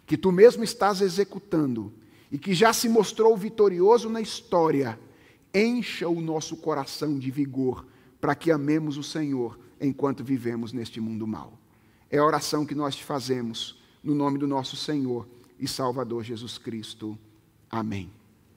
que 0.03 0.17
tu 0.17 0.31
mesmo 0.31 0.63
estás 0.63 0.99
executando 0.99 1.93
e 2.31 2.39
que 2.39 2.55
já 2.55 2.73
se 2.73 2.89
mostrou 2.89 3.37
vitorioso 3.37 4.09
na 4.09 4.19
história, 4.19 4.99
encha 5.53 6.09
o 6.09 6.19
nosso 6.19 6.57
coração 6.57 7.19
de 7.19 7.29
vigor 7.29 7.85
para 8.19 8.35
que 8.35 8.51
amemos 8.51 8.97
o 8.97 9.03
Senhor 9.03 9.59
enquanto 9.79 10.23
vivemos 10.23 10.73
neste 10.73 10.99
mundo 10.99 11.25
mau. 11.25 11.57
É 12.09 12.17
a 12.17 12.25
oração 12.25 12.65
que 12.65 12.75
nós 12.75 12.95
te 12.95 13.03
fazemos 13.03 13.79
no 14.03 14.15
nome 14.15 14.37
do 14.37 14.47
nosso 14.47 14.75
Senhor 14.75 15.27
e 15.59 15.67
Salvador 15.67 16.23
Jesus 16.23 16.57
Cristo. 16.57 17.17
Amém. 17.69 18.18